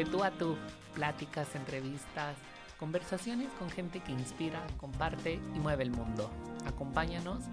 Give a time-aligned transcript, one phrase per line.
[0.00, 0.56] De tú a tú,
[0.94, 2.34] pláticas, entrevistas,
[2.78, 6.30] conversaciones con gente que inspira, comparte y mueve el mundo.
[6.64, 7.44] Acompáñanos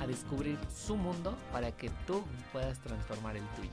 [0.00, 3.70] a descubrir su mundo para que tú puedas transformar el tuyo.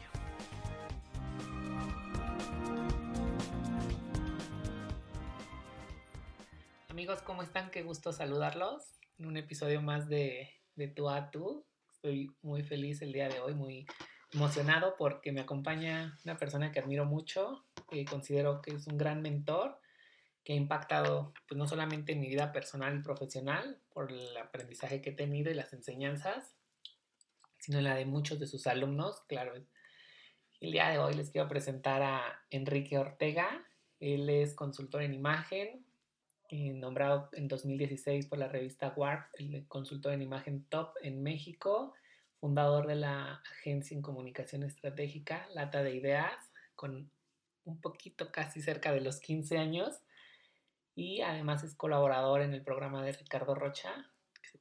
[6.89, 7.71] Amigos, ¿cómo están?
[7.71, 11.65] Qué gusto saludarlos en un episodio más de, de tú a tú.
[11.91, 13.87] Estoy muy feliz el día de hoy, muy
[14.31, 19.21] emocionado porque me acompaña una persona que admiro mucho, que considero que es un gran
[19.21, 19.79] mentor,
[20.43, 25.01] que ha impactado pues, no solamente en mi vida personal y profesional por el aprendizaje
[25.01, 26.55] que he tenido y las enseñanzas,
[27.59, 29.21] sino en la de muchos de sus alumnos.
[29.27, 33.63] Claro, el día de hoy les quiero presentar a Enrique Ortega.
[33.99, 35.85] Él es consultor en imagen,
[36.49, 41.93] eh, nombrado en 2016 por la revista Warp, el consultor en imagen top en México
[42.41, 47.11] fundador de la agencia en comunicación estratégica, Lata de Ideas, con
[47.65, 50.01] un poquito casi cerca de los 15 años.
[50.95, 54.59] Y además es colaborador en el programa de Ricardo Rocha, que se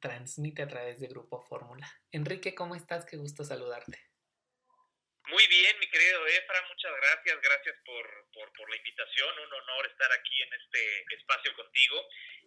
[0.00, 1.88] transmite a través de Grupo Fórmula.
[2.10, 3.04] Enrique, ¿cómo estás?
[3.06, 4.10] Qué gusto saludarte.
[5.30, 10.42] Muy bien, mi querido Efra, muchas gracias, gracias por, la invitación, un honor estar aquí
[10.42, 11.96] en este espacio contigo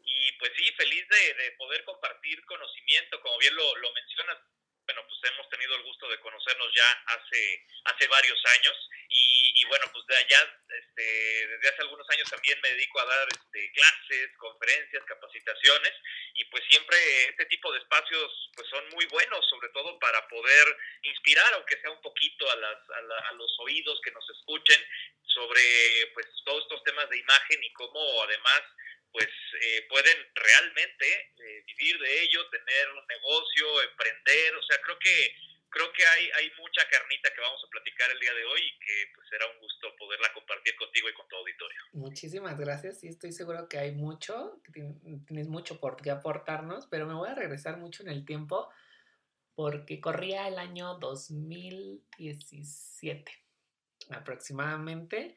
[0.03, 4.38] y pues sí, feliz de, poder compartir conocimiento, como bien lo, lo mencionas,
[4.94, 9.85] bueno, pues hemos tenido el gusto de conocernos ya hace, hace varios años y, bueno,
[9.91, 14.38] pues de allá, este, desde hace algunos años también me dedico a dar este, clases,
[14.38, 15.94] conferencias, capacitaciones
[16.35, 16.97] y pues siempre
[17.30, 21.89] este tipo de espacios pues son muy buenos, sobre todo para poder inspirar, aunque sea
[21.89, 24.80] un poquito a, las, a, a los oídos que nos escuchen
[25.23, 28.61] sobre pues todos estos temas de imagen y cómo además
[29.14, 29.30] pues
[29.61, 35.36] eh, pueden realmente eh, vivir de ello, tener un negocio, emprender, o sea, creo que
[35.73, 38.80] creo que hay, hay mucha carnita que vamos a platicar el día de hoy y
[38.80, 41.81] que pues será un gusto poderla compartir contigo y con tu auditorio.
[41.94, 47.16] Muchísimas gracias y estoy seguro que hay mucho, tienes mucho por qué aportarnos, pero me
[47.16, 48.69] voy a regresar mucho en el tiempo
[49.56, 53.31] porque corría el año 2017
[54.09, 55.35] aproximadamente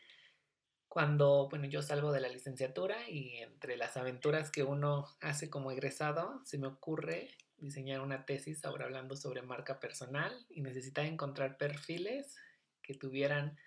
[0.97, 5.71] cuando, bueno, yo salgo de la licenciatura y entre las aventuras que uno hace como
[5.71, 11.59] egresado, se me ocurre diseñar una tesis ahora hablando sobre marca personal y necesitaba encontrar
[11.59, 12.35] perfiles
[12.81, 13.59] que tuvieran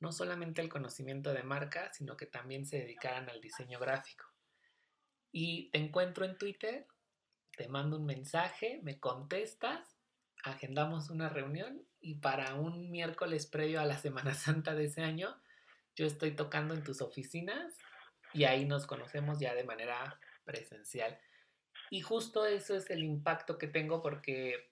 [0.00, 4.24] no solamente el conocimiento de marca, sino que también se dedicaran al diseño gráfico.
[5.30, 6.86] Y te encuentro en Twitter,
[7.54, 9.98] te mando un mensaje, me contestas,
[10.42, 15.38] agendamos una reunión y para un miércoles previo a la Semana Santa de ese año,
[15.98, 17.76] yo estoy tocando en tus oficinas
[18.32, 21.18] y ahí nos conocemos ya de manera presencial.
[21.90, 24.70] Y justo eso es el impacto que tengo porque,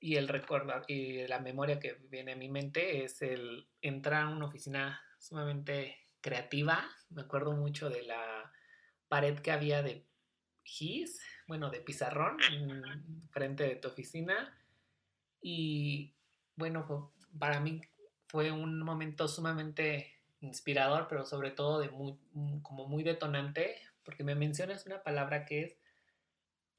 [0.00, 4.28] y el recuerdo, y la memoria que viene a mi mente es el entrar a
[4.30, 6.84] una oficina sumamente creativa.
[7.10, 8.52] Me acuerdo mucho de la
[9.06, 10.08] pared que había de
[10.64, 12.38] gis, bueno, de pizarrón,
[13.30, 14.58] frente de tu oficina.
[15.40, 16.16] Y
[16.56, 17.80] bueno, para mí
[18.26, 20.13] fue un momento sumamente
[20.44, 25.44] inspirador, pero sobre todo de muy, mm, como muy detonante, porque me mencionas una palabra
[25.44, 25.76] que es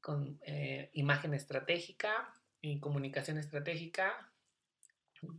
[0.00, 4.30] con eh, imagen estratégica y comunicación estratégica,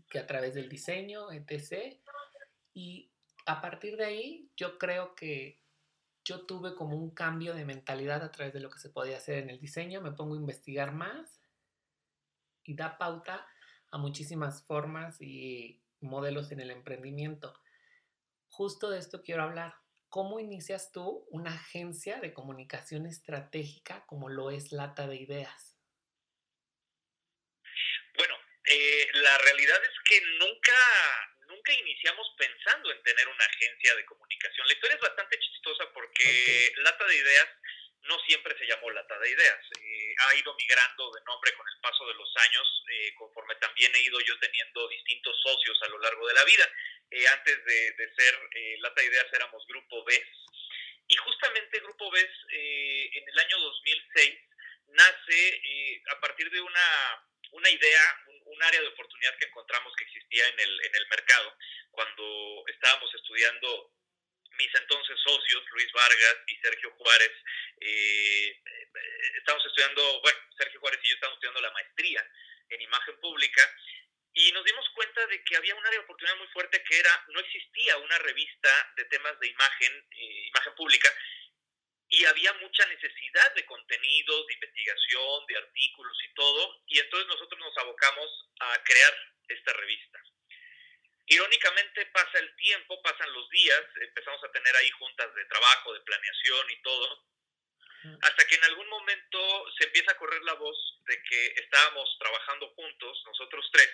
[0.10, 1.98] que a través del diseño, etc.
[2.74, 3.10] Y
[3.46, 5.62] a partir de ahí, yo creo que
[6.26, 9.38] yo tuve como un cambio de mentalidad a través de lo que se podía hacer
[9.38, 11.40] en el diseño, me pongo a investigar más
[12.66, 13.48] y da pauta
[13.92, 17.54] a muchísimas formas y modelos en el emprendimiento
[18.58, 19.76] justo de esto quiero hablar.
[20.10, 25.78] ¿Cómo inicias tú una agencia de comunicación estratégica como lo es Lata de Ideas?
[28.16, 28.34] Bueno,
[28.66, 30.74] eh, la realidad es que nunca,
[31.48, 34.68] nunca iniciamos pensando en tener una agencia de comunicación.
[34.68, 37.50] La historia es bastante chistosa porque Lata de Ideas
[38.08, 39.60] no siempre se llamó Lata de Ideas.
[39.82, 43.94] Eh, ha ido migrando de nombre con el paso de los años, eh, conforme también
[43.96, 46.70] he ido yo teniendo distintos socios a lo largo de la vida.
[47.12, 48.40] Eh, antes de, ser
[48.80, 50.28] Lata de Ideas éramos Grupo BES.
[51.08, 54.40] Y justamente Grupo BES en el año 2006
[54.88, 60.48] nace a partir de una, una idea, un, área de oportunidad que encontramos que existía
[60.48, 61.56] en el, en el mercado
[61.92, 63.92] cuando estábamos estudiando
[64.58, 67.32] mis entonces socios, Luis Vargas y Sergio Juárez,
[67.80, 72.26] eh, eh, estamos estudiando, bueno, Sergio Juárez y yo estamos estudiando la maestría
[72.70, 73.62] en imagen pública
[74.34, 77.26] y nos dimos cuenta de que había un área de oportunidad muy fuerte que era,
[77.30, 81.12] no existía una revista de temas de imagen, eh, imagen pública,
[82.10, 87.60] y había mucha necesidad de contenidos, de investigación, de artículos y todo, y entonces nosotros
[87.60, 89.14] nos abocamos a crear
[89.50, 90.22] esta revista.
[91.28, 96.02] Irónicamente pasa el tiempo, pasan los días, empezamos a tener ahí juntas de trabajo, de
[96.02, 97.26] planeación y todo,
[98.22, 102.70] hasta que en algún momento se empieza a correr la voz de que estábamos trabajando
[102.70, 103.92] juntos, nosotros tres,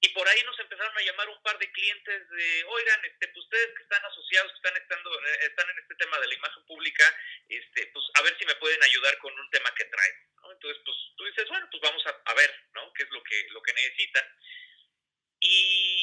[0.00, 3.44] y por ahí nos empezaron a llamar un par de clientes de, oigan, este, pues
[3.44, 6.66] ustedes que están asociados, que están, estando, eh, están en este tema de la imagen
[6.66, 7.04] pública,
[7.48, 10.52] este, pues a ver si me pueden ayudar con un tema que traigo.
[10.52, 12.92] Entonces, pues tú dices, bueno, pues vamos a, a ver, ¿no?
[12.92, 14.24] ¿Qué es lo que, lo que necesitan?
[15.40, 15.95] Y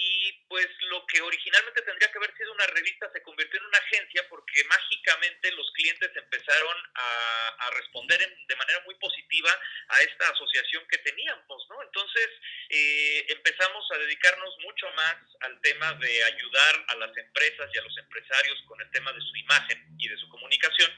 [0.54, 4.24] pues lo que originalmente tendría que haber sido una revista se convirtió en una agencia
[4.30, 9.50] porque mágicamente los clientes empezaron a, responder de manera muy positiva
[9.88, 11.82] a esta asociación que teníamos, ¿no?
[11.82, 12.30] Entonces
[12.70, 17.82] eh, empezamos a dedicarnos mucho más al tema de ayudar a las empresas y a
[17.82, 20.92] los empresarios con el tema de su imagen y de su comunicación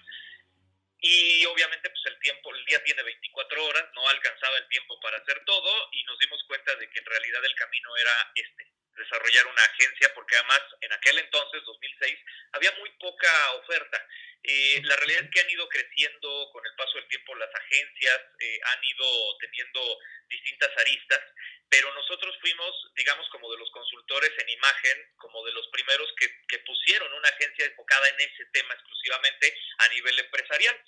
[1.00, 5.18] y obviamente pues el tiempo, el día tiene 24 horas, no alcanzaba el tiempo para
[5.18, 9.48] hacer todo y nos dimos cuenta de que en realidad el camino era este, desarrollar
[9.48, 12.20] una agencia, porque además en aquel entonces, 2006,
[12.54, 14.08] había muy poca oferta.
[14.44, 18.22] Eh, la realidad es que han ido creciendo con el paso del tiempo las agencias,
[18.40, 20.00] eh, han ido teniendo
[20.30, 21.22] distintas aristas,
[21.70, 26.30] pero nosotros fuimos, digamos, como de los consultores en imagen, como de los primeros que,
[26.48, 30.80] que pusieron una agencia enfocada en ese tema exclusivamente a nivel empresarial.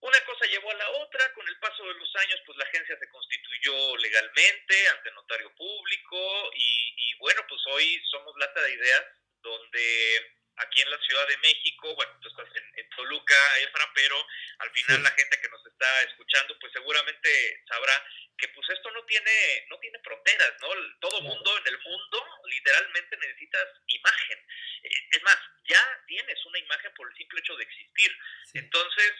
[0.00, 2.96] Una cosa llevó a la otra, con el paso de los años, pues la agencia
[2.98, 9.04] se constituyó legalmente ante notario público y, bueno, pues hoy somos lata de ideas,
[9.42, 14.26] donde aquí en la Ciudad de México, bueno, tú estás en, Toluca, Efra, pero
[14.58, 18.04] al final la gente que nos está escuchando, pues seguramente sabrá
[18.36, 20.68] que pues esto no tiene, no tiene fronteras, ¿no?
[20.98, 24.38] Todo mundo en el mundo literalmente necesitas imagen.
[24.82, 28.18] Eh, es más, ya tienes una imagen por el simple hecho de existir.
[28.54, 29.12] Entonces,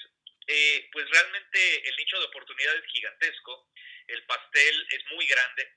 [0.49, 3.69] eh, pues realmente el nicho de oportunidad es gigantesco,
[4.07, 5.77] el pastel es muy grande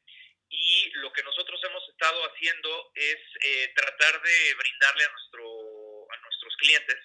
[0.49, 6.17] y lo que nosotros hemos estado haciendo es eh, tratar de brindarle a, nuestro, a
[6.17, 6.97] nuestros clientes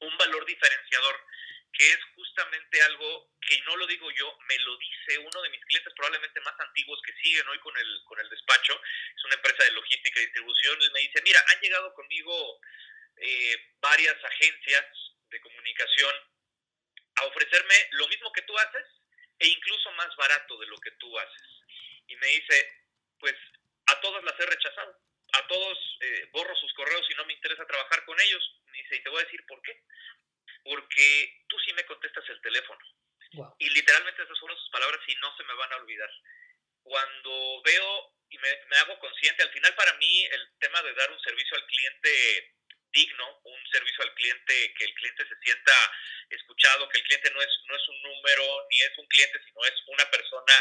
[0.00, 1.24] un valor diferenciador
[1.72, 5.64] que es justamente algo que no lo digo yo, me lo dice uno de mis
[5.66, 8.80] clientes probablemente más antiguos que siguen hoy con el, con el despacho,
[9.16, 12.60] es una empresa de logística y distribución, él me dice, mira, han llegado conmigo
[13.18, 14.84] eh, varias agencias
[15.30, 16.14] de comunicación
[17.18, 18.86] a ofrecerme lo mismo que tú haces
[19.38, 21.48] e incluso más barato de lo que tú haces.
[22.06, 22.72] Y me dice,
[23.18, 23.34] pues
[23.86, 24.98] a todas las he rechazado,
[25.32, 28.60] a todos eh, borro sus correos y no me interesa trabajar con ellos.
[28.66, 29.82] Me dice, y te voy a decir por qué.
[30.64, 32.80] Porque tú sí me contestas el teléfono.
[33.58, 36.10] Y literalmente esas fueron sus palabras y no se me van a olvidar.
[36.82, 41.10] Cuando veo y me, me hago consciente, al final para mí el tema de dar
[41.12, 42.57] un servicio al cliente
[42.92, 45.72] digno, un servicio al cliente, que el cliente se sienta
[46.30, 49.64] escuchado, que el cliente no es, no es un número ni es un cliente, sino
[49.64, 50.54] es una persona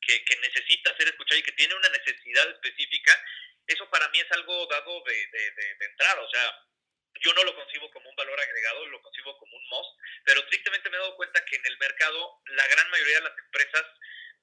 [0.00, 3.24] que, que necesita ser escuchada y que tiene una necesidad específica,
[3.66, 6.64] eso para mí es algo dado de, de, de, entrada, o sea,
[7.20, 10.88] yo no lo concibo como un valor agregado, lo concibo como un must, pero tristemente
[10.88, 13.84] me he dado cuenta que en el mercado la gran mayoría de las empresas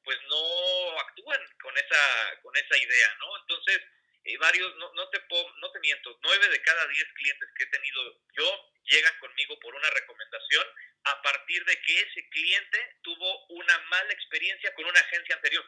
[0.04, 3.38] pues no actúan con esa, con esa idea, ¿no?
[3.42, 3.82] Entonces,
[4.26, 7.68] eh, varios, no, no, te no te miento, nueve de cada diez clientes que he
[7.68, 10.68] tenido yo llegan conmigo por una recomendación
[11.04, 15.64] a partir de que ese cliente tuvo una mala experiencia con una agencia anterior.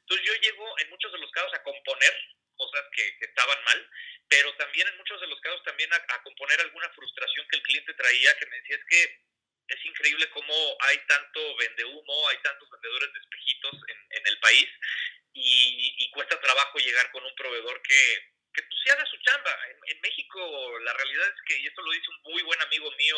[0.00, 2.12] Entonces yo llego en muchos de los casos a componer
[2.54, 3.90] cosas que, estaban mal,
[4.28, 7.94] pero también en muchos de los casos también a, componer alguna frustración que el cliente
[7.94, 9.20] traía, que me decía es que
[9.68, 14.68] es increíble cómo hay tanto vendehumo, hay tantos vendedores de espejitos en, en el país
[15.34, 19.50] y, cuesta trabajo llegar con un proveedor que, que pues, haga su chamba.
[19.88, 23.16] En, México la realidad es que, y esto lo dice un muy buen amigo mío,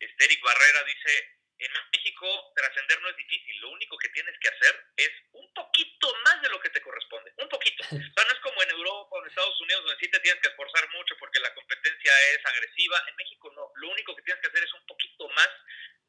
[0.00, 4.86] Eric Barrera, dice, en México trascender no es difícil, lo único que tienes que hacer
[4.96, 7.84] es un poquito más de lo que te corresponde, un poquito.
[8.18, 10.48] O no es como en Europa o en Estados Unidos donde sí te tienes que
[10.48, 14.48] esforzar mucho porque la competencia es agresiva, en México no, lo único que tienes que
[14.48, 15.48] hacer es un poquito más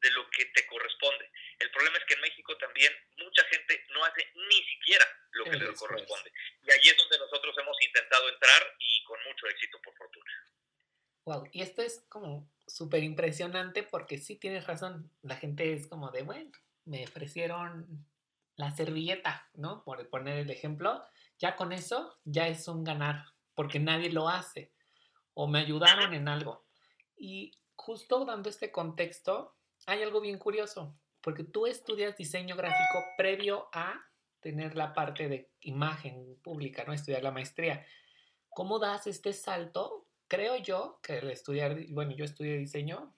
[0.00, 1.30] de lo que te corresponde.
[1.58, 5.56] El problema es que en México también mucha gente no hace ni siquiera lo que
[5.56, 6.32] le corresponde.
[6.62, 10.32] Y ahí es donde nosotros hemos intentado entrar y con mucho éxito, por fortuna.
[11.24, 16.10] Wow, y esto es como súper impresionante porque sí tienes razón, la gente es como
[16.10, 16.50] de, bueno,
[16.84, 18.06] me ofrecieron
[18.56, 19.84] la servilleta, ¿no?
[19.84, 21.02] Por poner el ejemplo,
[21.38, 23.24] ya con eso ya es un ganar,
[23.54, 24.72] porque nadie lo hace,
[25.34, 26.64] o me ayudaron en algo.
[27.16, 33.68] Y justo dando este contexto, hay algo bien curioso, porque tú estudias diseño gráfico previo
[33.72, 34.00] a
[34.40, 36.92] tener la parte de imagen pública, ¿no?
[36.92, 37.86] Estudiar la maestría.
[38.48, 40.06] ¿Cómo das este salto?
[40.30, 43.12] Creo yo que el estudiar, bueno, yo estudié diseño,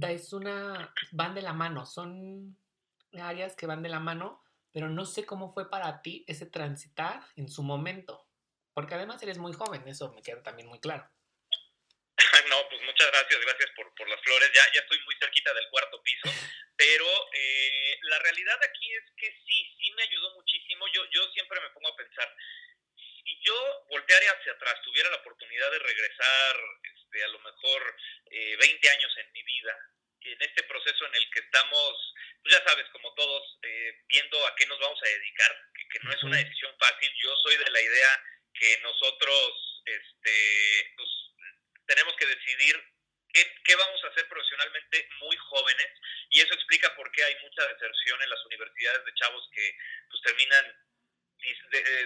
[0.00, 2.56] es una, van de la mano, son
[3.12, 4.42] áreas que van de la mano,
[4.72, 8.26] pero no sé cómo fue para ti ese transitar en su momento.
[8.72, 11.06] Porque además eres muy joven, eso me queda también muy claro.
[12.48, 14.50] no, pues muchas gracias, gracias por, por las flores.
[14.54, 16.28] Ya, ya estoy muy cerquita del cuarto piso,
[16.76, 17.04] pero
[17.34, 20.86] eh, la realidad aquí es que sí, sí me ayudó muchísimo.
[20.94, 22.34] Yo, yo siempre me pongo a pensar,
[23.26, 27.96] si yo volteara hacia atrás, tuviera la oportunidad de regresar este, a lo mejor
[28.30, 29.76] eh, 20 años en mi vida,
[30.20, 34.54] en este proceso en el que estamos, pues ya sabes, como todos, eh, viendo a
[34.54, 37.12] qué nos vamos a dedicar, que, que no es una decisión fácil.
[37.22, 38.22] Yo soy de la idea
[38.54, 41.10] que nosotros, este, pues,
[41.86, 42.76] tenemos que decidir
[43.32, 45.88] qué, qué, vamos a hacer profesionalmente muy jóvenes
[46.30, 49.76] y eso explica por qué hay mucha deserción en las universidades de chavos que
[50.10, 50.86] pues terminan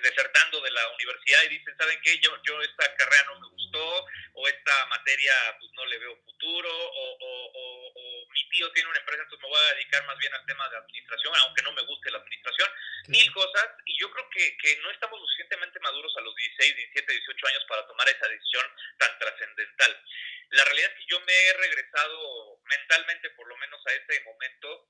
[0.02, 2.18] desertando de la universidad y dicen, ¿saben qué?
[2.18, 6.70] Yo, yo esta carrera no me gustó o esta materia pues no le veo futuro
[6.70, 10.18] o, o, o, o mi tío tiene una empresa, entonces me voy a dedicar más
[10.18, 12.68] bien al tema de administración, aunque no me guste la administración,
[13.08, 17.12] mil cosas y yo creo que, que no estamos suficientemente maduros a los 16, 17,
[17.12, 18.66] 18 años para tomar esa decisión
[18.98, 20.04] tan trascendental.
[20.50, 24.88] La realidad es que yo me he regresado mentalmente por lo menos a ese momento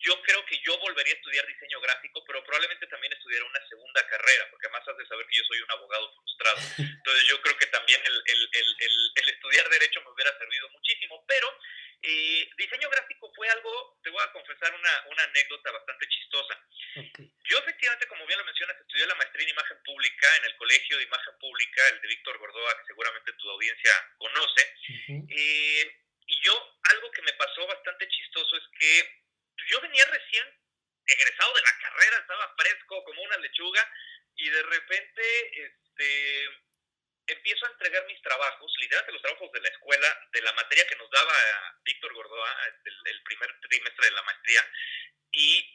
[0.00, 4.06] yo creo que yo volvería a estudiar diseño gráfico, pero probablemente también estudiara una segunda
[4.08, 6.58] carrera, porque además has de saber que yo soy un abogado frustrado.
[6.78, 11.24] Entonces yo creo que también el, el, el, el estudiar derecho me hubiera servido muchísimo,
[11.26, 11.48] pero
[12.02, 16.54] eh, diseño gráfico fue algo, te voy a confesar una, una anécdota bastante chistosa.
[16.96, 17.30] Okay.
[17.44, 20.98] Yo efectivamente, como bien lo mencionas, estudié la maestría en imagen pública en el Colegio
[20.98, 24.74] de Imagen Pública, el de Víctor Gordoa, que seguramente tu audiencia conoce.
[24.88, 25.26] Uh -huh.
[25.30, 25.96] eh,
[26.28, 26.54] y yo,
[26.90, 29.25] algo que me pasó bastante chistoso es que
[29.68, 30.46] yo venía recién
[31.06, 33.92] egresado de la carrera, estaba fresco como una lechuga
[34.36, 36.48] y de repente este,
[37.28, 40.96] empiezo a entregar mis trabajos, literalmente los trabajos de la escuela, de la materia que
[40.96, 41.34] nos daba
[41.84, 42.56] Víctor Gordoa,
[43.04, 44.70] el, primer trimestre de la maestría,
[45.32, 45.72] y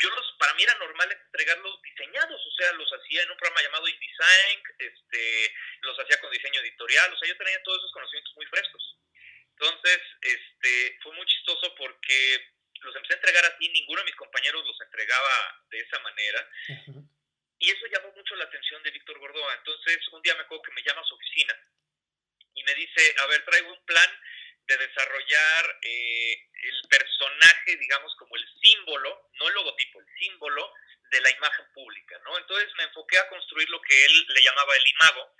[0.00, 3.62] yo los, para mí era normal entregarlos diseñados, o sea, los hacía en un programa
[3.62, 8.34] llamado InDesign, este, los hacía con diseño editorial, o sea, yo tenía todos esos conocimientos
[8.36, 8.98] muy frescos.
[9.58, 14.64] Entonces, este, fue muy chistoso porque los empecé a entregar así, ninguno de mis compañeros
[14.64, 16.48] los entregaba de esa manera.
[16.68, 17.08] Uh -huh.
[17.58, 19.54] Y eso llamó mucho la atención de Víctor Gordoa.
[19.54, 21.54] Entonces, un día me acuerdo que me llama a su oficina
[22.54, 24.10] y me dice, a ver, traigo un plan
[24.66, 30.72] de desarrollar eh, el personaje, digamos, como el símbolo, no el logotipo, el símbolo
[31.10, 32.38] de la imagen pública, ¿no?
[32.38, 35.34] Entonces me enfoqué a construir lo que él le llamaba el imago,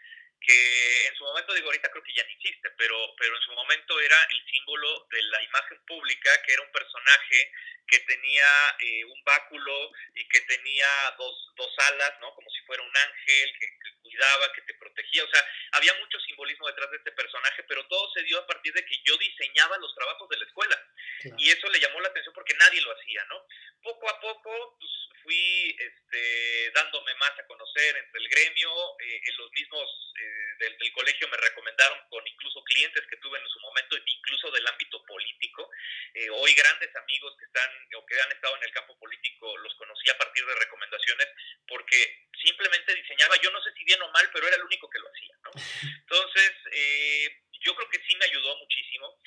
[0.47, 3.53] que en su momento, digo, ahorita creo que ya no existe, pero, pero en su
[3.53, 7.53] momento era el símbolo de la imagen pública, que era un personaje
[7.87, 8.47] que tenía
[8.81, 10.87] eh, un báculo y que tenía
[11.19, 12.35] dos, dos alas, ¿no?
[12.35, 15.25] Como si fuera un ángel que, que, cuidaba, que te protegía.
[15.25, 18.73] O sea, había mucho simbolismo detrás de este personaje, pero todo se dio a partir
[18.73, 20.77] de que yo diseñaba los trabajos de la escuela.
[21.21, 21.37] Claro.
[21.39, 23.47] Y eso le llamó la atención porque nadie lo hacía, ¿no?
[23.83, 24.91] Poco a poco, pues
[25.23, 28.71] fui este, dándome más a conocer entre el gremio,
[29.01, 33.39] eh, en los mismos eh, del, del, colegio me recomendaron con incluso clientes que tuve
[33.39, 35.71] en su momento, incluso del ámbito político.
[36.15, 39.75] Eh, hoy grandes amigos que están o que han estado en el campo político los
[39.75, 41.29] conocí a partir de recomendaciones
[41.67, 44.99] porque simplemente diseñaba, yo no sé si bien o mal, pero era el único que
[44.99, 45.51] lo hacía, ¿no?
[45.83, 49.19] Entonces, eh, yo creo que sí me ayudó muchísimo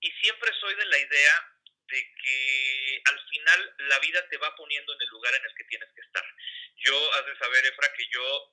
[0.00, 1.34] y siempre soy de la idea
[1.90, 5.64] de que al final la vida te va poniendo en el lugar en el que
[5.64, 6.24] tienes que estar.
[6.76, 8.49] Yo, has de saber, Efra, que yo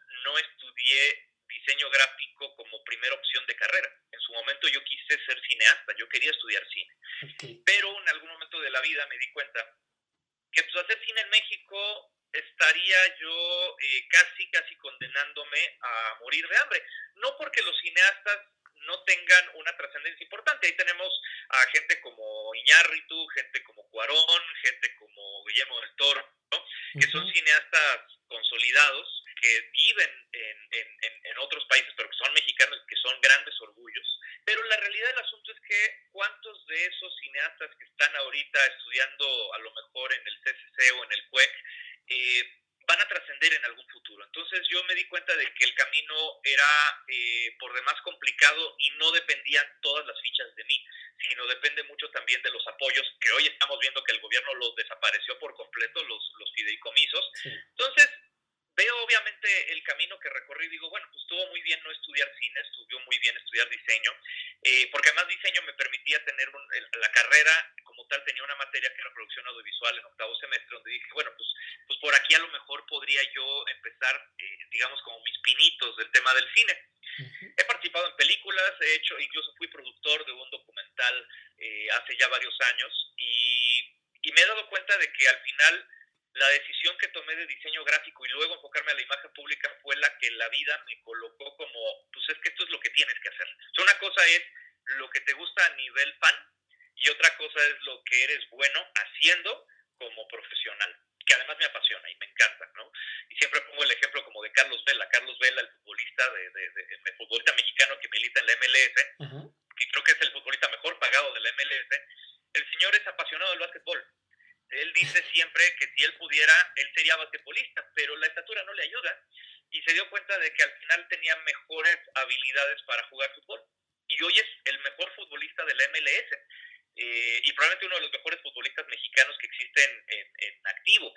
[126.98, 131.14] eh, y probablemente uno de los mejores futbolistas mexicanos que existen en, activo.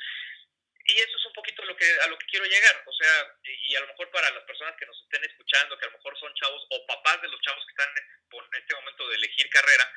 [0.85, 2.83] Y eso es un poquito lo que, a lo que quiero llegar.
[2.87, 5.89] O sea, y a lo mejor para las personas que nos estén escuchando, que a
[5.89, 9.17] lo mejor son chavos o papás de los chavos que están en este momento de
[9.17, 9.93] elegir carrera,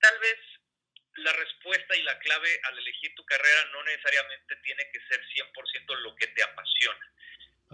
[0.00, 0.38] tal vez
[1.16, 5.96] la respuesta y la clave al elegir tu carrera no necesariamente tiene que ser 100%
[6.00, 7.12] lo que te apasiona.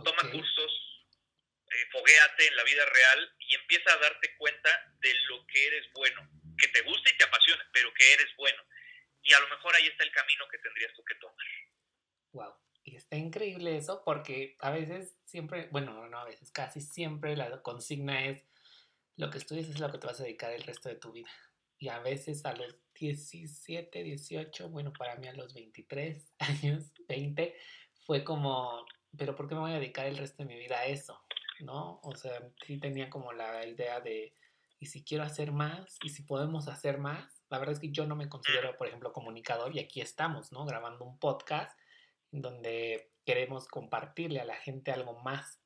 [0.04, 1.02] Toma cursos,
[1.70, 5.90] eh, foguéate en la vida real y empieza a darte cuenta de lo que eres
[5.92, 6.28] bueno,
[6.62, 8.62] que te gusta y te apasiona, pero que eres bueno.
[9.22, 11.46] Y a lo mejor ahí está el camino que tendrías tú que tomar.
[12.32, 12.54] Wow.
[12.84, 17.62] Y está increíble eso porque a veces siempre, bueno, no a veces, casi siempre la
[17.62, 18.44] consigna es
[19.16, 21.30] lo que estudias es lo que te vas a dedicar el resto de tu vida
[21.82, 27.56] y a veces a los 17, 18, bueno, para mí a los 23 años, 20,
[28.06, 28.86] fue como,
[29.18, 31.20] pero ¿por qué me voy a dedicar el resto de mi vida a eso?
[31.58, 31.98] ¿No?
[32.04, 34.32] O sea, sí tenía como la idea de,
[34.82, 38.04] y si quiero hacer más, y si podemos hacer más, la verdad es que yo
[38.04, 40.66] no me considero, por ejemplo, comunicador y aquí estamos, ¿no?
[40.66, 41.78] Grabando un podcast
[42.32, 45.60] donde queremos compartirle a la gente algo más.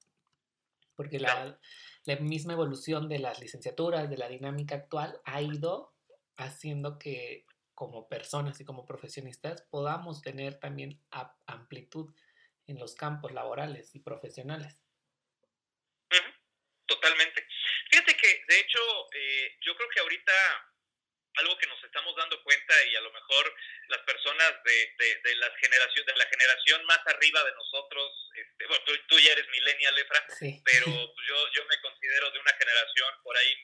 [0.97, 1.59] Porque la,
[2.05, 5.95] la misma evolución de las licenciaturas, de la dinámica actual, ha ido
[6.37, 11.01] haciendo que como personas y como profesionistas podamos tener también
[11.47, 12.15] amplitud
[12.67, 14.79] en los campos laborales y profesionales.
[16.87, 17.47] Totalmente.
[17.91, 18.81] Fíjate que, de hecho,
[19.12, 20.73] eh, yo creo que ahorita
[21.37, 23.54] algo que nos estamos dando cuenta y a lo mejor
[23.89, 28.82] las personas de, de, la generación de la generación más arriba de nosotros este, bueno
[29.06, 30.26] tú, ya eres millennial Efra
[30.65, 33.54] pero pues, yo yo me considero de una generación por ahí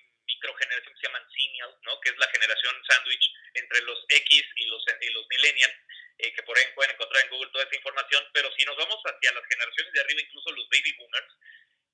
[0.42, 2.00] microgeneración que se llaman senials, ¿no?
[2.00, 5.74] que es la generación sándwich entre los X y los, y los millennials,
[6.18, 9.00] eh, que por ahí pueden encontrar en Google toda esa información, pero si nos vamos
[9.04, 11.34] hacia las generaciones de arriba, incluso los baby boomers,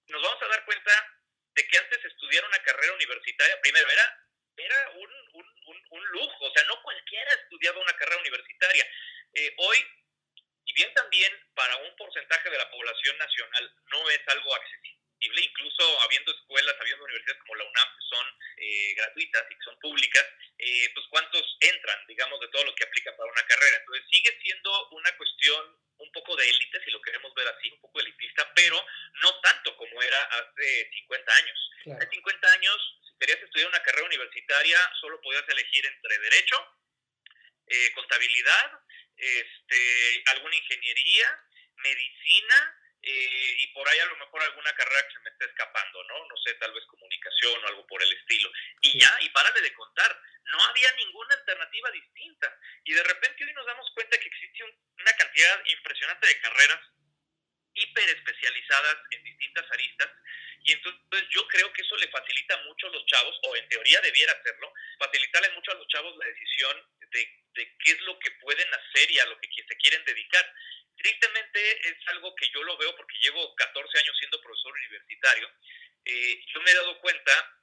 [0.08, 0.92] nos vamos a dar cuenta
[1.58, 4.06] de que antes estudiar una carrera universitaria, primero, era,
[4.56, 8.86] era un, un, un, lujo, o sea, no cualquiera estudiaba una carrera universitaria.
[9.34, 9.78] Eh, hoy,
[10.66, 16.00] y bien también para un porcentaje de la población nacional, no es algo accesible incluso
[16.02, 18.26] habiendo escuelas, habiendo universidades como la UNAM que son
[18.58, 20.24] eh, gratuitas y que son públicas,
[20.58, 23.78] eh, pues cuántos entran, digamos, de todo lo que aplica para una carrera.
[23.78, 27.80] Entonces sigue siendo una cuestión un poco de élite, si lo queremos ver así, un
[27.80, 28.84] poco elitista, pero
[29.22, 31.70] no tanto como era hace 50 años.
[31.96, 36.56] Hace 50 años, si querías estudiar una carrera universitaria, solo podías elegir entre derecho,
[37.66, 38.80] eh, contabilidad,
[39.16, 41.44] este, alguna ingeniería,
[41.76, 42.78] medicina,
[43.10, 46.28] eh, y por ahí a lo mejor alguna carrera que se me esté escapando, ¿no?
[46.28, 48.50] No sé, tal vez comunicación o algo por el estilo.
[48.82, 52.54] Y ya, y párale de contar, no había ninguna alternativa distinta.
[52.84, 56.80] Y de repente hoy nos damos cuenta que existe una cantidad impresionante de carreras
[57.72, 60.10] hiper especializadas en distintas aristas
[60.64, 64.00] y entonces yo creo que eso le facilita mucho a los chavos, o en teoría
[64.00, 68.30] debiera hacerlo, facilitarle mucho a los chavos la decisión de, de qué es lo que
[68.42, 70.54] pueden hacer y a lo que se quieren dedicar.
[70.96, 75.50] Tristemente es algo que yo lo veo porque llevo 14 años siendo profesor universitario.
[76.04, 77.58] Eh, yo me he dado cuenta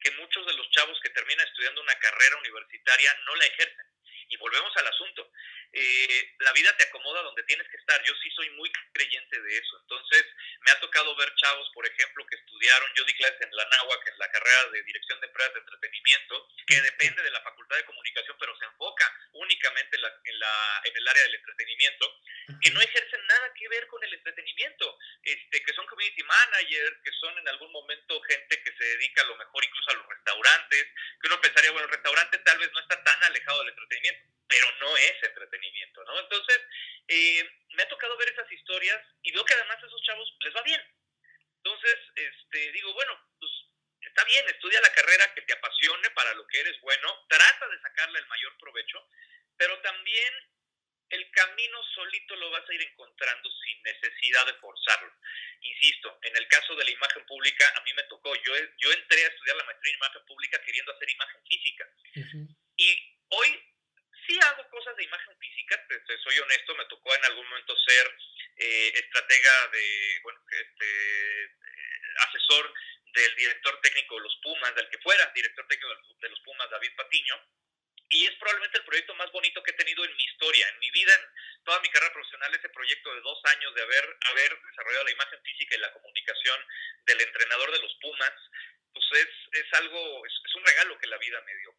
[0.00, 3.86] que muchos de los chavos que terminan estudiando una carrera universitaria no la ejercen.
[4.28, 5.30] Y volvemos al asunto.
[5.72, 8.02] Eh, la vida te acomoda donde tienes que estar.
[8.04, 9.78] Yo sí soy muy creyente de eso.
[9.80, 10.24] Entonces,
[10.60, 14.08] me ha tocado ver chavos, por ejemplo, que estudiaron, yo di clases en la NAWAC,
[14.08, 17.84] en la carrera de Dirección de Empresas de Entretenimiento, que depende de la Facultad de
[17.84, 22.20] Comunicación, pero se enfoca únicamente en, la, en, el área del entretenimiento,
[22.60, 27.12] que no ejercen nada que ver con el entretenimiento, este, que son community managers, que
[27.20, 30.86] son en algún momento gente que se dedica a lo mejor incluso a los restaurantes,
[31.20, 34.17] que uno pensaría, bueno, el restaurante tal vez no está tan alejado del entretenimiento,
[34.48, 36.18] pero no es entretenimiento, ¿no?
[36.20, 36.60] Entonces,
[37.08, 40.56] eh, me ha tocado ver esas historias y veo que además a esos chavos les
[40.56, 40.80] va bien.
[41.56, 43.52] Entonces, este, digo, bueno, pues
[44.00, 47.80] está bien, estudia la carrera que te apasione para lo que eres bueno, trata de
[47.80, 49.06] sacarle el mayor provecho,
[49.56, 50.34] pero también
[51.10, 55.12] el camino solito lo vas a ir encontrando sin necesidad de forzarlo.
[55.60, 59.24] Insisto, en el caso de la imagen pública, a mí me tocó, yo, yo entré
[59.24, 61.88] a estudiar la maestría en imagen pública queriendo hacer imagen física.
[62.76, 63.62] Y hoy
[64.28, 65.82] sí hago cosas de imagen física,
[66.22, 68.14] soy honesto, me tocó en algún momento ser
[68.56, 71.50] eh, estratega de, bueno, este, eh,
[72.28, 72.74] asesor
[73.14, 75.88] del director técnico de los Pumas, del que fuera director técnico
[76.20, 77.42] de los Pumas, David Patiño,
[78.10, 80.90] y es probablemente el proyecto más bonito que he tenido en mi historia, en mi
[80.90, 85.04] vida, en toda mi carrera profesional, ese proyecto de dos años de haber, haber desarrollado
[85.04, 86.60] la imagen física y la comunicación
[87.06, 88.32] del entrenador de los Pumas,
[88.92, 91.77] pues es, es algo, es un regalo que la vida me dio.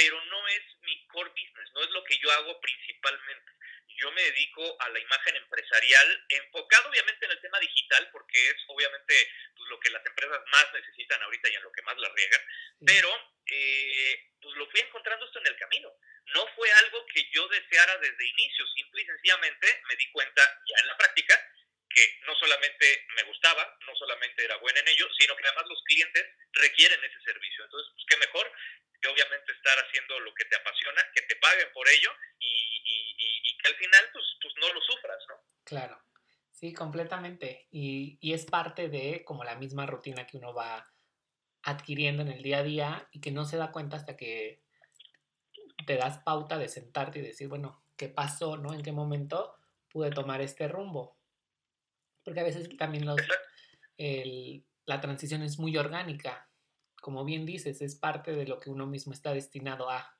[0.00, 3.52] Pero no es mi core business, no es lo que yo hago principalmente
[4.00, 8.56] yo me dedico a la imagen empresarial, enfocado obviamente en el tema digital, porque es
[8.68, 12.08] obviamente pues, lo que las empresas más necesitan ahorita y en lo que más la
[12.08, 12.40] riegan,
[12.86, 13.10] pero
[13.46, 15.92] eh, pues lo fui encontrando esto en el camino.
[16.32, 20.80] No fue algo que yo deseara desde inicio, simple y sencillamente me di cuenta ya
[20.80, 21.34] en la práctica
[21.90, 25.82] que no solamente me gustaba, no solamente era buena en ello, sino que además los
[25.84, 27.64] clientes requieren ese servicio.
[27.64, 28.52] Entonces, pues qué mejor
[29.00, 33.56] que obviamente estar haciendo lo que te apasiona, que te paguen por ello y, y,
[33.58, 35.34] que al final pues, pues, no lo sufras, ¿no?
[35.64, 36.02] Claro,
[36.50, 37.66] sí, completamente.
[37.70, 40.84] Y, y es parte de como la misma rutina que uno va
[41.62, 44.62] adquiriendo en el día a día y que no se da cuenta hasta que
[45.86, 48.56] te das pauta de sentarte y decir, bueno, ¿qué pasó?
[48.56, 48.72] ¿No?
[48.72, 49.56] ¿En qué momento
[49.88, 51.19] pude tomar este rumbo?
[52.24, 53.20] Porque a veces también los,
[53.96, 56.48] el, la transición es muy orgánica.
[57.00, 60.16] Como bien dices, es parte de lo que uno mismo está destinado a.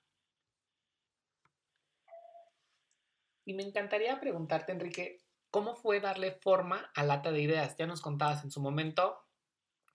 [3.44, 7.76] Y me encantaría preguntarte, Enrique, ¿cómo fue darle forma a Lata de Ideas?
[7.76, 9.26] Ya nos contabas en su momento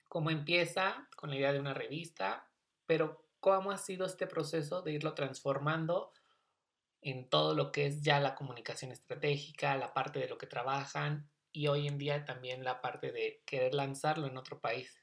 [0.08, 2.50] cómo empieza con la idea de una revista,
[2.86, 6.12] pero ¿cómo ha sido este proceso de irlo transformando
[7.00, 11.30] en todo lo que es ya la comunicación estratégica, la parte de lo que trabajan
[11.56, 15.02] y hoy en día también la parte de querer lanzarlo en otro país?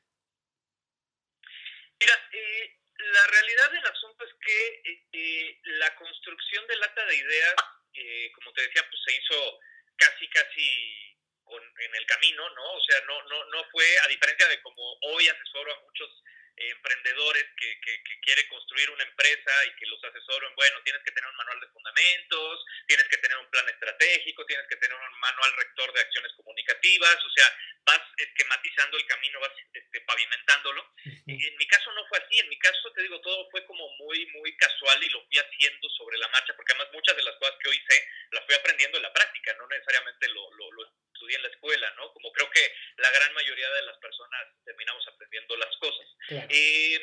[1.99, 7.55] Mira, eh, la realidad del asunto es que eh, la construcción de Lata de Ideas
[7.93, 9.59] eh, como te decía, pues se hizo
[9.97, 12.73] casi, casi con, en el camino, ¿no?
[12.73, 16.09] O sea, no, no, no fue, a diferencia de como hoy asesoro a muchos
[16.55, 21.01] emprendedores que, que, que quiere construir una empresa y que los asesoro en, bueno, tienes
[21.03, 24.95] que tener un manual de fundamentos, tienes que tener un plan estratégico, tienes que tener
[24.95, 27.47] un manual rector de acciones comunicativas, o sea,
[27.85, 30.93] vas esquematizando el camino, vas este, pavimentándolo.
[31.05, 34.25] En mi caso no fue así, en mi caso te digo, todo fue como muy,
[34.27, 37.55] muy casual y lo fui haciendo sobre la marcha, porque además muchas de las cosas
[37.61, 41.37] que hoy sé las fui aprendiendo en la práctica, no necesariamente lo, lo, lo estudié
[41.37, 42.11] en la escuela, ¿no?
[42.13, 46.07] Como creo que la gran mayoría de las personas terminamos aprendiendo las cosas.
[46.49, 46.99] Eh,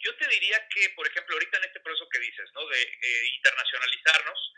[0.00, 2.66] yo te diría que, por ejemplo, ahorita en este proceso que dices, ¿no?
[2.66, 4.52] De eh, internacionalizarnos,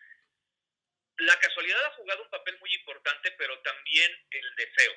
[1.19, 4.95] la casualidad ha jugado un papel muy importante, pero también el deseo.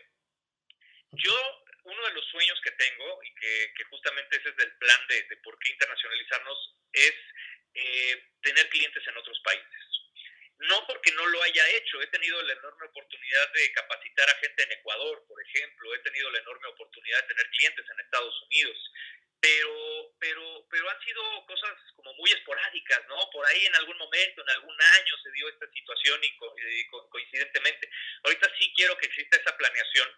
[1.14, 5.08] Yo, uno de los sueños que tengo, y que, que justamente ese es el plan
[5.08, 7.14] de, por qué internacionalizarnos, es
[7.74, 10.01] eh, tener clientes en otros países.
[10.62, 14.64] No porque no lo haya hecho, he tenido la enorme oportunidad de capacitar a gente
[14.64, 18.78] en Ecuador, por ejemplo, he tenido la enorme oportunidad de tener clientes en Estados Unidos,
[19.40, 23.28] pero, pero, pero han sido cosas como muy esporádicas, ¿no?
[23.32, 26.88] Por ahí en algún momento, en algún año se dio esta situación y, co y
[26.90, 27.90] co coincidentemente.
[28.24, 30.10] Ahorita sí quiero que exista esa planeación,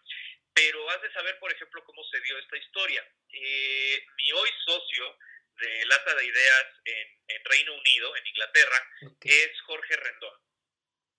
[0.54, 3.08] pero has de saber, por ejemplo, cómo se dio esta historia.
[3.30, 5.18] Eh, mi hoy socio
[5.60, 9.32] de Lata de Ideas en, en Reino Unido, en Inglaterra, okay.
[9.32, 10.40] es Jorge Rendón,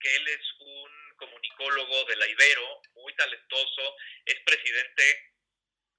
[0.01, 5.35] que él es un comunicólogo de la Ibero, muy talentoso, es presidente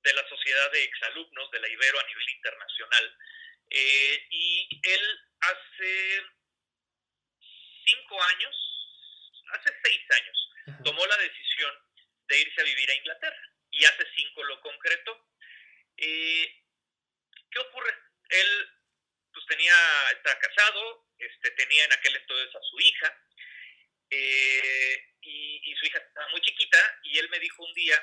[0.03, 3.17] de la Sociedad de Exalumnos de la Ibero a nivel internacional.
[3.69, 6.21] Eh, y él hace
[7.85, 8.55] cinco años,
[9.53, 11.73] hace seis años, tomó la decisión
[12.27, 15.27] de irse a vivir a Inglaterra y hace cinco lo concretó.
[15.97, 16.63] Eh,
[17.49, 18.04] ¿Qué ocurre?
[18.29, 18.69] Él
[19.33, 19.75] pues tenía,
[20.11, 23.21] estaba casado, este, tenía en aquel entonces a su hija
[24.09, 28.01] eh, y, y su hija estaba muy chiquita y él me dijo un día,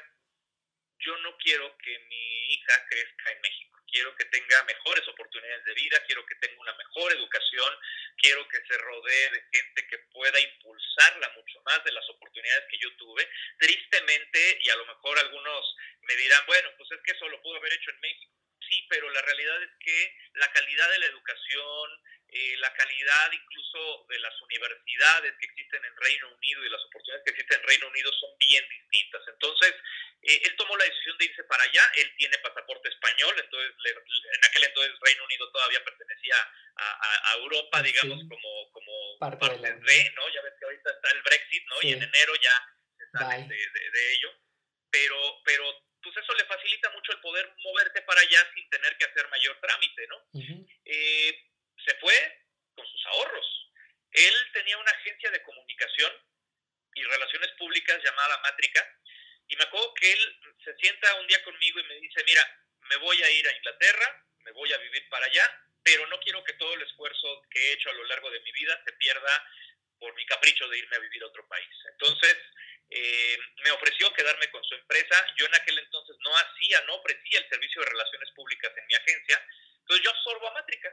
[1.05, 3.79] yo no quiero que mi hija crezca en México.
[3.91, 7.79] Quiero que tenga mejores oportunidades de vida, quiero que tenga una mejor educación,
[8.17, 12.79] quiero que se rodee de gente que pueda impulsarla mucho más de las oportunidades que
[12.79, 13.29] yo tuve.
[13.59, 17.59] Tristemente, y a lo mejor algunos me dirán, bueno, pues es que eso lo pudo
[17.59, 18.42] haber hecho en México.
[18.73, 21.91] Sí, pero la realidad es que la calidad de la educación,
[22.29, 27.23] eh, la calidad incluso de las universidades que existen en Reino Unido y las oportunidades
[27.27, 29.21] que existen en Reino Unido son bien distintas.
[29.29, 29.75] Entonces,
[30.23, 33.91] eh, él tomó la decisión de irse para allá, él tiene pasaporte español, entonces le,
[33.91, 36.37] en aquel entonces Reino Unido todavía pertenecía
[36.77, 38.27] a, a, a Europa, digamos, sí.
[38.27, 40.33] como, como parte, parte de, de, ¿no?
[40.33, 41.77] Ya ves que ahorita está el Brexit, ¿no?
[41.81, 41.89] Sí.
[41.89, 42.57] Y en enero ya
[42.97, 44.33] se sale de, de, de ello,
[44.91, 49.05] pero, pero pues eso le facilita mucho el poder moverte para allá sin tener que
[49.05, 50.17] hacer mayor trámite, ¿no?
[50.33, 50.81] Uh -huh.
[50.85, 51.49] eh,
[51.85, 52.15] se fue
[52.75, 53.71] con sus ahorros
[54.13, 56.13] Él tenía una agencia de comunicación
[56.95, 58.87] y relaciones públicas llamada Mátrica,
[59.49, 62.43] y me acuerdo que él se sienta un día conmigo y me dice, mira,
[62.89, 65.45] me voy a ir a Inglaterra, me voy a vivir para allá,
[65.83, 68.53] pero no quiero que todo el esfuerzo que he hecho a lo largo de mi
[68.53, 69.49] vida se pierda
[69.99, 71.69] por mi capricho de irme a vivir a otro país.
[71.93, 72.37] Entonces,
[72.95, 75.27] eh, me ofreció quedarme con su empresa.
[75.37, 78.95] Yo en aquel entonces no hacía, no ofrecía el servicio de relaciones públicas en mi
[78.95, 79.47] agencia.
[79.81, 80.93] Entonces yo absorbo a Mátrica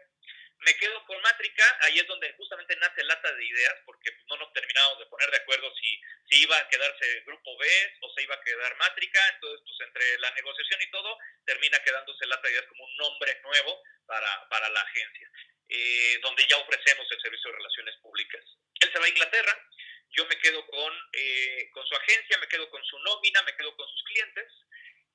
[0.60, 4.52] me quedo con Mátrica, ahí es donde justamente nace Lata de Ideas, porque no nos
[4.54, 7.68] terminamos de poner de acuerdo si, si iba a quedarse Grupo B
[8.02, 12.26] o se iba a quedar Mátrica, entonces pues entre la negociación y todo, termina quedándose
[12.28, 15.32] Lata de Ideas como un nombre nuevo para, para la agencia,
[15.70, 18.44] eh, donde ya ofrecemos el servicio de relaciones públicas.
[18.82, 19.68] Él se va a Inglaterra,
[20.12, 23.76] yo me quedo con, eh, con su agencia, me quedo con su nómina, me quedo
[23.76, 24.52] con sus clientes,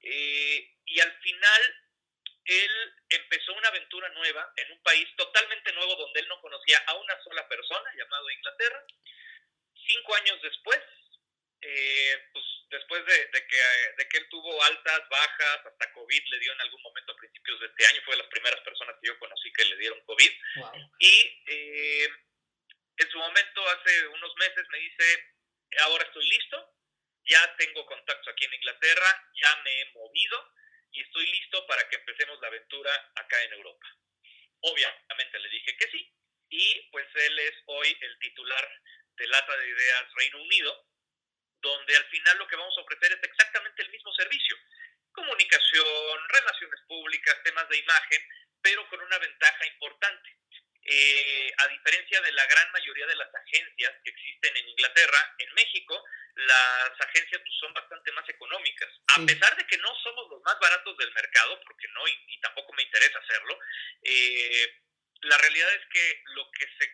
[0.03, 1.85] eh, y al final
[2.45, 6.95] él empezó una aventura nueva en un país totalmente nuevo donde él no conocía a
[6.95, 8.85] una sola persona, llamado Inglaterra.
[9.87, 10.81] Cinco años después,
[11.63, 13.57] eh, pues después de, que,
[13.97, 17.61] de que él tuvo altas, bajas, hasta COVID le dio en algún momento a principios
[17.61, 20.31] de este año, fue de las primeras personas que yo conocí que le dieron COVID.
[20.99, 22.09] Y eh,
[22.97, 25.35] en su momento, hace unos meses, me dice,
[25.81, 26.75] ahora estoy listo,
[27.25, 30.53] ya tengo contactos aquí en Inglaterra, ya me he movido,
[30.93, 33.87] y estoy listo para que empecemos la aventura acá en Europa.
[34.61, 36.15] Obviamente le dije que sí
[36.49, 38.83] y pues él es hoy el titular
[39.17, 40.89] de Lata de Ideas Reino Unido,
[41.61, 44.57] donde al final lo que vamos a ofrecer es exactamente el mismo servicio.
[45.13, 48.23] Comunicación, relaciones públicas, temas de imagen,
[48.63, 50.39] pero con una ventaja importante.
[50.87, 55.55] Eh, a diferencia de la gran mayoría de las agencias que existen en Inglaterra, en
[55.55, 58.91] México las agencias pues, son bastante más económicas.
[59.17, 62.73] A pesar de que no somos los más baratos del mercado, porque no, y, tampoco
[62.75, 63.59] me interesa hacerlo,
[64.03, 64.81] eh,
[65.23, 66.93] la realidad es que lo que se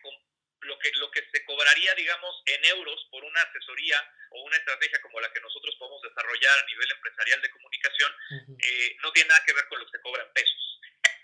[0.61, 3.97] lo que, lo que se cobraría, digamos, en euros por una asesoría
[4.29, 8.15] o una estrategia como la que nosotros podemos desarrollar a nivel empresarial de comunicación,
[8.59, 10.71] eh, no tiene nada que ver con lo que se cobra en pesos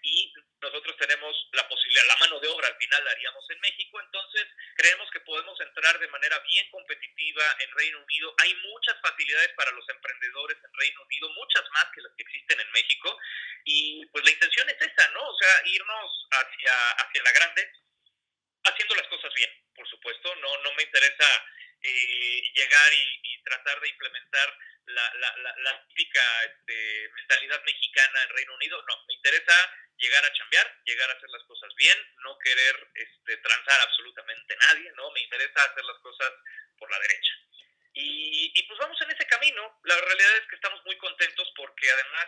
[0.08, 4.00] y nosotros tenemos la posibilidad, la mano de obra al final la haríamos en México,
[4.00, 8.34] entonces creemos que podemos entrar de manera bien competitiva en Reino Unido.
[8.40, 12.60] Hay muchas facilidades para los emprendedores en Reino Unido, muchas más que las que existen
[12.60, 13.20] en México,
[13.66, 15.28] y pues la intención es esa, ¿no?
[15.28, 17.72] O sea, irnos hacia, hacia la grande,
[18.70, 21.46] haciendo las cosas bien, por supuesto, no, no me interesa
[21.82, 28.56] eh, llegar y, tratar de implementar la, la, la, típica este, mentalidad mexicana en Reino
[28.56, 29.56] Unido, no, me interesa
[29.96, 34.92] llegar a chambear, llegar a hacer las cosas bien, no querer este, transar absolutamente nadie,
[34.98, 35.12] ¿no?
[35.12, 36.34] Me interesa hacer las cosas
[36.78, 37.32] por la derecha.
[37.98, 39.80] Y, y, pues vamos en ese camino.
[39.84, 42.28] La realidad es que estamos muy contentos porque además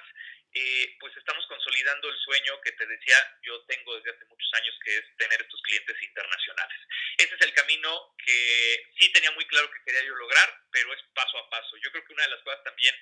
[0.52, 4.76] eh, pues estamos consolidando el sueño que te decía yo tengo desde hace muchos años,
[4.84, 6.80] que es tener estos clientes internacionales.
[7.18, 11.04] Ese es el camino que sí tenía muy claro que quería yo lograr, pero es
[11.14, 11.78] paso a paso.
[11.78, 12.96] Yo creo que una de las cosas también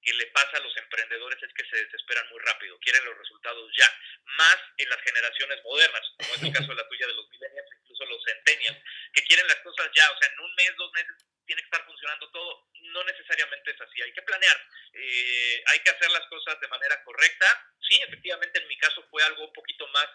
[0.00, 3.68] que le pasa a los emprendedores es que se desesperan muy rápido, quieren los resultados
[3.76, 3.90] ya,
[4.38, 7.70] más en las generaciones modernas, como es el caso de la tuya de los millennials,
[7.82, 8.78] incluso los centennials,
[9.12, 11.16] que quieren las cosas ya, o sea, en un mes, dos meses
[11.46, 12.68] tiene que estar funcionando todo.
[12.92, 17.02] No necesariamente es así, hay que planear, eh, hay que hacer las cosas de manera
[17.04, 17.46] correcta.
[17.88, 20.08] Sí, efectivamente en mi caso fue algo un poquito más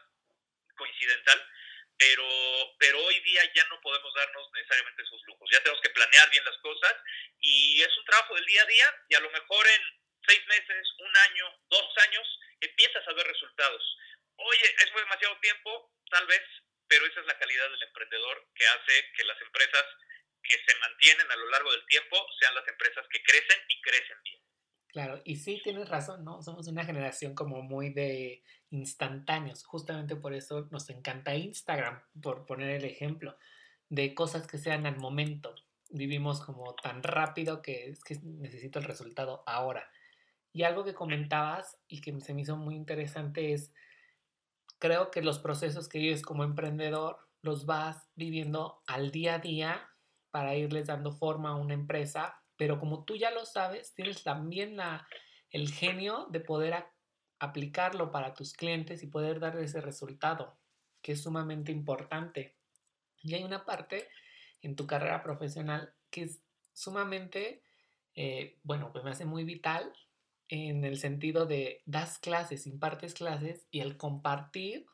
[0.76, 1.48] coincidental,
[1.98, 2.28] pero,
[2.80, 5.50] pero hoy día ya no podemos darnos necesariamente esos lujos.
[5.52, 6.96] Ya tenemos que planear bien las cosas
[7.40, 10.88] y es un trabajo del día a día y a lo mejor en seis meses,
[11.00, 13.98] un año, dos años, empiezas a ver resultados.
[14.38, 16.42] Oye, es demasiado tiempo, tal vez,
[16.88, 19.86] pero esa es la calidad del emprendedor que hace que las empresas
[20.44, 24.18] que se mantienen a lo largo del tiempo sean las empresas que crecen y crecen
[24.24, 24.42] bien.
[24.92, 26.42] Claro, y sí tienes razón, ¿no?
[26.42, 29.64] Somos una generación como muy de instantáneos.
[29.64, 33.38] Justamente por eso nos encanta Instagram, por poner el ejemplo,
[33.88, 35.56] de cosas que sean al momento.
[35.90, 39.90] Vivimos como tan rápido que es que necesito el resultado ahora.
[40.52, 43.74] Y algo que comentabas y que se me hizo muy interesante es,
[44.78, 49.91] creo que los procesos que vives como emprendedor los vas viviendo al día a día
[50.32, 54.78] para irles dando forma a una empresa, pero como tú ya lo sabes, tienes también
[54.78, 55.08] la,
[55.50, 56.86] el genio de poder
[57.40, 60.58] aplicarlo para tus clientes y poder darle ese resultado,
[61.02, 62.56] que es sumamente importante.
[63.22, 64.08] Y hay una parte
[64.62, 66.42] en tu carrera profesional que es
[66.74, 67.64] sumamente,
[68.16, 69.92] eh, bueno, pues me hace muy vital
[70.48, 74.86] en el sentido de das clases, impartes clases y el compartir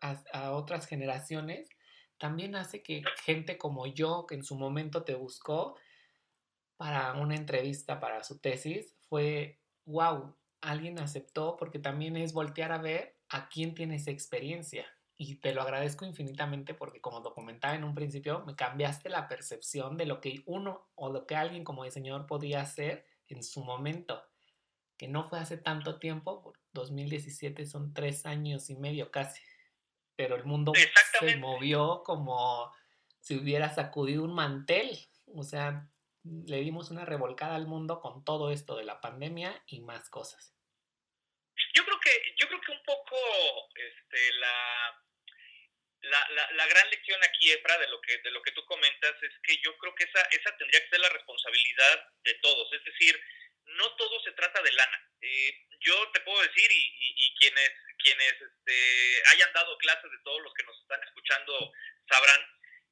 [0.00, 1.68] a otras generaciones
[2.20, 5.74] también hace que gente como yo, que en su momento te buscó
[6.76, 12.78] para una entrevista para su tesis, fue, wow, alguien aceptó porque también es voltear a
[12.78, 14.86] ver a quién tiene esa experiencia.
[15.22, 19.98] y te lo agradezco infinitamente porque como documentaba en un principio, me cambiaste la percepción
[19.98, 24.22] de lo que uno o lo que alguien como diseñador podía hacer en su momento,
[24.96, 29.42] que no fue hace tanto tiempo, 2017 son tres años y medio casi,
[30.20, 30.74] pero el mundo
[31.18, 32.70] se movió como
[33.20, 34.98] si hubiera sacudido un mantel,
[35.34, 35.88] o sea,
[36.44, 40.54] le dimos una revolcada al mundo con todo esto de la pandemia y más cosas.
[41.72, 43.16] Yo creo que, yo creo que un poco
[43.74, 45.00] este, la,
[46.02, 49.32] la, la, gran lección aquí, Efra, de lo que de lo que tú comentas, es
[49.42, 52.70] que yo creo que esa, esa tendría que ser la responsabilidad de todos.
[52.74, 53.18] Es decir,
[53.76, 55.08] no todo se trata de lana.
[55.20, 57.70] Eh, yo te puedo decir, y, y, quienes,
[58.02, 61.72] quienes este, hayan dado clases de todos los que nos están escuchando
[62.08, 62.40] sabrán,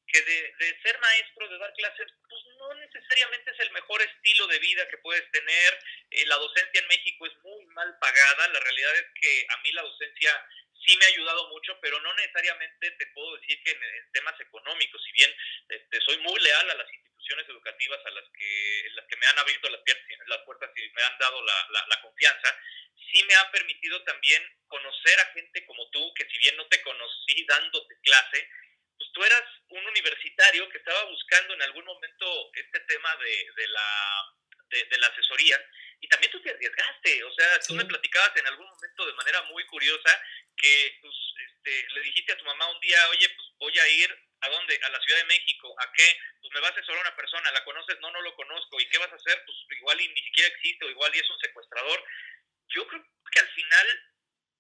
[0.07, 4.47] que de, de, ser maestro, de dar clases, pues no necesariamente es el mejor estilo
[4.47, 5.85] de vida que puedes tener.
[6.11, 8.49] Eh, la docencia en México es muy mal pagada.
[8.49, 10.47] La realidad es que a mí la docencia
[10.87, 15.03] sí me ha ayudado mucho, pero no necesariamente te puedo decir que en, temas económicos,
[15.05, 15.35] si bien
[15.69, 17.08] este, soy muy leal a las instituciones
[17.49, 19.81] educativas a las que, las que me han abierto las,
[20.27, 22.57] las puertas y me han dado la, la, confianza,
[22.95, 26.81] sí me ha permitido también conocer a gente como tú, que si bien no te
[26.83, 28.49] conocí dándote clase,
[28.97, 33.69] pues tú eras un universitario que estaba buscando en algún momento este tema de, de
[33.69, 34.35] la
[34.71, 35.59] de, la asesoría
[36.01, 39.43] y también tú te arriesgaste, o sea, tú me platicabas en algún momento de manera
[39.43, 40.23] muy curiosa
[40.57, 41.15] que pues,
[41.49, 44.79] este, le dijiste a tu mamá un día, oye, pues voy a ir a dónde,
[44.83, 46.19] a la Ciudad de México, ¿a qué?
[46.41, 47.99] Pues me va a asesorar una persona, ¿la conoces?
[48.01, 49.43] No, no lo conozco, ¿y qué vas a hacer?
[49.45, 52.05] Pues igual y ni siquiera existe, o igual y es un secuestrador.
[52.69, 54.03] Yo creo que al final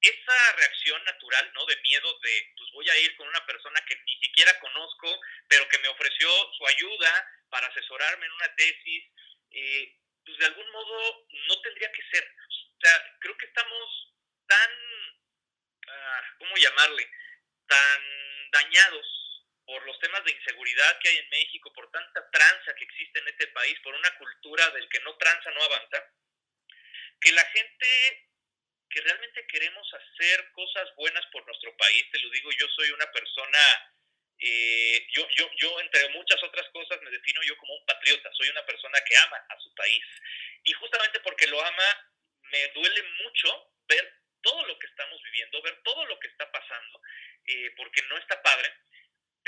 [0.00, 1.66] esa reacción natural, ¿no?
[1.66, 5.68] De miedo de, pues voy a ir con una persona que ni siquiera conozco, pero
[5.68, 9.04] que me ofreció su ayuda para asesorarme en una tesis,
[9.50, 12.34] eh, pues de algún modo no tendría que ser.
[12.76, 14.14] O sea, creo que estamos
[14.46, 14.70] tan,
[15.88, 17.10] ah, ¿cómo llamarle?
[17.66, 19.17] Tan dañados
[19.68, 23.28] por los temas de inseguridad que hay en México, por tanta tranza que existe en
[23.28, 26.04] este país, por una cultura del que no tranza no avanza,
[27.20, 28.30] que la gente
[28.88, 33.12] que realmente queremos hacer cosas buenas por nuestro país, te lo digo, yo soy una
[33.12, 33.58] persona
[34.40, 38.30] eh, yo, yo, yo, entre muchas otras cosas, me defino yo como un patriota.
[38.32, 40.04] Soy una persona que ama a su país.
[40.64, 42.10] Y justamente porque lo ama,
[42.42, 47.02] me duele mucho ver todo lo que estamos viviendo, ver todo lo que está pasando,
[47.46, 48.72] eh, porque no está padre.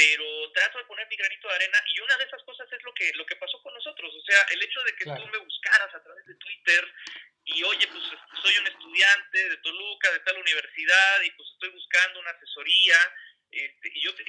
[0.00, 2.94] Pero trato de poner mi granito de arena y una de esas cosas es lo
[2.94, 4.14] que, lo que pasó con nosotros.
[4.14, 6.94] O sea, el hecho de que tú me buscaras a través de Twitter
[7.44, 8.04] y oye, pues
[8.42, 12.96] soy un estudiante de Toluca, de tal universidad, y pues estoy buscando una asesoría.
[13.50, 14.24] Este, y yo te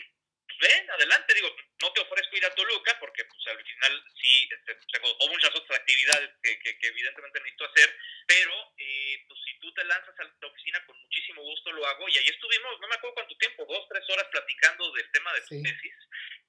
[0.62, 4.78] ven, adelante, digo, no te ofrezco ir a Toluca porque pues al final sí, este,
[5.02, 7.98] o muchas otras actividades que, que, evidentemente necesito hacer,
[8.28, 12.08] pero eh, pues si tú te lanzas a la oficina con muchísimo gusto lo hago
[12.08, 15.42] y ahí estuvimos, no me acuerdo cuánto tiempo, dos, tres horas platicando del tema de
[15.42, 15.96] tu tesis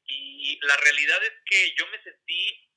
[0.07, 2.68] y la realidad es que yo me sentí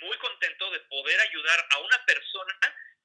[0.00, 2.58] muy contento de poder ayudar a una persona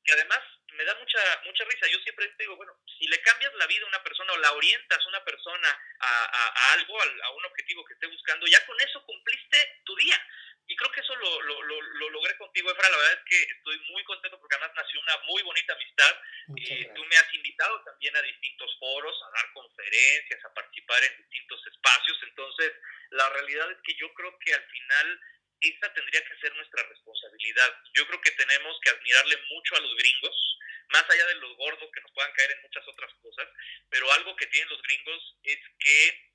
[0.03, 0.39] que además
[0.73, 1.87] me da mucha mucha risa.
[1.87, 4.99] Yo siempre digo, bueno, si le cambias la vida a una persona o la orientas
[5.03, 9.03] a una persona a, a, algo, a, un objetivo que esté buscando, ya con eso
[9.05, 10.19] cumpliste tu día.
[10.65, 12.89] Y creo que eso lo, lo, lo, logré contigo, Efra.
[12.89, 16.17] La verdad es que estoy muy contento porque además nació una muy bonita amistad.
[16.55, 21.17] Eh, tú me has invitado también a distintos foros, a dar conferencias, a participar en
[21.17, 22.17] distintos espacios.
[22.23, 22.73] Entonces,
[23.11, 25.19] la realidad es que yo creo que al final
[25.63, 27.81] esa tendría que ser nuestra responsabilidad.
[27.93, 30.57] Yo creo que tenemos que admirarle mucho a los gringos,
[30.89, 33.47] más allá de los gordos que nos puedan caer en muchas otras cosas,
[33.89, 36.31] pero algo que tienen los gringos es que,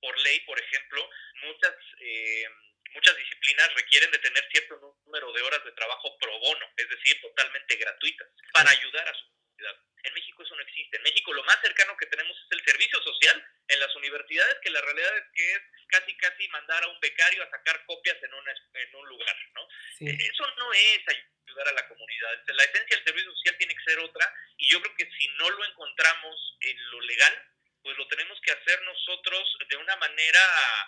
[0.00, 1.10] por ley, por ejemplo,
[1.42, 2.48] muchas, eh,
[2.94, 7.20] muchas disciplinas requieren de tener cierto número de horas de trabajo pro bono, es decir,
[7.20, 9.76] totalmente gratuitas, para ayudar a su comunidad.
[10.04, 10.96] En México eso no existe.
[10.96, 13.44] En México lo más cercano que tenemos es el servicio social
[13.78, 17.42] en las universidades, que la realidad es que es casi casi mandar a un becario
[17.42, 19.68] a sacar copias en, en un lugar, ¿no?
[20.00, 22.42] Eso no es ayudar a la comunidad.
[22.46, 25.48] La esencia del servicio social tiene que ser otra y yo creo que si no
[25.50, 27.42] lo encontramos en lo legal,
[27.82, 30.40] pues lo tenemos que hacer nosotros de una manera,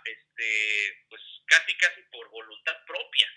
[0.04, 3.32] este, pues casi casi por voluntad propia.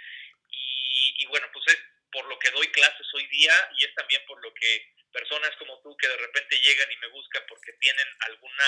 [0.50, 1.80] Y, y bueno, pues es
[2.12, 5.80] por lo que doy clases hoy día y es también por lo que personas como
[5.82, 8.66] tú que de repente llegan y me buscan porque tienen alguna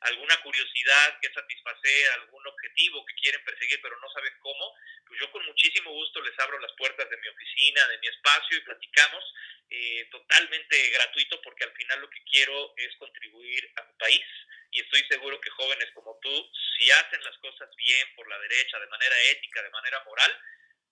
[0.00, 4.74] alguna curiosidad que satisfacer, algún objetivo que quieren perseguir pero no saben cómo,
[5.06, 8.56] pues yo con muchísimo gusto les abro las puertas de mi oficina, de mi espacio
[8.56, 9.24] y platicamos
[9.70, 14.24] eh, totalmente gratuito porque al final lo que quiero es contribuir a mi país
[14.70, 18.78] y estoy seguro que jóvenes como tú, si hacen las cosas bien por la derecha,
[18.78, 20.30] de manera ética, de manera moral,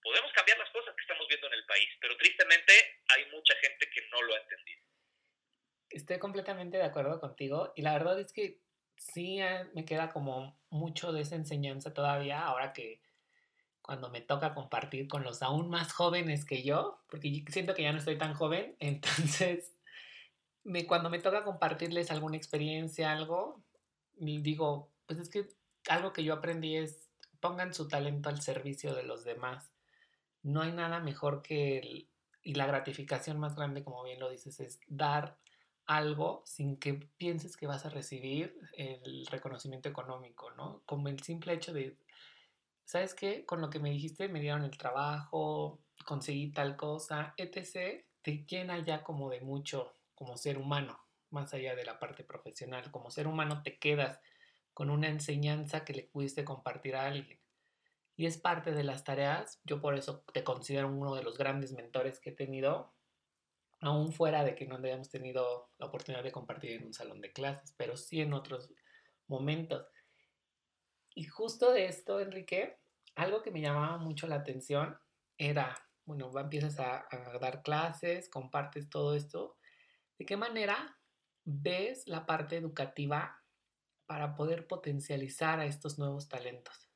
[0.03, 2.73] podemos cambiar las cosas que estamos viendo en el país, pero tristemente
[3.09, 4.83] hay mucha gente que no lo ha entendido.
[5.91, 8.59] Estoy completamente de acuerdo contigo y la verdad es que
[8.97, 13.01] sí eh, me queda como mucho de esa enseñanza todavía, ahora que
[13.83, 17.93] cuando me toca compartir con los aún más jóvenes que yo, porque siento que ya
[17.93, 19.73] no estoy tan joven, entonces
[20.87, 23.63] cuando me toca compartirles alguna experiencia, algo,
[24.15, 25.49] digo, pues es que
[25.89, 29.71] algo que yo aprendí es pongan su talento al servicio de los demás.
[30.43, 32.09] No hay nada mejor que el,
[32.43, 35.39] y la gratificación más grande, como bien lo dices, es dar
[35.87, 40.83] algo sin que pienses que vas a recibir el reconocimiento económico, ¿no?
[40.87, 41.99] Como el simple hecho de,
[42.85, 43.45] ¿sabes qué?
[43.45, 48.79] Con lo que me dijiste me dieron el trabajo, conseguí tal cosa, etc., te llena
[48.79, 50.99] ya como de mucho como ser humano,
[51.31, 52.91] más allá de la parte profesional.
[52.91, 54.19] Como ser humano te quedas
[54.73, 57.39] con una enseñanza que le pudiste compartir a alguien.
[58.17, 61.73] Y es parte de las tareas, yo por eso te considero uno de los grandes
[61.73, 62.94] mentores que he tenido,
[63.87, 67.33] aún fuera de que no hayamos tenido la oportunidad de compartir en un salón de
[67.33, 68.71] clases, pero sí en otros
[69.27, 69.87] momentos.
[71.15, 72.79] Y justo de esto, Enrique,
[73.15, 74.99] algo que me llamaba mucho la atención
[75.39, 79.59] era, bueno, empiezas a, a dar clases, compartes todo esto,
[80.19, 80.99] ¿de qué manera
[81.45, 83.43] ves la parte educativa
[84.07, 86.91] para poder potencializar a estos nuevos talentos?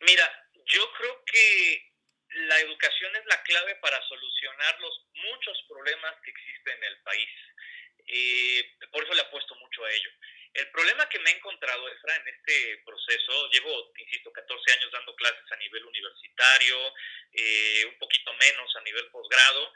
[0.00, 0.24] Mira,
[0.66, 1.93] yo creo que
[2.34, 7.28] la educación es la clave para solucionar los muchos problemas que existen en el país.
[8.06, 10.10] Eh, por eso le apuesto mucho a ello.
[10.52, 15.14] El problema que me he encontrado, Efra, en este proceso, llevo, insisto, 14 años dando
[15.16, 16.94] clases a nivel universitario,
[17.32, 19.72] eh, un poquito menos a nivel posgrado,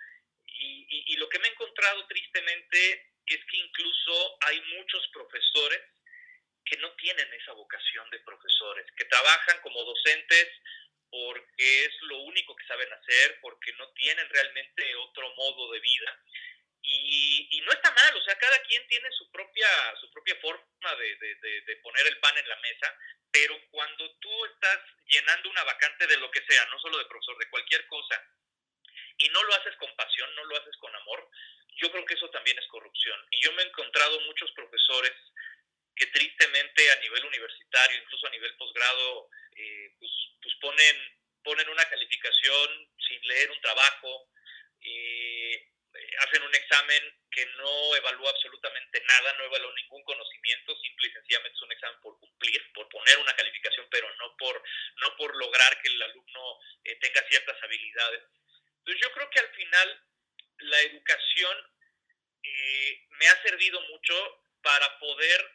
[0.47, 5.81] y, y lo que me he encontrado tristemente es que incluso hay muchos profesores
[6.65, 10.49] que no tienen esa vocación de profesores, que trabajan como docentes
[11.11, 16.23] porque es lo único que saben hacer, porque no tienen realmente otro modo de vida.
[16.83, 19.69] Y, y no está mal, o sea, cada quien tiene su propia,
[20.01, 22.97] su propia forma de, de, de, poner el pan en la mesa,
[23.31, 27.37] pero cuando tú estás llenando una vacante de lo que sea, no solo de profesor,
[27.39, 28.25] de cualquier cosa,
[29.19, 31.29] y no lo haces con pasión, no lo haces con amor,
[31.77, 33.27] yo creo que eso también es corrupción.
[33.31, 35.13] Y yo me he encontrado muchos profesores
[35.99, 40.97] que tristemente a nivel universitario, incluso a nivel posgrado, eh, pues, pues, ponen,
[41.43, 44.31] ponen una calificación sin leer un trabajo,
[44.81, 45.69] eh,
[46.21, 51.57] hacen un examen que no evalúa absolutamente nada, no evalúa ningún conocimiento, simple y sencillamente
[51.57, 54.63] es un examen por cumplir, por poner una calificación, pero no por,
[55.03, 58.23] no por lograr que el alumno eh, tenga ciertas habilidades.
[58.79, 60.05] Entonces yo creo que al final
[60.59, 61.57] la educación
[63.11, 65.53] me ha servido mucho para poder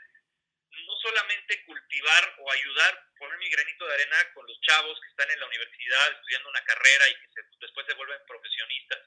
[0.85, 5.29] no solamente cultivar o ayudar, poner mi granito de arena con los chavos que están
[5.31, 8.99] en la universidad estudiando una carrera y que después se vuelven profesionistas,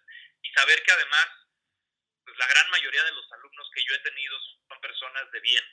[0.42, 1.26] y saber que además
[2.24, 5.64] pues, la gran mayoría de los alumnos que yo he tenido son personas de bien.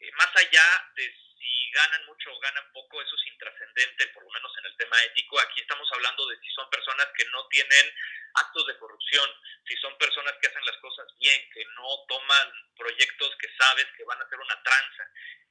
[0.00, 0.64] Eh, más allá
[0.96, 4.76] de si ganan mucho o ganan poco, eso es intrascendente, por lo menos en el
[4.76, 5.38] tema ético.
[5.40, 7.94] Aquí estamos hablando de si son personas que no tienen
[8.34, 9.30] actos de corrupción,
[9.66, 14.04] si son personas que hacen las cosas bien, que no toman proyectos que sabes que
[14.04, 15.04] van a ser una tranza.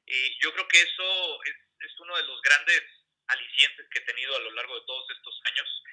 [0.06, 2.84] Y yo creo que eso es, es uno de los grandes
[3.28, 5.84] alicientes que he tenido a lo largo de todos estos años.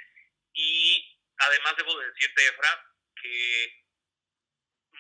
[0.55, 3.86] Y además debo decirte, Efra, que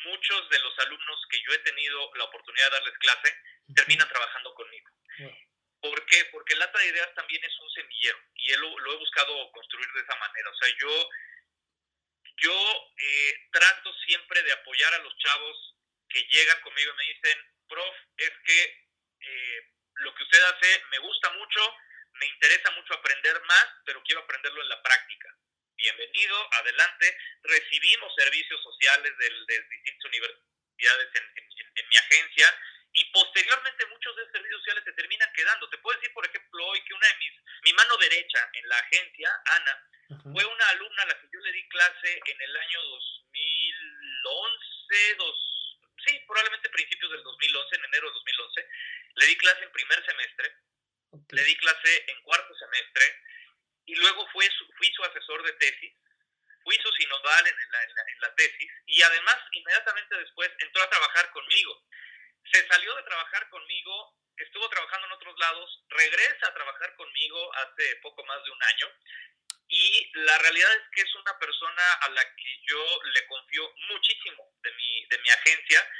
[0.06, 3.36] muchos de los alumnos que yo he tenido la oportunidad de darles clase
[3.74, 4.90] terminan trabajando conmigo.
[5.80, 6.24] ¿Por qué?
[6.26, 10.00] Porque Lata de Ideas también es un semillero y él lo, he buscado construir de
[10.00, 10.50] esa manera.
[10.50, 11.10] O sea, yo,
[12.36, 15.74] yo eh, trato siempre de apoyar a los chavos
[16.08, 17.38] que llegan conmigo y me dicen,
[17.68, 18.88] prof, es que
[19.20, 21.74] eh, lo que usted hace me gusta mucho,
[22.14, 25.36] me interesa mucho aprender más, pero quiero aprenderlo en la práctica
[25.76, 27.16] bienvenido, adelante.
[27.42, 29.30] Recibimos servicios sociales de,
[29.70, 31.24] distintas universidades en,
[31.88, 32.52] mi agencia
[32.92, 35.68] y posteriormente muchos de esos servicios sociales se terminan quedando.
[35.68, 37.32] Te puedo decir, por ejemplo, hoy que una de mis,
[37.64, 39.88] mi mano derecha en la agencia, Ana,
[40.32, 45.78] fue una alumna a la que yo le di clase en el año 2011, dos,
[46.06, 48.68] sí, probablemente principios del 2011, en enero de 2011.
[49.16, 50.56] Le di clase en primer semestre,
[51.30, 53.25] le di clase en cuarto semestre,
[53.86, 55.94] y luego fue fui su asesor de tesis,
[56.62, 61.30] fui su sinodal en la, en, la, tesis y además inmediatamente después entró a trabajar
[61.30, 61.82] conmigo.
[62.52, 67.96] Se salió de trabajar conmigo, estuvo trabajando en otros lados, regresa a trabajar conmigo hace
[68.02, 68.92] poco más de un año
[69.68, 74.52] y la realidad es que es una persona a la que yo le confío muchísimo
[74.62, 75.90] de mi, de mi agencia.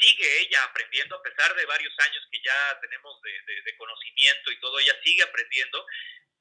[0.00, 4.60] Sigue ella aprendiendo, a pesar de varios años que ya tenemos de, de conocimiento y
[4.60, 5.86] todo, ella sigue aprendiendo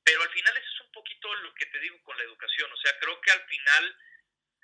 [0.03, 2.77] pero al final eso es un poquito lo que te digo con la educación, o
[2.77, 3.97] sea, creo que al final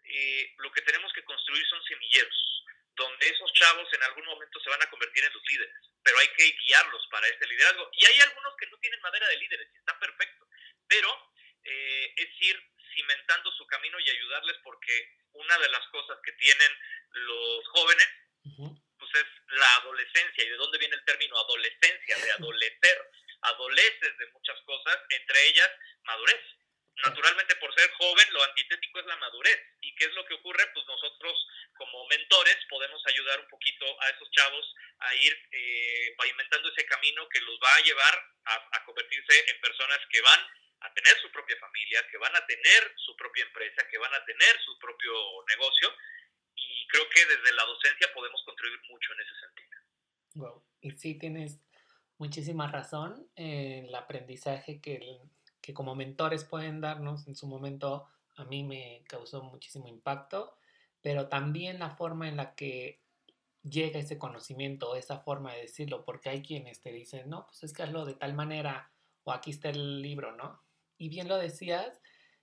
[0.03, 2.65] eh, lo que tenemos que construir son semilleros,
[2.95, 6.27] donde esos chavos en algún momento se van a convertir en los líderes, pero hay
[6.29, 7.89] que guiarlos para este liderazgo.
[7.93, 10.47] Y hay algunos que no tienen madera de líderes, y está perfecto,
[10.87, 11.31] pero
[11.63, 16.71] eh, es ir cimentando su camino y ayudarles porque una de las cosas que tienen
[17.11, 18.07] los jóvenes,
[18.97, 19.25] pues es
[19.57, 20.43] la adolescencia.
[20.43, 22.17] ¿Y de dónde viene el término adolescencia?
[22.17, 23.11] De adolecer.
[23.41, 25.69] Adoleces de muchas cosas, entre ellas
[26.03, 26.41] madurez.
[27.03, 29.59] Naturalmente, por ser joven, lo antitético es la madurez.
[29.81, 30.67] ¿Y qué es lo que ocurre?
[30.73, 36.69] Pues nosotros, como mentores, podemos ayudar un poquito a esos chavos a ir eh, pavimentando
[36.69, 40.39] ese camino que los va a llevar a convertirse en personas que van
[40.81, 44.25] a tener su propia familia, que van a tener su propia empresa, que van a
[44.25, 45.13] tener su propio
[45.47, 45.93] negocio.
[46.55, 49.79] Y creo que desde la docencia podemos contribuir mucho en ese sentido.
[50.35, 50.65] Wow.
[50.81, 51.59] Y sí tienes
[52.19, 55.21] muchísima razón en el aprendizaje que,
[55.61, 57.27] que como mentores pueden darnos.
[57.27, 58.05] En su momento
[58.35, 60.55] a mí me causó muchísimo impacto,
[61.01, 63.01] pero también la forma en la que
[63.63, 67.73] llega ese conocimiento, esa forma de decirlo, porque hay quienes te dicen, no, pues es
[67.73, 68.91] que hazlo de tal manera,
[69.23, 70.61] o aquí está el libro, ¿no?
[70.97, 72.01] Y bien lo decías,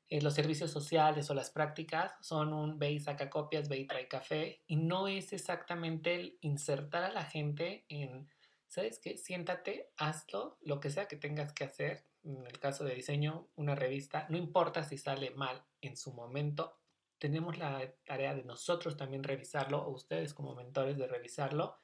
[0.08, 3.86] eh, los servicios sociales o las prácticas son un ve y saca copias, ve y
[3.86, 8.28] trae café, y no es exactamente el insertar a la gente en,
[8.76, 9.16] ¿sabes qué?
[9.16, 12.04] Siéntate, hazlo, lo que sea que tengas que hacer.
[12.22, 16.78] En el caso de diseño, una revista, no importa si sale mal en su momento,
[17.18, 21.80] tenemos la tarea de nosotros también revisarlo, o ustedes como mentores de revisarlo,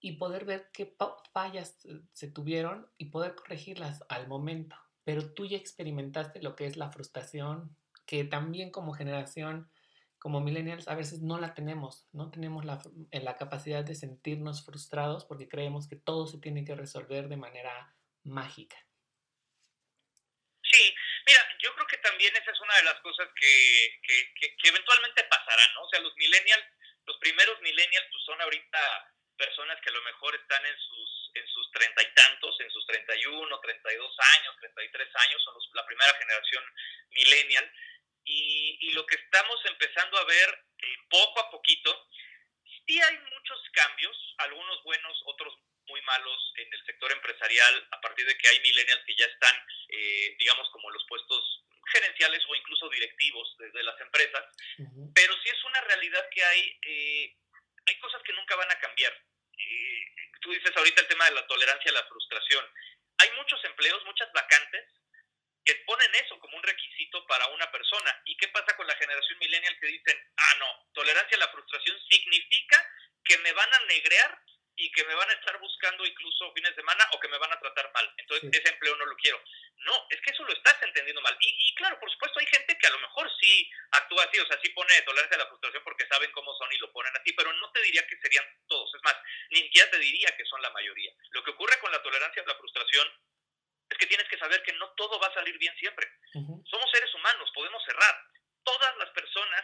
[0.00, 0.94] y poder ver qué
[1.32, 1.78] fallas
[2.12, 6.90] se tuvieron y poder corregirlas al momento pero tú ya experimentaste lo que es la
[6.90, 9.70] frustración, que también como generación,
[10.22, 12.78] como millennials, a veces no la tenemos, no tenemos la,
[13.10, 17.74] la capacidad de sentirnos frustrados porque creemos que todo se tiene que resolver de manera
[18.22, 18.78] mágica.
[20.62, 20.94] Sí,
[21.26, 25.24] mira, yo creo que también esa es una de las cosas que, que, que eventualmente
[25.24, 25.82] pasarán, ¿no?
[25.82, 26.66] O sea, los millennials,
[27.04, 28.78] los primeros millennials, pues son ahorita
[29.36, 32.86] personas que a lo mejor están en sus en sus treinta y tantos, en sus
[32.86, 36.62] treinta y uno, treinta y dos años, treinta y tres años, son la primera generación
[37.10, 37.72] millennial.
[38.24, 42.08] Y, y, lo que estamos empezando a ver eh, poco a poquito,
[42.86, 45.54] sí hay muchos cambios, algunos buenos, otros
[45.86, 49.56] muy malos en el sector empresarial, a partir de que hay millennials que ya están,
[49.88, 54.44] eh, digamos, como los puestos gerenciales o incluso directivos desde las empresas,
[55.14, 57.36] pero sí es una realidad que hay, eh,
[57.86, 59.12] hay cosas que nunca van a cambiar
[60.42, 62.64] tú dices ahorita el tema de la tolerancia a la frustración.
[63.18, 64.84] Hay muchos empleos, muchas vacantes
[65.64, 68.22] que ponen eso como un requisito para una persona.
[68.24, 71.98] ¿Y qué pasa con la generación millennial que dicen, ah, no, tolerancia a la frustración
[72.10, 72.84] significa
[73.24, 74.42] que me van a negrear
[74.76, 77.52] y que me van a estar buscando incluso fines de semana o que me van
[77.52, 78.12] a tratar mal.
[78.16, 79.40] Entonces, ese empleo no lo quiero.
[79.84, 81.36] No, es que eso lo estás entendiendo mal.
[81.40, 84.58] Y, claro, por supuesto, hay gente que a lo mejor sí actúa así, o sea,
[84.62, 87.52] sí pone tolerancia a la frustración porque saben cómo son y lo ponen así, pero
[87.52, 88.94] no te diría que serían todos.
[88.94, 89.16] Es más,
[89.50, 91.12] ni siquiera te diría que son la mayoría.
[91.30, 93.08] Lo que ocurre con la tolerancia a la frustración
[93.92, 96.08] es que tienes que saber que no todo va a salir bien siempre.
[96.32, 98.16] Somos seres humanos, podemos cerrar.
[98.64, 99.62] Todas las personas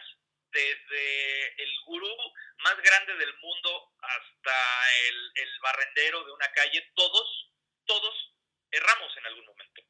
[0.51, 2.15] desde el gurú
[2.59, 7.51] más grande del mundo hasta el, el, barrendero de una calle, todos,
[7.85, 8.33] todos
[8.71, 9.81] erramos en algún momento.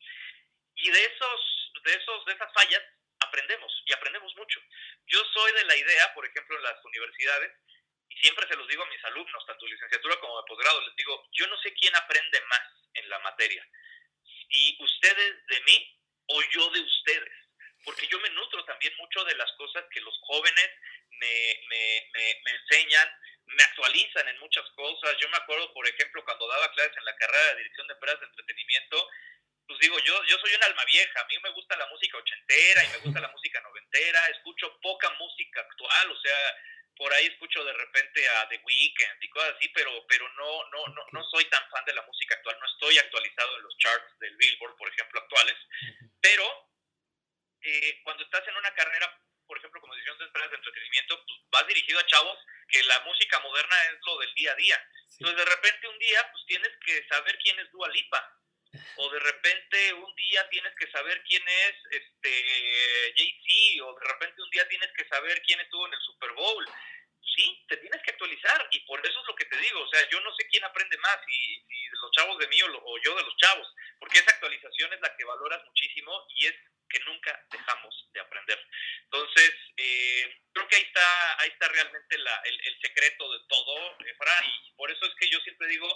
[0.75, 2.83] Y de esos, de esos, de esas fallas
[3.21, 4.59] aprendemos y aprendemos mucho.
[5.07, 7.51] Yo soy de la idea, por ejemplo, en las universidades,
[8.09, 11.27] y siempre se los digo a mis alumnos, tanto licenciatura como de posgrado, les digo,
[11.33, 12.61] yo no sé quién aprende más
[12.93, 13.65] en la materia,
[14.49, 17.33] si ustedes de mí o yo de ustedes.
[17.83, 20.69] Porque yo me nutro también mucho de las cosas que los jóvenes
[21.11, 22.09] me, me,
[22.43, 23.09] me, enseñan,
[23.45, 25.17] me actualizan en muchas cosas.
[25.19, 28.19] Yo me acuerdo, por ejemplo, cuando daba clases en la carrera de dirección de empresas
[28.19, 29.09] de entretenimiento,
[29.67, 32.83] pues digo, yo, yo soy un alma vieja, a mí me gusta la música ochentera
[32.83, 36.55] y me gusta la música noventera, escucho poca música actual, o sea,
[36.99, 40.85] por ahí escucho de repente a The Weeknd y cosas así, pero, pero no, no,
[40.87, 44.19] no, no soy tan fan de la música actual, no estoy actualizado en los charts
[44.19, 45.55] del Billboard, por ejemplo, actuales,
[46.19, 46.43] pero
[47.61, 51.39] eh, cuando estás en una carrera, por ejemplo, como dirección de empresas de entretenimiento, pues
[51.49, 52.37] vas dirigido a chavos
[52.67, 54.87] que la música moderna es lo del día a día.
[55.19, 58.38] Entonces, de repente un día, pues tienes que saber quién es Dua Lipa.
[58.97, 63.85] O de repente un día tienes que saber quién es este Jay-Z.
[63.85, 66.65] O de repente un día tienes que saber quién estuvo en el Super Bowl.
[67.35, 68.67] Sí, te tienes que actualizar.
[68.71, 69.81] Y por eso es lo que te digo.
[69.81, 72.81] O sea, yo no sé quién aprende más, si, si los chavos de mí o,
[72.83, 73.67] o yo de los chavos.
[73.99, 76.55] Porque esa actualización es la que valoras muchísimo y es
[76.89, 78.59] que nunca dejamos de aprender.
[79.03, 83.97] Entonces, eh, creo que ahí está, ahí está realmente la, el, el, secreto de todo,
[83.99, 85.87] Efra, y por eso es que yo siempre digo,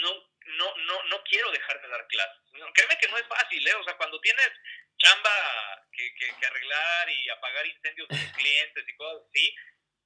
[0.00, 2.42] no, no, no, no quiero dejar de dar clases.
[2.74, 3.74] Créeme que no es fácil, ¿eh?
[3.74, 4.50] O sea, cuando tienes
[4.98, 9.54] chamba que, que, arreglar y apagar incendios de clientes y cosas así,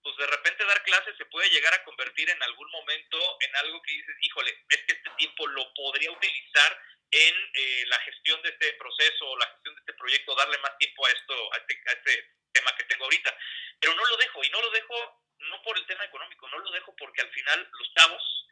[0.03, 3.83] pues de repente dar clases se puede llegar a convertir en algún momento en algo
[3.83, 6.81] que dices, híjole, es que este tiempo lo podría utilizar
[7.11, 10.77] en eh, la gestión de este proceso o la gestión de este proyecto, darle más
[10.79, 13.37] tiempo a esto, a este, a este tema que tengo ahorita.
[13.81, 16.71] Pero no lo dejo, y no lo dejo no por el tema económico, no lo
[16.71, 18.47] dejo porque al final los chavos,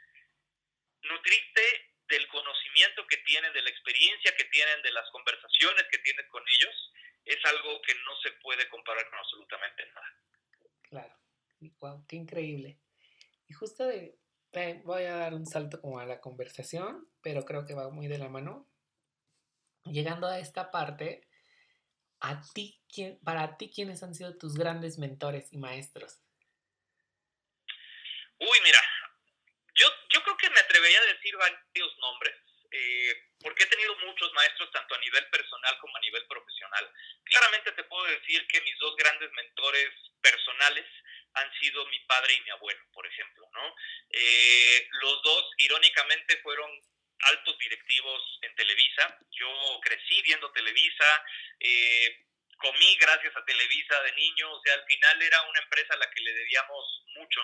[1.05, 6.27] nutrirte del conocimiento que tienen, de la experiencia que tienen, de las conversaciones que tienes
[6.29, 6.93] con ellos,
[7.25, 10.21] es algo que no se puede comparar con absolutamente nada.
[10.83, 11.19] Claro,
[11.81, 12.79] wow, qué increíble.
[13.49, 14.19] Y justo de,
[14.85, 18.19] voy a dar un salto como a la conversación, pero creo que va muy de
[18.19, 18.69] la mano.
[19.85, 21.27] Llegando a esta parte,
[22.21, 26.21] a ti, ¿quién, para ti, ¿quiénes han sido tus grandes mentores y maestros?
[28.39, 28.81] Uy, mira,
[29.75, 32.35] yo, yo creo que me atrevería a decir varios nombres,
[32.71, 36.91] eh, porque he tenido muchos maestros tanto a nivel personal como a nivel profesional.
[37.25, 39.91] Claramente te puedo decir que mis dos grandes mentores
[40.23, 40.87] personales
[41.35, 43.77] han sido mi padre y mi abuelo, por ejemplo, ¿no?
[44.11, 46.71] Eh, los dos, irónicamente, fueron
[47.21, 49.19] altos directivos en Televisa.
[49.31, 51.25] Yo crecí viendo Televisa,
[51.61, 52.25] eh,
[52.59, 56.11] comí gracias a Televisa de niño, o sea, al final era una empresa a la
[56.11, 57.41] que le debíamos mucho.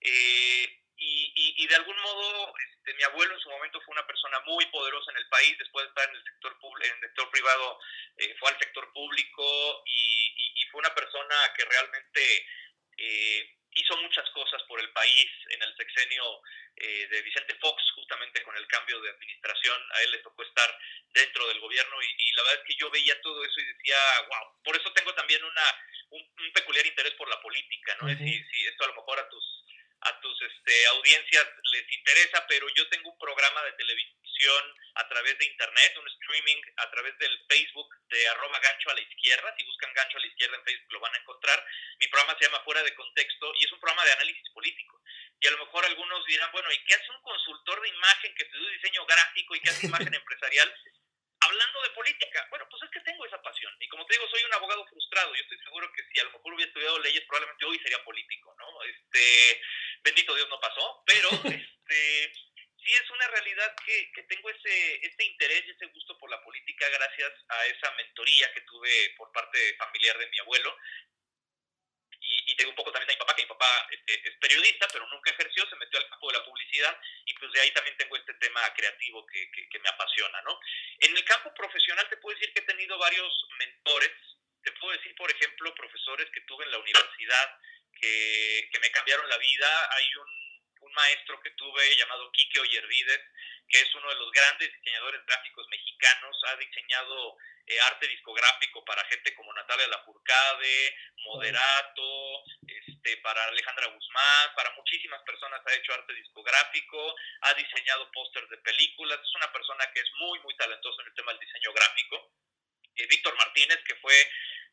[0.00, 4.64] Eh, y, de algún modo, este, mi abuelo en su momento fue una persona muy
[4.66, 7.78] poderosa en el país, después de estar en el sector, en el sector privado,
[8.18, 10.30] eh, fue al sector público y,
[10.70, 12.46] fue una persona que realmente
[12.96, 16.42] eh, hizo muchas cosas por el país en el sexenio
[16.74, 20.76] de Vicente Fox, justamente con el cambio de administración, a él le tocó estar
[21.12, 24.62] dentro del gobierno y, la verdad es que yo veía todo eso y decía, wow,
[24.64, 25.62] por eso tengo también una,
[26.10, 28.08] un, peculiar interés por la política, ¿no?
[28.08, 29.64] si esto a lo mejor a tus
[30.04, 34.64] a tus este, audiencias les interesa, pero yo tengo un programa de televisión
[34.96, 39.00] a través de internet, un streaming a través del Facebook de arroba gancho a la
[39.00, 39.54] izquierda.
[39.56, 41.66] Si buscan gancho a la izquierda en Facebook lo van a encontrar.
[41.98, 45.00] Mi programa se llama Fuera de Contexto y es un programa de análisis político.
[45.40, 48.44] Y a lo mejor algunos dirán, bueno, ¿y qué hace un consultor de imagen que
[48.44, 50.74] estudia diseño gráfico y que hace imagen empresarial?
[51.44, 53.72] hablando de política, bueno, pues es que tengo esa pasión.
[53.80, 55.34] Y como te digo, soy un abogado frustrado.
[55.34, 58.54] Yo estoy seguro que si a lo mejor hubiera estudiado leyes, probablemente hoy sería político,
[58.58, 58.82] ¿no?
[58.84, 59.60] Este,
[60.02, 62.32] bendito Dios no pasó, pero este,
[62.82, 66.42] sí es una realidad que, que tengo ese, este interés y ese gusto por la
[66.42, 70.76] política gracias a esa mentoría que tuve por parte familiar de mi abuelo,
[72.46, 75.06] y, tengo un poco también a mi papá, que mi papá este, es, periodista, pero
[75.08, 78.16] nunca ejerció, se metió al campo de la publicidad y pues de ahí también tengo
[78.16, 80.58] este tema creativo que, que, me apasiona, ¿no?
[81.00, 84.12] En el campo profesional te puedo decir que he tenido varios mentores,
[84.62, 87.60] te puedo decir, por ejemplo, profesores que tuve en la universidad
[88.04, 89.88] que, que me cambiaron la vida.
[89.96, 90.44] Hay un
[90.84, 93.20] un maestro que tuve llamado Quique Oyervides,
[93.68, 97.36] que es uno de los grandes diseñadores gráficos mexicanos, ha diseñado
[97.66, 105.22] eh, arte discográfico para gente como Natalia Lafourcade, Moderato, este, para Alejandra Guzmán, para muchísimas
[105.22, 110.10] personas ha hecho arte discográfico, ha diseñado pósters de películas, es una persona que es
[110.18, 112.32] muy, muy talentosa en el tema del diseño gráfico.
[112.96, 114.14] Eh, Víctor Martínez, que fue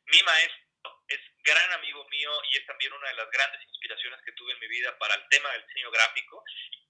[0.08, 0.71] mi maestro
[1.12, 4.59] es gran amigo mío y es también una de las grandes inspiraciones que tuve en
[4.59, 6.43] mi vida para el tema del diseño gráfico.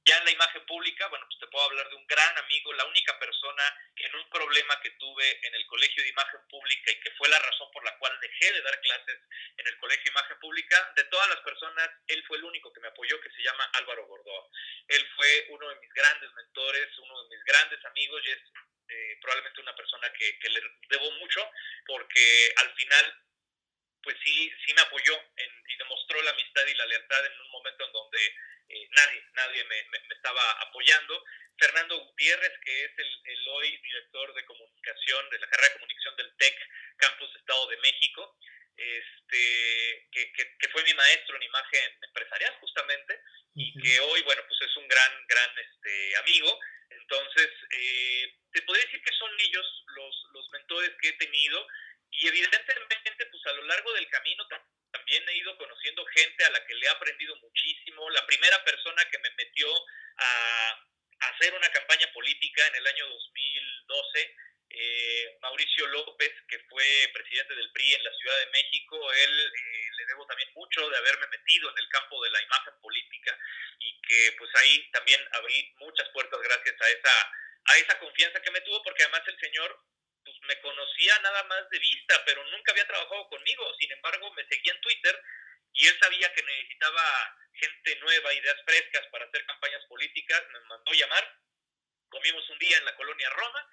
[0.04, 2.86] Ya en la imagen pública, bueno, pues te puedo hablar de un gran amigo, la
[2.86, 3.64] única persona
[3.96, 7.30] que en un problema que tuve en el Colegio de Imagen Pública y que fue
[7.30, 9.20] la razón por la cual dejé de dar clases
[9.58, 12.80] en el Colegio de Imagen Pública, de todas las personas, él fue el único que
[12.80, 14.50] me apoyó, que se llama Álvaro Gordoa.
[14.88, 18.40] Él fue uno de mis grandes mentores, uno de mis grandes amigos y es
[18.90, 21.50] eh, probablemente una persona que, que le debo mucho
[21.86, 23.24] porque al final
[24.04, 25.14] pues sí, sí me apoyó
[25.68, 28.20] y demostró la amistad y la lealtad en un momento en donde
[28.70, 31.24] eh, nadie, nadie me, estaba apoyando.
[31.58, 36.36] Fernando Gutiérrez, que es el, hoy director de comunicación, de la carrera de comunicación del
[36.38, 36.58] TEC
[36.98, 38.38] Campus Estado de México,
[38.78, 43.22] este, que, que, fue mi maestro en imagen empresarial justamente,
[43.54, 46.60] y que hoy, bueno, pues es un gran, gran este, amigo.
[46.90, 51.68] Entonces, eh, te podría decir que son ellos los, los mentores que he tenido
[52.12, 54.46] y evidentemente, pues a lo largo del camino
[54.92, 58.10] también he ido conociendo gente a la que le he aprendido muchísimo.
[58.10, 59.68] La primera persona que me metió
[60.18, 60.88] a,
[61.22, 64.36] hacer una campaña política en el año 2012,
[64.70, 69.90] eh, Mauricio López, que fue presidente del PRI en la Ciudad de México, él eh,
[69.98, 73.38] le debo también mucho de haberme metido en el campo de la imagen política
[73.80, 77.32] y que pues ahí también abrí muchas puertas gracias a esa
[77.66, 79.80] a esa confianza que me tuvo, porque además el señor
[80.48, 83.74] me conocía nada más de vista, pero nunca había trabajado conmigo.
[83.80, 85.22] Sin embargo, me seguía en Twitter
[85.74, 90.44] y él sabía que necesitaba gente nueva, ideas frescas para hacer campañas políticas.
[90.52, 91.40] Me mandó llamar.
[92.10, 93.70] Comimos un día en la colonia Roma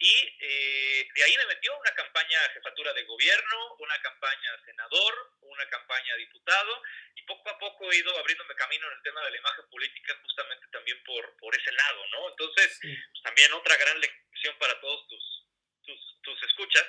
[0.00, 4.64] Y eh, de ahí me metió una campaña a jefatura de gobierno, una campaña a
[4.64, 6.82] senador, una campaña a diputado,
[7.14, 10.16] y poco a poco he ido abriéndome camino en el tema de la imagen política
[10.22, 12.28] justamente también por, por ese lado, ¿no?
[12.30, 15.47] Entonces, pues, también otra gran lección para todos tus,
[15.88, 16.84] tus, tus escuchas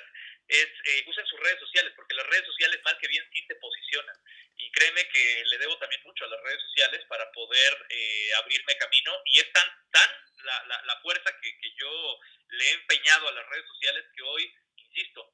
[0.48, 3.54] es eh, usen sus redes sociales, porque las redes sociales mal que bien sí te
[3.56, 4.16] posicionan.
[4.56, 8.76] Y créeme que le debo también mucho a las redes sociales para poder eh, abrirme
[8.76, 9.22] camino.
[9.26, 10.10] Y es tan, tan
[10.44, 14.22] la, la, la fuerza que, que yo le he empeñado a las redes sociales que
[14.22, 15.32] hoy, insisto,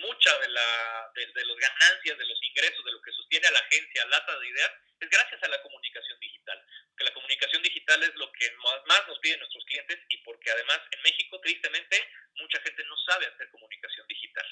[0.00, 3.52] mucha de, la, de, de las ganancias, de los ingresos, de lo que sostiene a
[3.52, 6.58] la agencia Lata de Ideas, es gracias a la comunicación digital.
[6.96, 10.80] Que la comunicación digital es lo que más, nos piden nuestros clientes y porque además
[10.90, 11.96] en México, tristemente,
[12.36, 14.46] mucha gente no sabe hacer comunicación digital.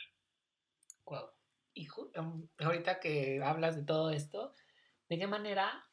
[1.04, 1.30] Wow.
[1.74, 4.54] Y um, ahorita que hablas de todo esto,
[5.08, 5.86] ¿de qué manera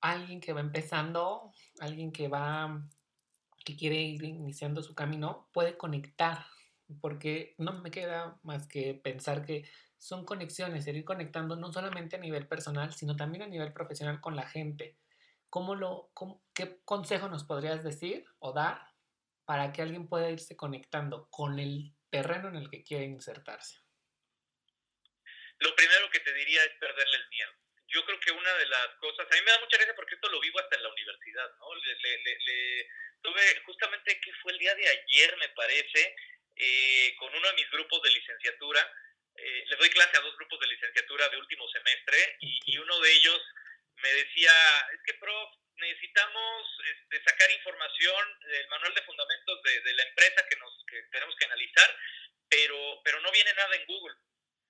[0.00, 2.82] alguien que va empezando, alguien que va,
[3.64, 6.46] que quiere ir iniciando su camino, puede conectar?
[7.00, 9.68] Porque no me queda más que pensar que
[10.02, 14.34] son conexiones, ir conectando no solamente a nivel personal, sino también a nivel profesional con
[14.34, 14.98] la gente.
[15.48, 18.82] ¿Cómo lo, cómo, ¿Qué consejo nos podrías decir o dar
[19.44, 23.78] para que alguien pueda irse conectando con el terreno en el que quiere insertarse?
[25.60, 27.52] Lo primero que te diría es perderle el miedo.
[27.86, 30.28] Yo creo que una de las cosas, a mí me da mucha gracia porque esto
[30.30, 31.74] lo vivo hasta en la universidad, ¿no?
[31.76, 32.88] Le, le, le,
[33.22, 36.16] tuve justamente que fue el día de ayer, me parece,
[36.56, 38.80] eh, con uno de mis grupos de licenciatura.
[39.36, 42.98] Eh, le doy clase a dos grupos de licenciatura de último semestre y, y uno
[43.00, 43.40] de ellos
[43.96, 44.52] me decía,
[44.92, 50.46] es que, prof, necesitamos este, sacar información del manual de fundamentos de, de, la empresa
[50.48, 51.96] que, nos, que tenemos que analizar,
[52.48, 54.16] pero, pero no viene nada en Google.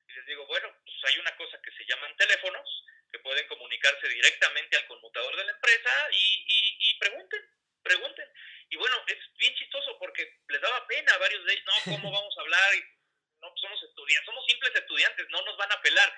[0.09, 4.09] Y les digo, bueno, pues hay una cosa que se llaman teléfonos, que pueden comunicarse
[4.09, 7.43] directamente al conmutador de la empresa y, y, y pregunten,
[7.83, 8.29] pregunten.
[8.71, 12.11] Y bueno, es bien chistoso porque les daba pena a varios de ellos, no, ¿cómo
[12.21, 12.75] vamos a hablar?
[12.75, 13.02] Y,
[13.43, 16.13] no, somos estudiantes, somos simples estudiantes, no nos van a pelar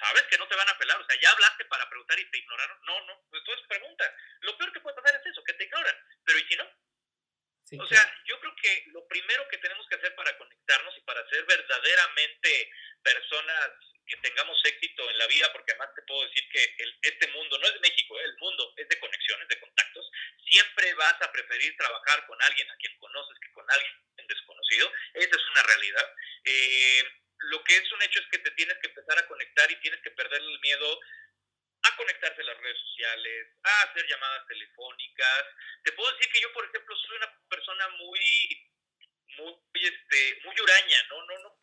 [0.00, 2.38] sabes que no te van a pelar, o sea, ya hablaste para preguntar y te
[2.38, 2.78] ignoraron.
[2.82, 4.16] No, no, pues entonces pregunta.
[4.40, 5.96] Lo peor que puede pasar es eso, que te ignoran.
[6.24, 6.66] Pero ¿y si no?
[7.64, 11.00] Sí, o sea, yo creo que lo primero que tenemos que hacer para conectarnos y
[11.02, 12.70] para ser verdaderamente
[13.02, 13.70] personas
[14.06, 17.58] que tengamos éxito en la vida, porque además te puedo decir que el, este mundo
[17.58, 18.24] no es de México, ¿eh?
[18.24, 20.10] el mundo es de conexiones, de contactos,
[20.44, 23.92] siempre vas a preferir trabajar con alguien a quien conoces que con alguien
[24.26, 26.14] desconocido, esa es una realidad.
[26.44, 27.04] Eh,
[27.50, 30.00] lo que es un hecho es que te tienes que empezar a conectar y tienes
[30.02, 31.00] que perder el miedo
[31.82, 35.44] a conectarse a las redes sociales, a hacer llamadas telefónicas.
[35.82, 38.70] Te puedo decir que yo, por ejemplo, soy una persona muy,
[39.38, 41.24] muy, este, muy huraña, ¿no?
[41.24, 41.60] No, no,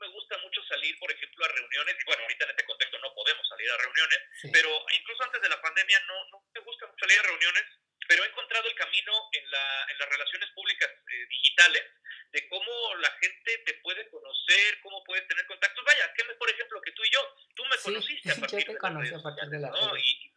[0.00, 3.14] me gusta mucho salir, por ejemplo, a reuniones, y bueno, ahorita en este contexto no
[3.14, 4.50] podemos salir a reuniones, sí.
[4.52, 7.64] pero incluso antes de la pandemia no, no me gusta mucho salir a reuniones,
[8.08, 11.84] pero he encontrado el camino en, la, en las relaciones públicas eh, digitales
[12.32, 15.84] de cómo la gente te puede conocer, cómo puedes tener contactos.
[15.84, 17.36] Vaya, qué mejor ejemplo que tú y yo.
[17.54, 19.96] Tú me sí, conociste a partir yo te de conocí a partir de la ¿no?
[19.96, 20.32] Y,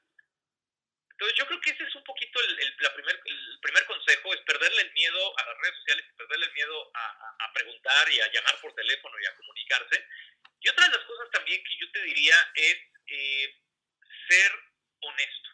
[1.11, 4.34] entonces yo creo que ese es un poquito el, el, la primer, el primer consejo,
[4.34, 8.11] es perderle el miedo a las redes sociales, perderle el miedo a, a, a, preguntar
[8.11, 10.03] y a llamar por teléfono y a comunicarse.
[10.61, 13.55] Y otra de las cosas también que yo te diría es eh,
[14.28, 14.51] ser
[15.01, 15.51] honesto.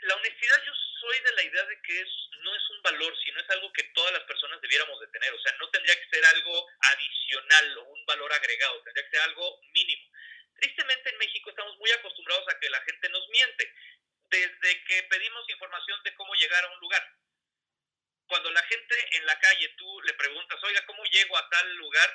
[0.00, 2.08] La honestidad yo soy de la idea de que es,
[2.42, 5.32] no es un valor, sino es algo que todas las personas debiéramos de tener.
[5.32, 9.20] O sea, no tendría que ser algo adicional o un valor agregado, tendría que ser
[9.20, 10.10] algo mínimo.
[10.60, 13.74] Tristemente en México estamos muy acostumbrados a que la gente nos miente.
[14.28, 17.16] Desde que pedimos información de cómo llegar a un lugar.
[18.26, 22.10] Cuando la gente en la calle tú le preguntas, oiga, ¿cómo llego a tal lugar?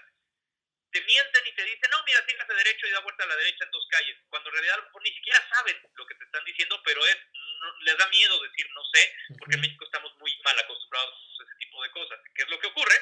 [0.92, 3.64] Te mienten y te dicen, no, mira, sígase derecho y da vuelta a la derecha
[3.64, 4.18] en dos calles.
[4.28, 7.18] Cuando en realidad ni siquiera saben lo que te están diciendo, pero es
[7.62, 11.44] no, les da miedo decir no sé, porque en México estamos muy mal acostumbrados a
[11.44, 12.20] ese tipo de cosas.
[12.36, 12.96] ¿Qué es lo que ocurre?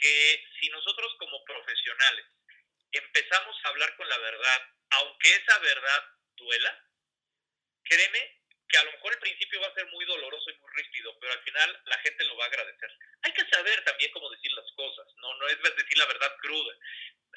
[0.00, 2.26] Que si nosotros como profesionales
[2.92, 6.04] empezamos a hablar con la verdad, aunque esa verdad
[6.36, 6.84] duela,
[7.82, 11.18] créeme que a lo mejor el principio va a ser muy doloroso y muy ríspido,
[11.20, 12.90] pero al final la gente lo va a agradecer.
[13.22, 16.74] Hay que saber también cómo decir las cosas, no, no es decir la verdad cruda.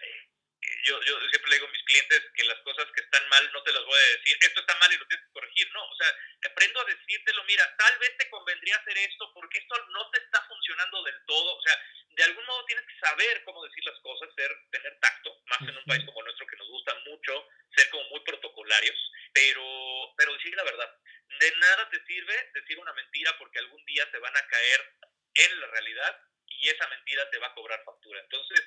[0.02, 0.27] Eh,
[0.62, 3.64] yo, yo siempre le digo a mis clientes que las cosas que están mal no
[3.64, 5.96] te las voy a decir, esto está mal y lo tienes que corregir, no, o
[5.96, 6.08] sea,
[6.50, 10.42] aprendo a decírtelo, mira, tal vez te convendría hacer esto porque esto no te está
[10.48, 11.78] funcionando del todo, o sea,
[12.10, 15.78] de algún modo tienes que saber cómo decir las cosas, ser, tener tacto, más en
[15.78, 20.56] un país como nuestro que nos gusta mucho ser como muy protocolarios, pero, pero decir
[20.56, 20.98] la verdad,
[21.40, 24.94] de nada te sirve decir una mentira porque algún día te van a caer
[25.36, 28.20] en la realidad y esa mentira te va a cobrar factura.
[28.20, 28.64] Entonces,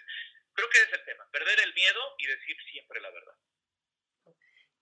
[0.53, 3.35] Creo que es el tema, perder el miedo y decir siempre la verdad.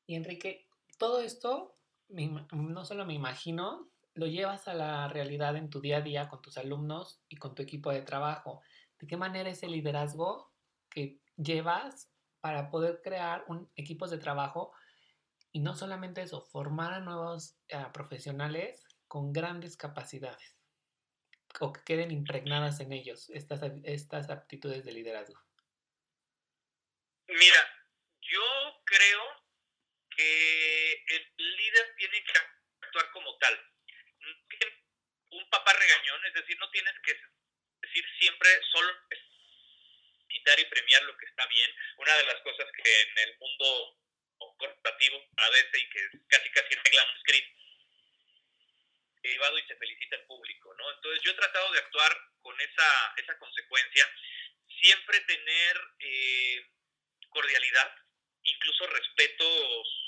[0.07, 1.75] Y Enrique, todo esto,
[2.09, 6.43] no solo me imagino lo llevas a la realidad en tu día a día con
[6.43, 8.63] tus alumnos y con tu equipo de trabajo.
[8.99, 10.53] ¿De qué manera es el liderazgo
[10.91, 12.11] que llevas
[12.41, 14.73] para poder crear un, equipos de trabajo
[15.53, 20.57] y no solamente eso, formar a nuevos eh, profesionales con grandes capacidades
[21.61, 25.41] o que queden impregnadas en ellos estas, estas aptitudes de liderazgo?
[27.29, 27.87] Mira,
[28.21, 29.47] yo creo
[30.17, 32.33] que el líder tiene que
[32.83, 33.73] actuar como tal.
[35.31, 37.15] Un papá regañón, es decir, no tienes que
[37.83, 38.93] decir siempre solo
[40.29, 41.71] quitar y premiar lo que está bien.
[41.99, 43.99] Una de las cosas que en el mundo
[44.59, 47.59] corporativo agradece y que casi casi regla un script
[49.23, 50.91] y se felicita el público, ¿no?
[50.93, 54.11] Entonces yo he tratado de actuar con esa, esa consecuencia,
[54.81, 56.67] siempre tener eh,
[57.31, 57.95] cordialidad,
[58.43, 59.45] incluso respeto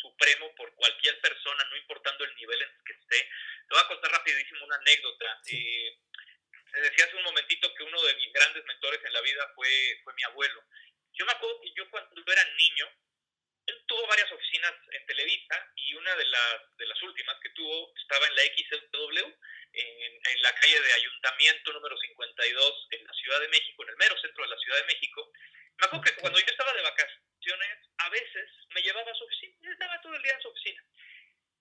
[0.01, 3.29] supremo por cualquier persona, no importando el nivel en el que esté.
[3.69, 5.41] Te voy a contar rapidísimo una anécdota.
[5.53, 5.99] Eh,
[6.73, 10.15] decía hace un momentito que uno de mis grandes mentores en la vida fue, fue
[10.15, 10.65] mi abuelo.
[11.13, 12.89] Yo me acuerdo que yo cuando era niño,
[13.67, 17.93] él tuvo varias oficinas en Televisa y una de las, de las últimas que tuvo
[17.97, 19.19] estaba en la XW,
[19.73, 23.97] en, en la calle de Ayuntamiento número 52 en la Ciudad de México, en el
[23.97, 25.33] mero centro de la Ciudad de México.
[25.81, 29.57] Me acuerdo que cuando yo estaba de vacaciones, a veces me llevaba a su oficina,
[29.63, 30.85] y estaba todo el día en su oficina.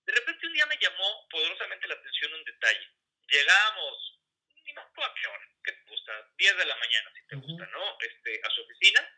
[0.04, 2.90] De repente un día me llamó poderosamente la atención un detalle.
[3.28, 4.20] Llegábamos,
[4.64, 6.28] ni más a qué hora, ¿qué te gusta?
[6.36, 7.98] 10 de la mañana, si te gusta, ¿no?
[8.00, 9.08] Este, a su oficina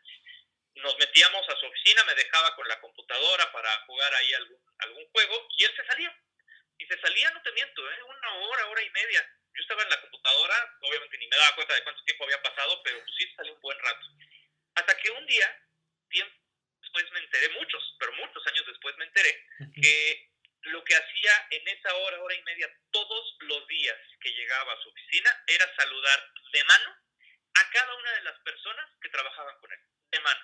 [0.75, 5.07] nos metíamos a su oficina, me dejaba con la computadora para jugar ahí algún, algún
[5.11, 6.17] juego y él se salía.
[6.77, 8.03] Y se salía, no te miento, ¿eh?
[8.03, 9.21] una hora, hora y media.
[9.53, 12.81] Yo estaba en la computadora, obviamente ni me daba cuenta de cuánto tiempo había pasado,
[12.83, 14.07] pero sí salí un buen rato.
[14.75, 15.61] Hasta que un día,
[16.09, 16.35] tiempo
[16.81, 19.47] después me enteré, muchos, pero muchos años después me enteré,
[19.81, 20.29] que
[20.61, 24.81] lo que hacía en esa hora, hora y media, todos los días que llegaba a
[24.81, 26.97] su oficina, era saludar de mano
[27.55, 29.79] a cada una de las personas que trabajaban con él,
[30.11, 30.41] de mano.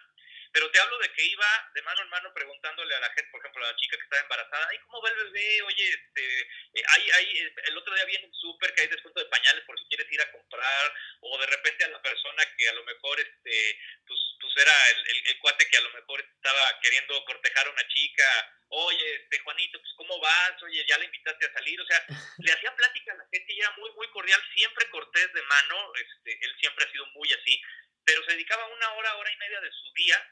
[0.52, 3.40] Pero te hablo de que iba de mano en mano preguntándole a la gente, por
[3.40, 5.62] ejemplo, a la chica que estaba embarazada, ay, ¿cómo va el bebé?
[5.62, 6.42] Oye, este,
[6.74, 9.78] eh, hay, hay, el otro día viene el súper que hay descuento de pañales por
[9.78, 13.20] si quieres ir a comprar, o de repente a la persona que a lo mejor,
[13.20, 17.72] este, pues, pues era el, el, cuate que a lo mejor estaba queriendo cortejar a
[17.72, 18.26] una chica,
[18.70, 20.64] oye, este, Juanito, pues, ¿cómo vas?
[20.64, 22.04] Oye, ya le invitaste a salir, o sea,
[22.40, 25.94] le hacía plática a la gente y era muy, muy cordial, siempre cortés de mano,
[25.96, 27.62] este, él siempre ha sido muy así,
[28.04, 30.26] pero se dedicaba una hora, hora y media de su día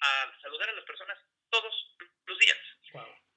[0.00, 1.18] a saludar a las personas
[1.50, 1.74] todos
[2.26, 2.58] los días.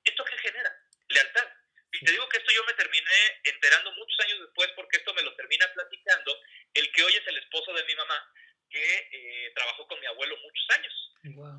[0.03, 0.72] ¿Esto qué genera?
[1.09, 1.47] Lealtad.
[1.93, 5.24] Y te digo que esto yo me terminé enterando muchos años después porque esto me
[5.24, 6.39] lo termina platicando
[6.74, 8.34] el que hoy es el esposo de mi mamá
[8.70, 10.93] que eh, trabajó con mi abuelo muchos años.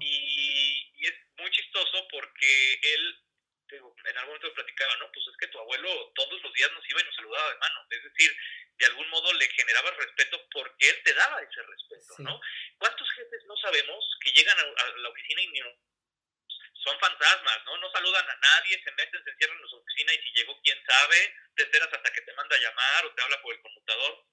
[0.00, 3.22] Y, y, es muy chistoso porque él
[3.77, 5.11] en algún momento platicaba, ¿no?
[5.12, 7.87] Pues es que tu abuelo todos los días nos iba y nos saludaba de mano.
[7.91, 8.37] Es decir,
[8.79, 12.41] de algún modo le generaba respeto porque él te daba ese respeto, ¿no?
[12.79, 15.70] ¿Cuántos jefes no sabemos que llegan a, la oficina y no,
[16.83, 17.77] son fantasmas, ¿no?
[17.79, 20.83] No saludan a nadie, se meten, se encierran en su oficina y si llegó quién
[20.85, 24.27] sabe, te enteras hasta que te manda a llamar o te habla por el conmutador.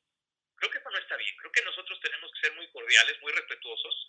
[0.55, 1.35] Creo que eso no está bien.
[1.37, 4.07] Creo que nosotros tenemos que ser muy cordiales, muy respetuosos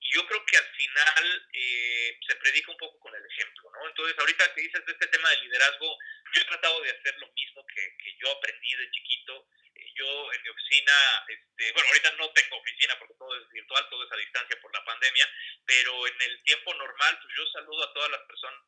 [0.00, 3.88] y yo creo que al final eh, se predica un poco con el ejemplo, ¿no?
[3.88, 5.98] Entonces, ahorita que dices de este tema de liderazgo,
[6.34, 9.48] yo he tratado de hacer lo mismo que, que yo aprendí de chiquito.
[9.74, 10.92] Eh, yo en mi oficina,
[11.28, 14.72] este, bueno, ahorita no tengo oficina porque todo es virtual, todo es a distancia por
[14.74, 15.28] la pandemia,
[15.64, 18.60] pero en el tiempo normal, pues yo saludo a todas las personas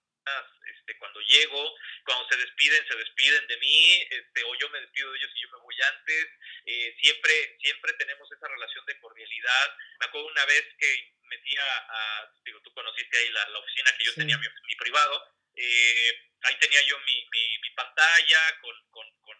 [0.66, 1.74] este, cuando llego,
[2.04, 5.42] cuando se despiden, se despiden de mí, este, o yo me despido de ellos y
[5.42, 6.26] yo me voy antes.
[6.66, 9.76] Eh, siempre, siempre tenemos esa relación de cordialidad.
[10.00, 14.14] Me acuerdo una vez que metía a, digo, tú conociste ahí la, oficina que yo
[14.14, 19.36] tenía, mi, mi privado, eh, ahí tenía yo mi, mi, pantalla con, con, con,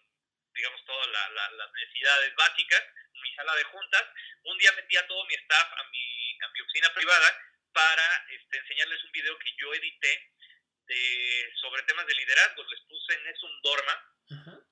[0.55, 2.85] digamos, todas las necesidades básicas,
[3.23, 4.05] mi sala de juntas.
[4.45, 8.59] Un día metí a todo mi staff a mi, a mi oficina privada para este,
[8.59, 10.31] enseñarles un video que yo edité
[10.89, 12.65] de, sobre temas de liderazgo.
[12.65, 14.15] Les puse en eso un Dorma.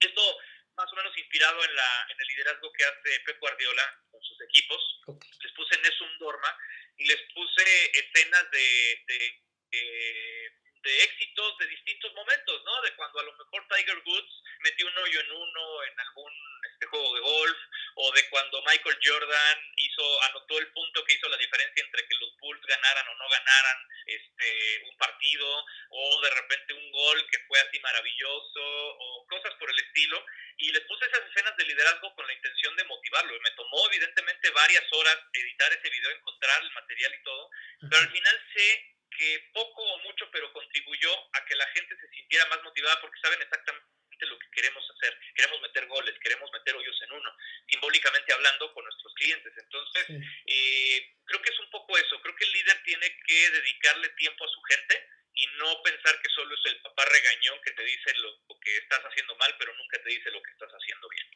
[0.00, 0.38] Esto
[0.76, 4.40] más o menos inspirado en, la, en el liderazgo que hace Pep Guardiola con sus
[4.42, 5.00] equipos.
[5.42, 6.58] Les puse en eso un Dorma
[6.96, 10.52] y les puse escenas de, de, de,
[10.86, 12.82] éxitos de distintos momentos, ¿no?
[12.82, 16.32] De cuando a lo mejor Tiger Woods metió un hoyo en uno en algún
[16.70, 17.58] este, juego de golf,
[17.96, 22.14] o de cuando Michael Jordan hizo, anotó el punto que hizo la diferencia entre que
[22.20, 27.38] los Bulls ganaran o no ganaran este, un partido, o de repente un gol que
[27.48, 30.24] fue así maravilloso, o cosas por el estilo.
[30.58, 33.36] Y les puse esas escenas de liderazgo con la intención de motivarlo.
[33.36, 37.50] Y me tomó evidentemente varias horas editar ese video, encontrar el material y todo,
[37.90, 42.08] pero al final sé que poco o mucho, pero contribuyó a que la gente se
[42.08, 43.86] sintiera más motivada porque saben exactamente
[44.20, 45.18] lo que queremos hacer.
[45.34, 47.30] Queremos meter goles, queremos meter hoyos en uno,
[47.68, 49.52] simbólicamente hablando con nuestros clientes.
[49.56, 50.06] Entonces,
[50.46, 52.20] eh, creo que es un poco eso.
[52.22, 56.30] Creo que el líder tiene que dedicarle tiempo a su gente y no pensar que
[56.30, 60.02] solo es el papá regañón que te dice lo, que estás haciendo mal, pero nunca
[60.02, 61.26] te dice lo que estás haciendo bien.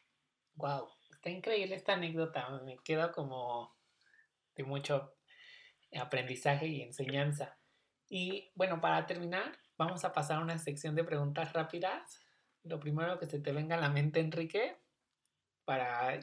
[0.55, 2.49] Wow, está increíble esta anécdota.
[2.65, 3.77] Me queda como
[4.55, 5.17] de mucho
[5.99, 7.60] aprendizaje y enseñanza.
[8.13, 12.21] Y bueno, para terminar, vamos a pasar a una sección de preguntas rápidas.
[12.65, 14.77] Lo primero que se te venga a la mente, Enrique,
[15.65, 16.19] para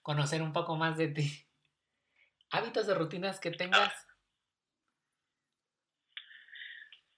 [0.00, 1.44] conocer un poco más de ti.
[2.50, 4.06] Hábitos o rutinas que tengas.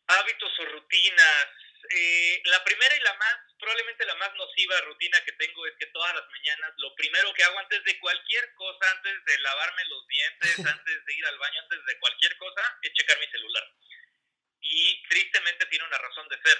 [0.06, 1.46] Hábitos o rutinas.
[1.94, 5.86] Eh, la primera y la más, probablemente la más nociva rutina que tengo es que
[5.86, 10.06] todas las mañanas lo primero que hago antes de cualquier cosa, antes de lavarme los
[10.08, 13.64] dientes, antes de ir al baño, antes de cualquier cosa, es checar mi celular.
[14.60, 16.58] Y tristemente tiene una razón de ser.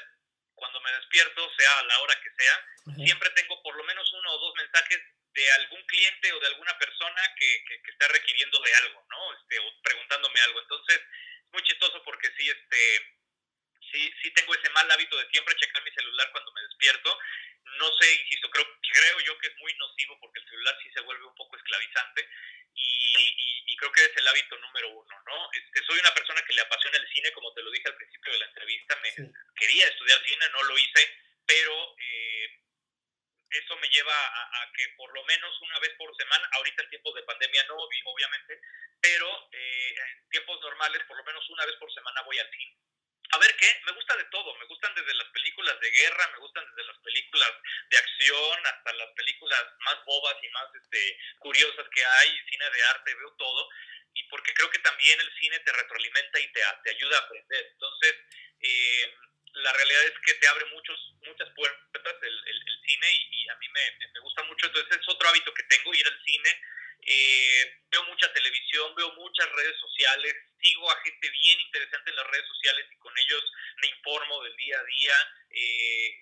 [0.54, 2.66] Cuando me despierto, sea a la hora que sea,
[3.04, 5.00] siempre tengo por lo menos uno o dos mensajes
[5.32, 9.34] de algún cliente o de alguna persona que, que, está requiriendo de algo, ¿no?
[9.38, 10.60] Este, o preguntándome algo.
[10.60, 11.00] Entonces,
[11.52, 13.19] muy chistoso porque sí, este,
[13.92, 17.18] sí, sí tengo ese mal hábito de siempre checar mi celular cuando me despierto.
[17.78, 21.00] No sé, insisto, creo, creo yo que es muy nocivo porque el celular sí se
[21.00, 22.28] vuelve un poco esclavizante
[22.74, 25.50] y, y, creo que es el hábito número uno, ¿no?
[25.52, 28.32] Este, soy una persona que le apasiona el cine, como te lo dije al principio
[28.32, 29.14] de la entrevista, me
[29.56, 32.60] quería estudiar cine, no lo hice, pero eh,
[33.50, 37.14] eso me lleva a, que por lo menos una vez por semana, ahorita en tiempos
[37.14, 38.60] de pandemia no, obviamente,
[39.00, 42.76] pero eh, en tiempos normales por lo menos una vez por semana voy al cine.
[43.32, 46.38] A ver qué, me gusta de todo, me gustan desde las películas de guerra, me
[46.38, 47.52] gustan desde las películas
[47.88, 52.82] de acción hasta las películas más bobas y más este, curiosas que hay, cine de
[52.82, 53.68] arte, veo todo,
[54.14, 57.66] y porque creo que también el cine te retroalimenta y te, te ayuda a aprender.
[57.72, 58.14] Entonces,
[58.62, 59.14] eh,
[59.54, 63.68] la realidad es que te abre muchos, muchas puertas el, el, cine y, a mí
[63.68, 66.60] me, me, gusta mucho, entonces es otro hábito que tengo, ir al cine.
[67.06, 72.26] Eh, veo mucha televisión, veo muchas redes sociales, sigo a gente bien interesante en las
[72.26, 75.14] redes sociales y con ellos me informo del día a día,
[75.50, 76.20] eh,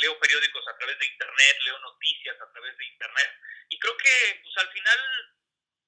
[0.00, 3.30] leo periódicos a través de internet, leo noticias a través de internet
[3.68, 4.98] y creo que pues al final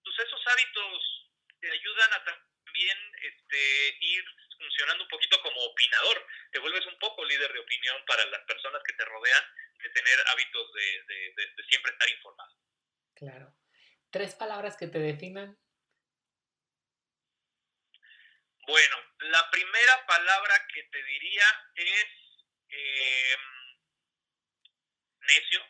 [0.05, 1.29] pues esos hábitos
[1.61, 4.25] te ayudan a también este, ir
[4.59, 8.83] funcionando un poquito como opinador, te vuelves un poco líder de opinión para las personas
[8.85, 9.45] que te rodean,
[9.83, 12.55] de tener hábitos de, de, siempre estar informado.
[13.15, 13.55] Claro.
[14.11, 15.59] ¿Tres palabras que te definan?
[18.67, 21.45] Bueno, la primera palabra que te diría
[21.75, 22.07] es
[22.69, 23.41] em,
[25.21, 25.61] necio.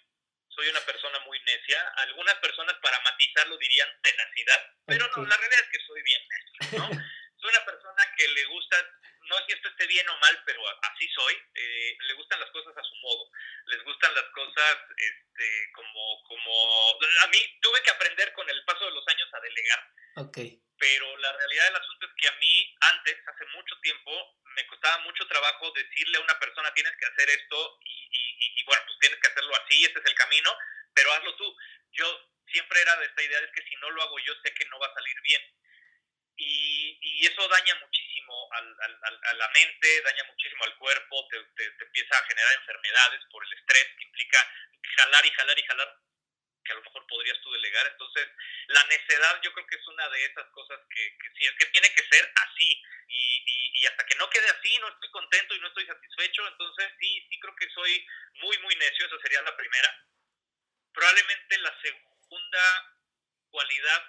[0.49, 1.81] Soy una persona muy necia.
[1.97, 6.79] Algunas personas para matizarlo dirían tenacidad, pero no, la realidad es que soy bien necio,
[6.79, 6.89] ¿no?
[7.41, 8.77] soy una persona que le gusta,
[9.49, 12.83] si esto esté bien o mal, pero así soy, eh, le gustan las cosas a
[12.83, 13.31] su modo,
[13.67, 18.85] les gustan las cosas este, como, como, a mí tuve que aprender con el paso
[18.85, 19.93] de los años a delegar.
[20.17, 20.61] Okay.
[20.79, 24.99] Pero la realidad del asunto es que a mí antes, hace mucho tiempo, me costaba
[24.99, 28.99] mucho trabajo decirle a una persona tienes que hacer esto y, y, y bueno, pues
[29.01, 30.55] tienes que hacerlo así, este es el camino,
[30.95, 31.57] pero hazlo tú.
[31.93, 32.07] Yo
[32.53, 34.79] siempre era de esta idea de que si no lo hago yo sé que no
[34.79, 35.43] va a salir bien
[36.39, 37.98] y, eso daña muchísimo
[38.53, 43.45] al, a la mente, daña muchísimo al cuerpo, te, te, empieza a generar enfermedades por
[43.45, 44.39] el estrés que implica
[44.97, 45.99] jalar y jalar y jalar
[46.65, 47.87] que a lo mejor podrías tú delegar.
[47.87, 48.29] Entonces,
[48.69, 51.67] la necedad yo creo que es una de esas cosas que, que sí, es que
[51.67, 52.83] tiene que ser así.
[53.09, 56.47] Y, y, y, hasta que no quede así, no estoy contento y no estoy satisfecho.
[56.47, 59.07] Entonces, sí, sí creo que soy muy, muy necio.
[59.07, 60.07] Esa sería la primera.
[60.93, 62.99] Probablemente la segunda
[63.51, 64.07] cualidad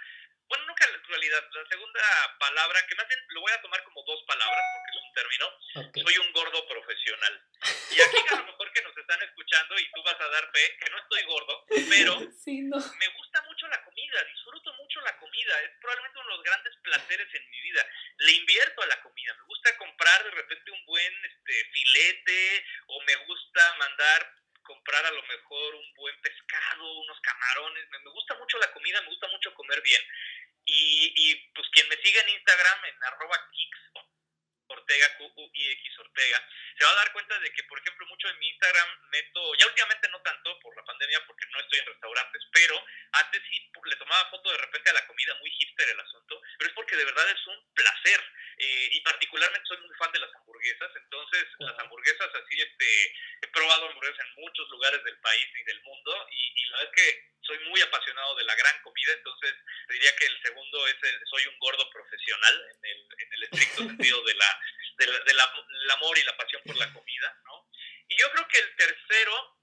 [0.50, 1.44] bueno, nunca la realidad.
[1.54, 2.02] La segunda
[2.40, 5.46] palabra, que más bien lo voy a tomar como dos palabras porque es un término,
[6.04, 7.42] soy un gordo profesional.
[7.92, 10.78] Y aquí a lo mejor que nos están escuchando y tú vas a dar fe,
[10.80, 12.20] que no estoy gordo, pero
[13.00, 16.76] me gusta mucho la comida, disfruto mucho la comida, es probablemente uno de los grandes
[16.82, 17.86] placeres en mi vida.
[18.18, 23.02] Le invierto a la comida, me gusta comprar de repente un buen este, filete o
[23.04, 24.34] me gusta mandar
[24.70, 27.90] comprar a lo mejor un buen pescado, unos camarones.
[27.90, 30.02] Me, gusta mucho la comida, me gusta mucho comer bien.
[30.66, 33.80] Y, y pues quien me sigue en Instagram, en arroba kicks,
[34.74, 36.48] Ortega, Q -U -I X Ortega,
[36.78, 39.68] se va a dar cuenta de que, por ejemplo, mucho en mi Instagram meto, ya
[39.68, 43.96] últimamente no tanto por la pandemia porque no estoy en restaurantes, pero antes sí le
[43.96, 47.06] tomaba foto de repente a la comida, muy hipster el asunto, pero es porque de
[47.06, 48.24] verdad es un placer.
[48.60, 53.48] Eh, y particularmente soy muy fan de las hamburguesas, entonces las hamburguesas así, este, he
[53.54, 57.30] probado hamburguesas en muchos lugares del país y del mundo, y, la verdad es que
[57.42, 59.56] soy muy apasionado de la gran comida, entonces
[59.88, 63.84] diría que el segundo es el, soy un gordo profesional en el, en el estricto
[63.84, 64.59] sentido de la,
[64.98, 67.70] del amor y la pasión por la comida, ¿no?
[68.08, 69.60] Y yo creo que el tercero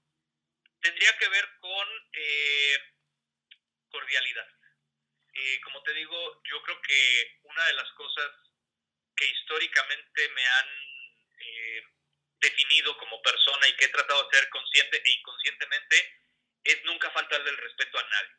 [0.81, 2.93] tendría que ver con eh,
[3.89, 4.47] cordialidad.
[5.33, 8.31] Eh, como te digo, yo creo que una de las cosas
[9.15, 10.67] que históricamente me han
[11.39, 11.83] eh,
[12.39, 16.21] definido como persona y que he tratado de ser consciente e inconscientemente
[16.63, 18.35] es nunca faltarle el respeto a nadie.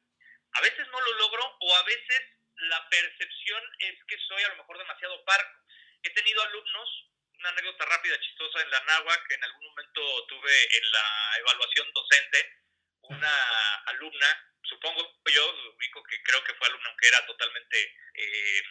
[0.52, 2.20] A veces no lo logro o a veces
[2.56, 5.64] la percepción es que soy a lo mejor demasiado parco.
[6.02, 10.76] He tenido alumnos, una anécdota rápida, chistosa en la NAWAC, que en algún momento tuve
[10.76, 12.58] en la evaluación docente,
[13.02, 18.62] una alumna, supongo yo, ubico que creo que fue alumna, aunque era totalmente eh,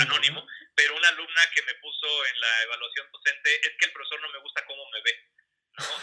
[0.00, 4.20] anónimo, pero una alumna que me puso en la evaluación docente es que el profesor
[4.20, 5.28] no me gusta cómo me ve.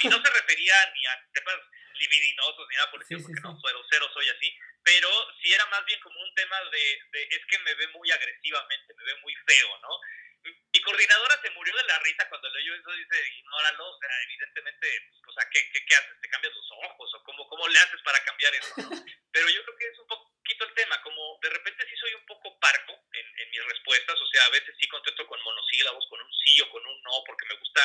[0.01, 1.60] Y no se refería ni a temas
[1.93, 5.10] libidinosos ni nada por el estilo, porque no, cero, cero soy así, pero
[5.41, 8.93] sí era más bien como un tema de, de, es que me ve muy agresivamente,
[8.95, 9.89] me ve muy feo, ¿no?
[10.43, 14.87] Mi coordinadora se murió de la risa cuando leyó eso, dice, ignóralo, o sea, evidentemente,
[15.09, 16.21] pues, o sea, ¿qué, qué, qué haces?
[16.21, 17.13] ¿Te cambias los ojos?
[17.15, 18.73] ¿O cómo, cómo le haces para cambiar eso?
[19.31, 22.25] Pero yo creo que es un poquito el tema, como de repente sí soy un
[22.25, 26.21] poco parco en, en mis respuestas, o sea, a veces sí contesto con monosílabos, con
[26.21, 27.81] un sí o con un no, porque me gusta,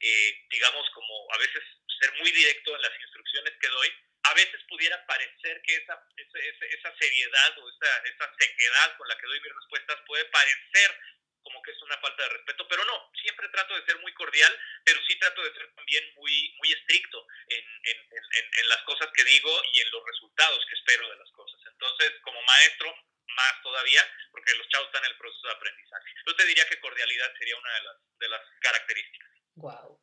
[0.00, 1.62] eh, digamos, como a veces
[2.00, 3.92] ser muy directo en las instrucciones que doy,
[4.24, 9.18] a veces pudiera parecer que esa, esa, esa seriedad o esa, esa sequedad con la
[9.18, 10.98] que doy mis respuestas puede parecer
[11.42, 14.52] como que es una falta de respeto, pero no, siempre trato de ser muy cordial,
[14.84, 19.08] pero sí trato de ser también muy, muy estricto en, en, en, en, las cosas
[19.14, 21.60] que digo y en los resultados que espero de las cosas.
[21.66, 22.94] Entonces, como maestro,
[23.36, 26.10] más todavía, porque los chavos están en el proceso de aprendizaje.
[26.26, 29.30] Yo te diría que cordialidad sería una de las, de las características.
[29.54, 30.00] Wow.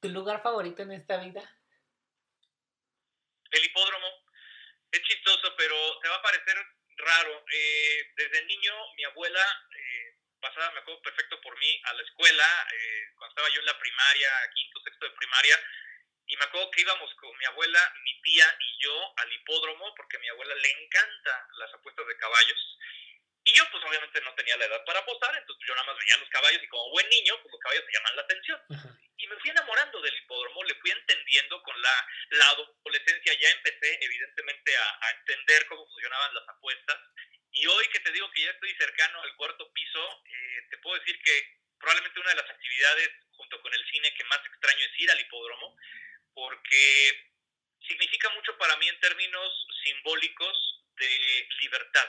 [0.00, 1.42] ¿Tu lugar favorito en esta vida?
[3.50, 4.08] El hipódromo.
[4.90, 6.56] Es chistoso, pero te va a parecer
[6.96, 7.44] raro.
[7.52, 9.44] Eh, desde niño, mi abuela
[9.74, 10.15] eh,
[10.46, 13.78] pasaba, me acuerdo perfecto por mí, a la escuela, eh, cuando estaba yo en la
[13.78, 15.56] primaria, quinto, sexto de primaria,
[16.26, 20.16] y me acuerdo que íbamos con mi abuela, mi tía y yo al hipódromo, porque
[20.16, 22.78] a mi abuela le encanta las apuestas de caballos.
[23.44, 26.16] Y yo, pues obviamente no tenía la edad para apostar, entonces yo nada más veía
[26.16, 28.60] los caballos y como buen niño, pues los caballos me llaman la atención.
[29.18, 33.98] Y me fui enamorando del hipódromo, le fui entendiendo con la, la adolescencia, ya empecé
[34.02, 36.98] evidentemente a, a entender cómo funcionaban las apuestas.
[37.56, 40.98] Y hoy que te digo que ya estoy cercano al cuarto piso, eh, te puedo
[41.00, 45.00] decir que probablemente una de las actividades junto con el cine que más extraño es
[45.00, 45.76] ir al hipódromo,
[46.34, 47.32] porque
[47.80, 52.08] significa mucho para mí en términos simbólicos de libertad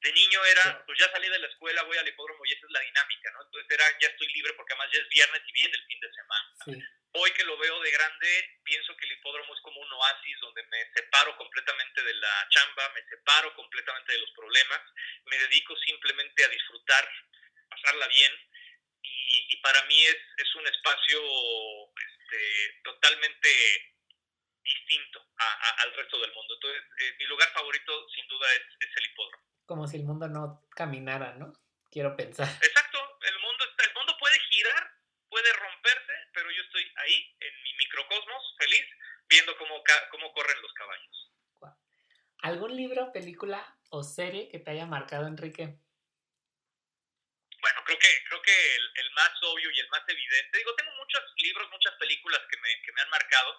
[0.00, 2.72] de niño era, pues ya salí de la escuela, voy al hipódromo y esa es
[2.72, 3.42] la dinámica, ¿no?
[3.44, 6.12] Entonces era, ya estoy libre porque además ya es viernes y viene el fin de
[6.12, 6.54] semana.
[6.64, 6.99] Sí.
[7.12, 10.62] Hoy que lo veo de grande, pienso que el hipódromo es como un oasis donde
[10.64, 14.80] me separo completamente de la chamba, me separo completamente de los problemas,
[15.24, 17.08] me dedico simplemente a disfrutar,
[17.68, 18.32] pasarla bien
[19.02, 21.20] y, y para mí es, es un espacio
[21.96, 23.50] este, totalmente
[24.62, 26.54] distinto a, a, al resto del mundo.
[26.54, 30.26] Entonces, eh, mi lugar favorito sin duda es, es el hipódromo como si el mundo
[30.26, 31.54] no caminara, ¿no?
[31.92, 32.48] Quiero pensar.
[32.60, 34.82] Exacto, el mundo, el mundo puede girar,
[35.28, 36.09] puede romperse,
[36.50, 38.84] pero yo estoy ahí, en mi microcosmos, feliz,
[39.28, 41.32] viendo cómo, cómo corren los caballos.
[42.42, 45.78] ¿Algún libro, película o serie que te haya marcado, Enrique?
[47.60, 50.90] Bueno, creo que, creo que el, el más obvio y el más evidente, digo, tengo
[50.96, 53.56] muchos libros, muchas películas que me, que me han marcado,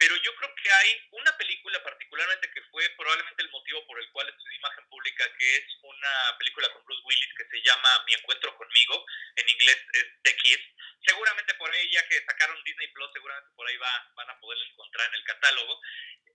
[0.00, 4.10] pero yo creo que hay una película particularmente que fue probablemente el motivo por el
[4.12, 8.14] cual estudié imagen pública, que es una película con Bruce Willis que se llama Mi
[8.14, 9.04] encuentro conmigo,
[9.36, 10.60] en inglés es The Kiss.
[11.04, 14.58] Seguramente por ahí, ya que sacaron Disney Plus, seguramente por ahí va, van a poder
[14.70, 15.80] encontrar en el catálogo,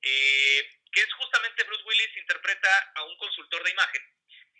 [0.04, 4.02] eh, que es justamente Bruce Willis interpreta a un consultor de imagen.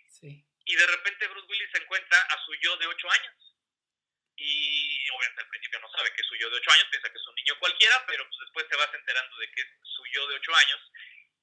[0.08, 0.44] Sí.
[0.64, 3.45] Y de repente Bruce Willis se encuentra a su yo de 8 años
[4.36, 7.18] y obviamente al principio no sabe que es su yo de 8 años, piensa que
[7.18, 10.26] es un niño cualquiera, pero pues después te vas enterando de que es su yo
[10.28, 10.80] de 8 años.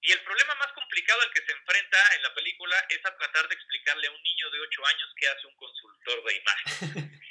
[0.01, 3.47] Y el problema más complicado al que se enfrenta en la película es a tratar
[3.47, 7.19] de explicarle a un niño de 8 años qué hace un consultor de imagen.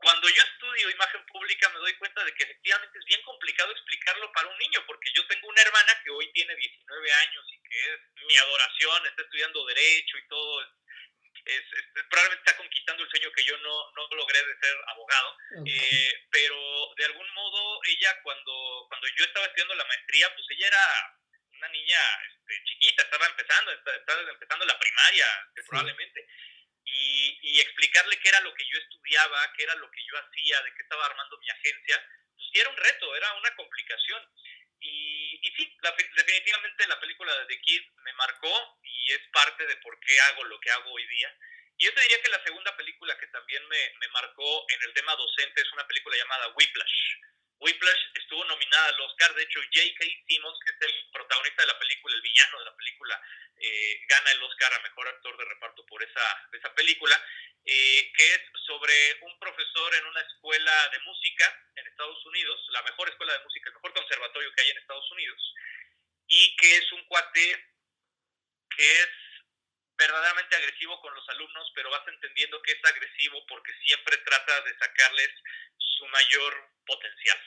[0.00, 4.32] Cuando yo estudio imagen pública me doy cuenta de que efectivamente es bien complicado explicarlo
[4.32, 7.94] para un niño, porque yo tengo una hermana que hoy tiene 19 años y que
[7.94, 10.66] es mi adoración, está estudiando derecho y todo,
[11.44, 15.36] es, es, probablemente está conquistando el sueño que yo no, no logré de ser abogado,
[15.60, 15.78] okay.
[15.78, 16.56] eh, pero
[16.96, 21.16] de algún modo ella cuando, cuando yo estaba estudiando la maestría, pues ella era
[21.52, 25.62] una niña este, chiquita, estaba empezando, estaba empezando la primaria sí.
[25.68, 26.26] probablemente.
[26.84, 30.60] Y, y, explicarle qué era lo que yo estudiaba, qué era lo que yo hacía,
[30.62, 32.04] de qué estaba armando mi agencia,
[32.34, 34.26] pues sí era un reto, era una complicación.
[34.80, 39.66] Y, y sí, la, definitivamente la película de The Kid me marcó y es parte
[39.66, 41.36] de por qué hago lo que hago hoy día.
[41.76, 44.92] Y yo te diría que la segunda película que también me, me marcó en el
[44.92, 47.16] tema docente es una película llamada Whiplash.
[47.60, 50.04] Whiplash estuvo nominada al Oscar, de hecho J.K.
[50.26, 53.22] Simmons, que es el protagonista de la película, el villano de la película,
[53.58, 57.22] eh, gana el Oscar a Mejor Actor de Reparto por esa, película,
[57.64, 62.82] eh, que es sobre un profesor en una escuela de música en Estados Unidos, la
[62.82, 65.54] mejor escuela de música, el mejor conservatorio que hay en Estados Unidos,
[66.26, 67.66] y que es un cuate
[68.74, 69.08] que es
[70.00, 74.78] verdaderamente agresivo con los alumnos, pero vas entendiendo que es agresivo porque siempre trata de
[74.78, 75.30] sacarles
[75.76, 77.38] su mayor potencial.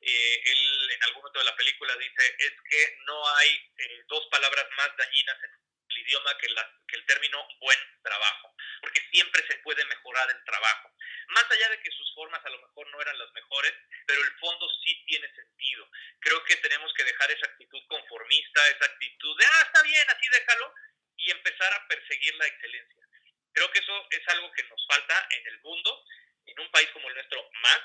[0.00, 4.26] Eh, él en algún momento de la película dice, es que no hay eh, dos
[4.30, 6.46] palabras más dañinas en el idioma que,
[6.88, 10.94] que el término buen trabajo, porque siempre se puede mejorar el trabajo.
[11.28, 13.74] Más allá de que sus formas a lo mejor no eran las mejores,
[14.06, 15.86] pero el fondo sí tiene sentido.
[16.20, 20.28] Creo que tenemos que dejar esa actitud conformista, esa actitud de, ah, está bien, así
[20.30, 20.74] déjalo,
[21.20, 23.06] y empezar a perseguir la excelencia.
[23.52, 26.04] Creo que eso es algo que nos falta en el mundo,
[26.46, 27.80] en un país como el nuestro más,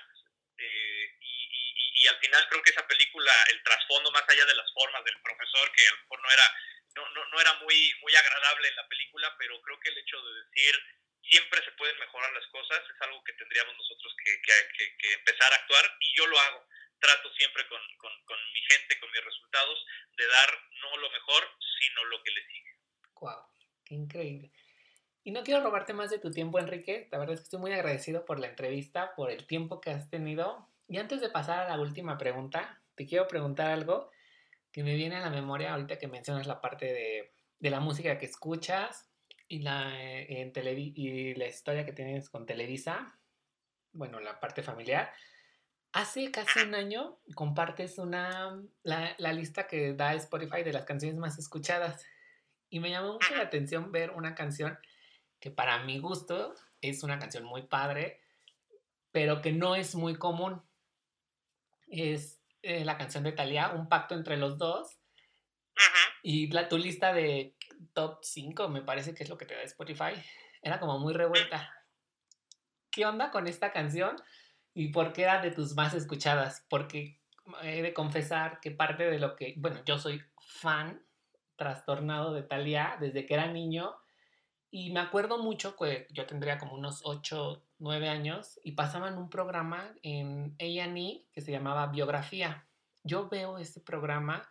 [0.58, 5.04] eh, y, al final creo que esa película, el trasfondo más allá de las formas
[5.06, 6.56] del profesor, que a lo mejor no era,
[6.96, 10.22] no, no, no era muy, muy agradable en la película, pero creo que el hecho
[10.22, 10.84] de decir
[11.24, 15.52] siempre se pueden mejorar las cosas es algo que tendríamos nosotros que, que, que empezar
[15.52, 16.68] a actuar y yo lo hago
[17.00, 19.86] trato siempre con, con, con, mi gente, con mis resultados,
[20.18, 22.75] de dar no lo mejor, sino lo que le sigue.
[23.20, 23.38] ¡Wow!
[23.84, 24.52] ¡Qué increíble!
[25.24, 27.08] Y no quiero robarte más de tu tiempo, Enrique.
[27.12, 30.08] La verdad es que estoy muy agradecido por la entrevista, por el tiempo que has
[30.10, 30.70] tenido.
[30.88, 34.12] Y antes de pasar a la última pregunta, te quiero preguntar algo
[34.72, 38.20] que me viene a la memoria ahorita que mencionas la parte de, de la música
[38.20, 39.10] que escuchas
[39.48, 40.54] y la, eh, en
[40.96, 43.18] y la historia que tienes con Televisa,
[43.94, 45.12] bueno, la parte familiar.
[45.94, 51.18] Hace casi un año compartes una, la, la lista que da Spotify de las canciones
[51.18, 52.06] más escuchadas
[52.70, 54.78] y me llamó mucho la atención ver una canción
[55.40, 58.22] que para mi gusto es una canción muy padre,
[59.12, 60.62] pero que no es muy común.
[61.88, 65.00] Es eh, la canción de Thalía, Un pacto entre los dos.
[66.24, 67.56] Y la, tu lista de
[67.94, 70.14] top 5, me parece que es lo que te da Spotify,
[70.62, 71.72] era como muy revuelta.
[72.90, 74.16] ¿Qué onda con esta canción?
[74.74, 76.66] ¿Y por qué era de tus más escuchadas?
[76.70, 77.22] Porque
[77.62, 81.06] he de confesar que parte de lo que, bueno, yo soy fan
[81.56, 83.96] trastornado de Talía desde que era niño.
[84.72, 89.30] Y me acuerdo mucho que yo tendría como unos 8, 9 años y pasaban un
[89.30, 92.68] programa en A&E que se llamaba Biografía.
[93.04, 94.48] Yo veo ese programa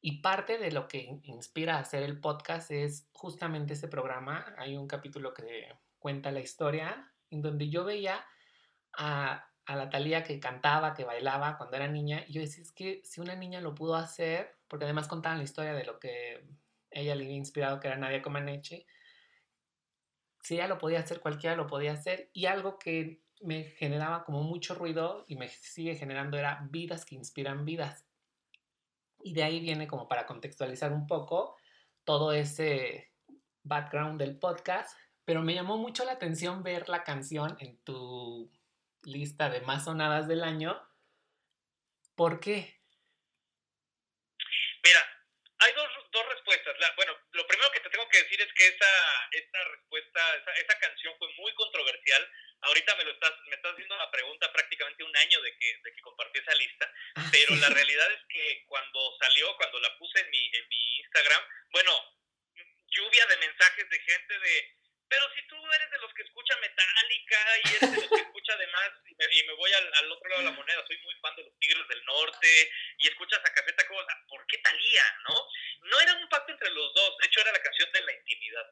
[0.00, 4.54] y parte de lo que inspira a hacer el podcast es justamente ese programa.
[4.58, 5.68] Hay un capítulo que
[5.98, 8.22] cuenta la historia en donde yo veía
[8.92, 12.22] a, a la Talía que cantaba, que bailaba cuando era niña.
[12.28, 15.44] Y yo decía, es que si una niña lo pudo hacer, porque además contaban la
[15.44, 16.44] historia de lo que
[16.90, 18.84] ella le había inspirado, que era Nadia Comaneci.
[20.42, 22.28] Si ella lo podía hacer, cualquiera lo podía hacer.
[22.32, 27.14] Y algo que me generaba como mucho ruido y me sigue generando era vidas que
[27.14, 28.04] inspiran vidas.
[29.22, 31.54] Y de ahí viene como para contextualizar un poco
[32.02, 33.12] todo ese
[33.62, 34.98] background del podcast.
[35.24, 38.50] Pero me llamó mucho la atención ver la canción en tu
[39.04, 40.76] lista de más sonadas del año.
[42.16, 42.83] ¿Por qué?
[44.84, 45.00] Mira,
[45.58, 46.76] hay dos, dos respuestas.
[46.96, 50.78] bueno, lo primero que te tengo que decir es que esa, esa respuesta, esa, esa,
[50.78, 52.30] canción fue muy controversial.
[52.60, 55.92] Ahorita me lo estás, me estás haciendo la pregunta prácticamente un año de que, de
[55.94, 60.20] que compartí esa lista, ah, pero la realidad es que cuando salió, cuando la puse
[60.20, 61.92] en mi, en mi Instagram, bueno,
[62.88, 64.76] lluvia de mensajes de gente de
[65.14, 68.52] pero si tú eres de los que escucha Metallica y eres de los que escucha
[68.54, 71.44] además, y me, voy al, al, otro lado de la moneda, soy muy fan de
[71.44, 75.04] los Tigres del Norte, y escuchas a Café Tacuba, ¿por qué Talía?
[75.28, 75.48] ¿No?
[75.82, 78.66] No era un pacto entre los dos, de hecho era la canción de la intimidad.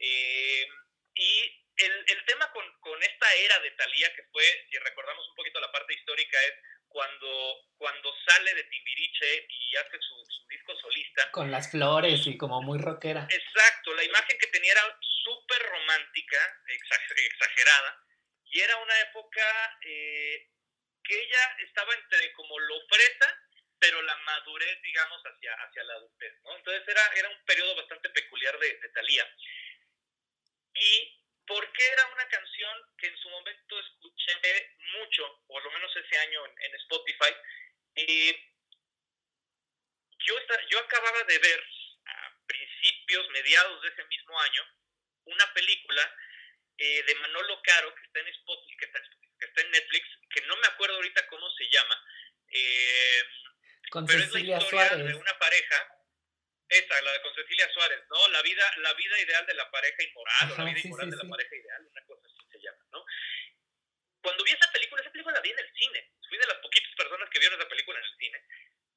[0.00, 0.68] Eh,
[1.14, 5.36] y el, el tema con, con, esta era de Talía, que fue, si recordamos un
[5.36, 6.54] poquito la parte histórica, es
[6.94, 11.28] cuando, cuando sale de Timbiriche y hace su, su, disco solista.
[11.32, 13.26] Con las flores y como muy rockera.
[13.28, 16.38] Exacto, la imagen que tenía era súper romántica,
[16.68, 18.00] exagerada,
[18.44, 19.42] y era una época
[19.84, 20.50] eh,
[21.02, 23.42] que ella estaba entre como lo fresa,
[23.80, 26.56] pero la madurez, digamos, hacia, hacia la adultez, ¿no?
[26.56, 29.28] Entonces era, era un periodo bastante peculiar de, de Thalía.
[30.74, 34.32] Y porque era una canción que en su momento escuché
[34.98, 37.34] mucho, por lo menos ese año en, en Spotify,
[37.96, 38.32] y
[40.26, 40.34] yo,
[40.70, 41.64] yo acababa de ver
[42.06, 44.62] a principios, mediados de ese mismo año,
[45.24, 46.16] una película
[46.78, 49.00] eh, de Manolo Caro que está en Spotify, que está,
[49.38, 52.04] que está, en Netflix, que no me acuerdo ahorita cómo se llama,
[52.48, 53.22] eh,
[53.90, 55.06] Con pero Cecilia es la historia Suárez.
[55.06, 55.93] de una pareja,
[56.68, 58.28] esa, la de con Cecilia Suárez, ¿no?
[58.28, 61.06] La vida, la vida ideal de la pareja inmoral, Ajá, o la vida sí, inmoral
[61.06, 61.22] sí, de sí.
[61.22, 63.04] la pareja ideal, una cosa así se llama, ¿no?
[64.22, 66.12] Cuando vi esa película, esa película la vi en el cine.
[66.26, 68.42] Fui de las poquitas personas que vieron esa película en el cine.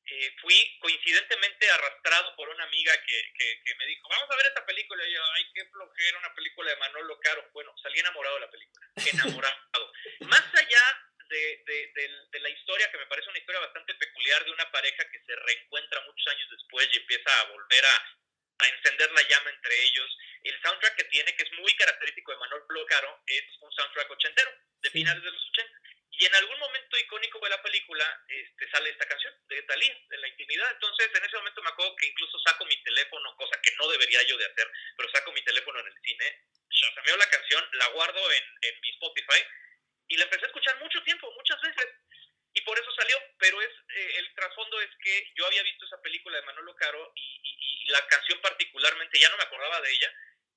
[0.09, 4.45] Eh, fui coincidentemente arrastrado por una amiga que, que, que, me dijo, vamos a ver
[4.45, 5.05] esta película.
[5.05, 7.49] Y yo, ay, qué flojera, una película de Manolo Caro.
[7.51, 9.93] Bueno, salí enamorado de la película, enamorado.
[10.21, 14.51] Más allá de, de, de, la historia, que me parece una historia bastante peculiar de
[14.51, 18.17] una pareja que se reencuentra muchos años después y empieza a volver a,
[18.59, 20.17] a encender la llama entre ellos.
[20.43, 24.51] El soundtrack que tiene, que es muy característico de Manolo Caro, es un soundtrack ochentero,
[24.81, 25.81] de finales de los 80.
[26.19, 30.17] Y en algún momento icónico de la película este, sale esta canción de Talía, de
[30.17, 30.71] la intimidad.
[30.71, 34.23] Entonces, en ese momento me acuerdo que incluso saco mi teléfono, cosa que no debería
[34.23, 38.31] yo de hacer, pero saco mi teléfono en el cine, shasameo la canción, la guardo
[38.31, 39.43] en, en mi Spotify
[40.07, 41.85] y la empecé a escuchar mucho tiempo, muchas veces.
[42.53, 46.01] Y por eso salió, pero es eh, el trasfondo es que yo había visto esa
[46.01, 50.13] película de Manolo Caro y, y, la canción particularmente, ya no me acordaba de ella,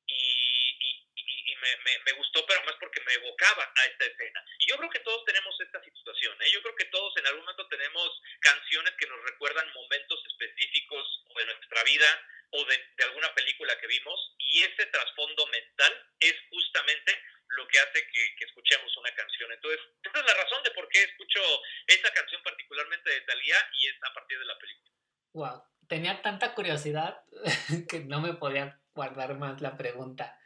[0.07, 4.45] y, y me, me, me, gustó, pero más porque me evocaba a esta escena.
[4.59, 6.51] Y yo creo que todos tenemos esta situación, ¿eh?
[6.51, 11.45] yo creo que todos en algún momento tenemos canciones que nos recuerdan momentos específicos de
[11.45, 17.23] nuestra vida o de, de alguna película que vimos, y ese trasfondo mental es justamente
[17.51, 19.51] lo que hace que, que, escuchemos una canción.
[19.53, 21.41] Entonces, esa es la razón de por qué escucho
[21.87, 24.91] esta canción particularmente de Thalía y es a partir de la película.
[25.33, 27.23] Wow, tenía tanta curiosidad
[27.89, 30.39] que no me podía guardar más la pregunta.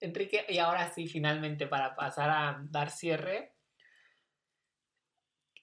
[0.00, 3.54] Enrique, y ahora sí, finalmente, para pasar a dar cierre,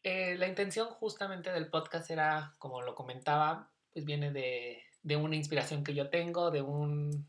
[0.03, 5.35] eh, la intención justamente del podcast era, como lo comentaba, pues viene de, de una
[5.35, 7.27] inspiración que yo tengo, de un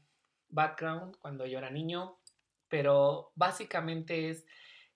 [0.49, 2.19] background cuando yo era niño,
[2.69, 4.47] pero básicamente es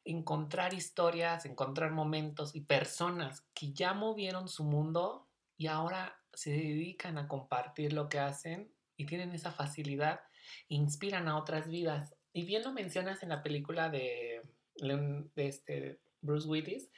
[0.04, 7.18] encontrar historias, encontrar momentos y personas que ya movieron su mundo y ahora se dedican
[7.18, 10.20] a compartir lo que hacen y tienen esa facilidad
[10.68, 12.14] inspiran a otras vidas.
[12.32, 14.42] Y bien lo mencionas en la película de,
[14.76, 16.90] de este Bruce Willis,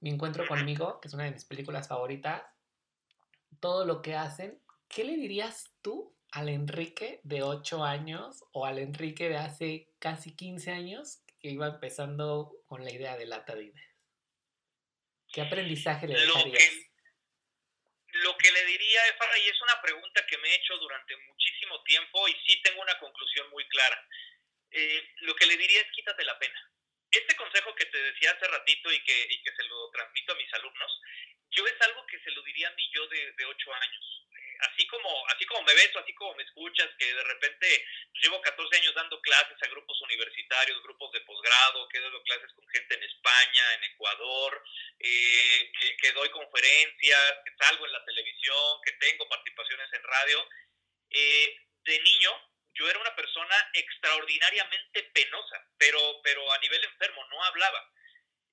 [0.00, 2.42] Mi Encuentro conmigo, que es una de mis películas favoritas,
[3.60, 8.78] todo lo que hacen, ¿qué le dirías tú al Enrique de 8 años o al
[8.78, 13.64] Enrique de hace casi 15 años que iba empezando con la idea de lata de
[13.64, 13.88] ideas?
[15.32, 16.88] ¿Qué aprendizaje le dejarías?
[18.12, 21.82] Lo que le diría, Efara, y es una pregunta que me he hecho durante muchísimo
[21.84, 24.08] tiempo y sí tengo una conclusión muy clara.
[24.70, 26.72] Eh, lo que le diría es quítate la pena.
[27.10, 30.36] Este consejo que te decía hace ratito y que, y que se lo transmito a
[30.36, 31.00] mis alumnos,
[31.50, 34.27] yo es algo que se lo diría a mí yo de, de ocho años
[34.60, 38.40] así como, así como me ves, así como me escuchas, que de repente pues, llevo
[38.40, 42.94] 14 años dando clases a grupos universitarios, grupos de posgrado, que doy clases con gente
[42.94, 44.64] en España, en Ecuador,
[44.98, 50.48] eh, que, doy conferencias, que salgo en la televisión, que tengo participaciones en radio.
[51.10, 52.30] Eh, de niño,
[52.74, 57.92] yo era una persona extraordinariamente penosa, pero, pero a nivel enfermo, no hablaba.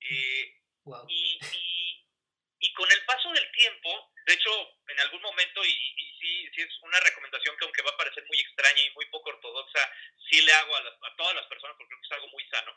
[0.00, 0.54] Eh,
[1.08, 1.40] y,
[2.60, 4.50] y con el paso del tiempo, de hecho,
[4.88, 5.70] en algún momento, y,
[6.20, 9.30] sí, sí, es una recomendación que aunque va a parecer muy extraña y muy poco
[9.30, 9.88] ortodoxa,
[10.28, 12.76] sí le hago a, a todas las personas porque creo que es algo muy sano.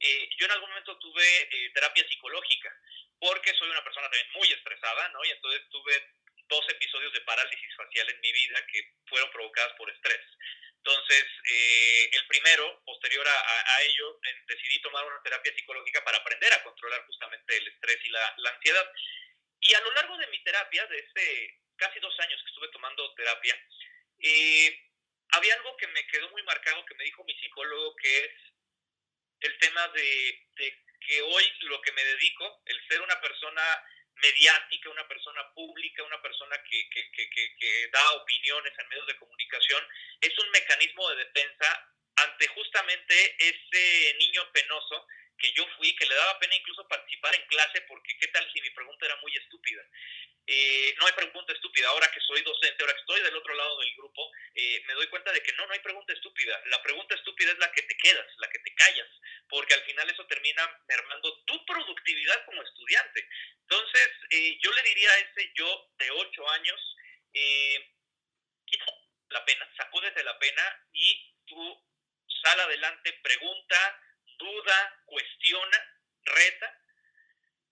[0.00, 2.72] Eh, yo en algún momento tuve eh, terapia psicológica
[3.18, 5.24] porque soy una persona también muy estresada, ¿no?
[5.24, 6.14] Y entonces tuve
[6.48, 10.20] dos episodios de parálisis facial en mi vida que fueron provocadas por estrés.
[10.78, 16.62] Entonces, eh, el primero, posterior a, ello, decidí tomar una terapia psicológica para aprender a
[16.62, 18.92] controlar justamente el estrés y la, la ansiedad.
[19.68, 23.14] Y a lo largo de mi terapia, de este casi dos años que estuve tomando
[23.14, 23.54] terapia,
[24.18, 24.82] eh,
[25.32, 28.32] había algo que me quedó muy marcado que me dijo mi psicólogo, que es
[29.40, 33.62] el tema de, de que hoy lo que me dedico, el ser una persona
[34.14, 39.18] mediática, una persona pública, una persona que, que, que, que, da opiniones en medios de
[39.18, 39.86] comunicación,
[40.22, 45.06] es un mecanismo de defensa ante justamente ese niño penoso
[45.38, 48.60] que yo fui, que le daba pena incluso participar en clase, porque qué tal si
[48.60, 49.82] mi pregunta era muy estúpida.
[50.50, 51.88] Eh, no hay pregunta estúpida.
[51.88, 55.06] Ahora que soy docente, ahora que estoy del otro lado del grupo, eh, me doy
[55.08, 56.58] cuenta de que no, no hay pregunta estúpida.
[56.66, 59.08] La pregunta estúpida es la que te quedas, la que te callas,
[59.48, 63.28] porque al final eso termina mermando tu productividad como estudiante.
[63.60, 66.96] Entonces, eh, yo le diría a ese yo de ocho años,
[68.64, 68.84] quita
[69.28, 71.84] la pena, sacúdete la pena y tú
[72.42, 74.00] sal adelante, pregunta,
[74.38, 76.78] duda, cuestiona, reta,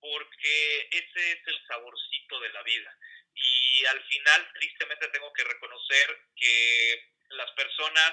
[0.01, 2.99] porque ese es el saborcito de la vida.
[3.35, 8.13] Y al final, tristemente, tengo que reconocer que las personas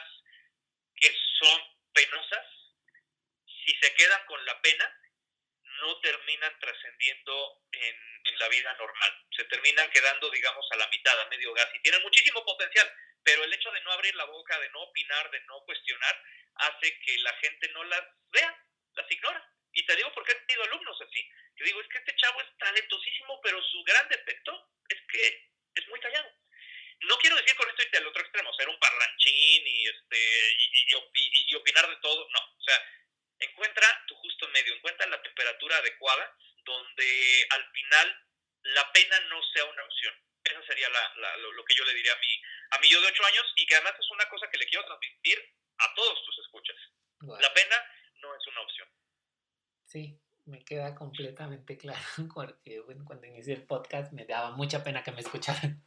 [0.95, 1.61] que son
[1.93, 2.45] penosas,
[3.45, 4.99] si se quedan con la pena,
[5.81, 9.25] no terminan trascendiendo en, la vida normal.
[9.37, 11.69] Se terminan quedando, digamos, a la mitad, a medio gas.
[11.75, 12.91] Y tienen muchísimo potencial,
[13.23, 16.23] pero el hecho de no abrir la boca, de no opinar, de no cuestionar,
[16.55, 19.49] hace que la gente no las vea, las ignora.
[19.73, 21.29] Y te digo porque he tenido alumnos así.
[21.55, 25.87] Yo digo, es que este chavo es talentosísimo, pero su gran defecto es que es
[25.87, 26.29] muy callado.
[27.01, 31.45] No quiero decir con esto irte al otro extremo, ser un parlanchín y, este, y,
[31.47, 32.39] y opinar de todo, no.
[32.39, 32.81] O sea,
[33.39, 38.25] encuentra tu justo medio, encuentra la temperatura adecuada donde al final
[38.63, 40.15] la pena no sea una opción.
[40.43, 42.41] Eso sería lo, que yo le diría a mi,
[42.73, 44.85] a mi yo de ocho años y que además es una cosa que le quiero
[44.85, 45.37] transmitir
[45.77, 46.75] a todos tus escuchas.
[47.21, 47.75] La pena
[48.21, 48.87] no es una opción.
[49.85, 55.03] Sí, me queda completamente claro porque bueno, cuando inicié el podcast me daba mucha pena
[55.03, 55.85] que me escucharan.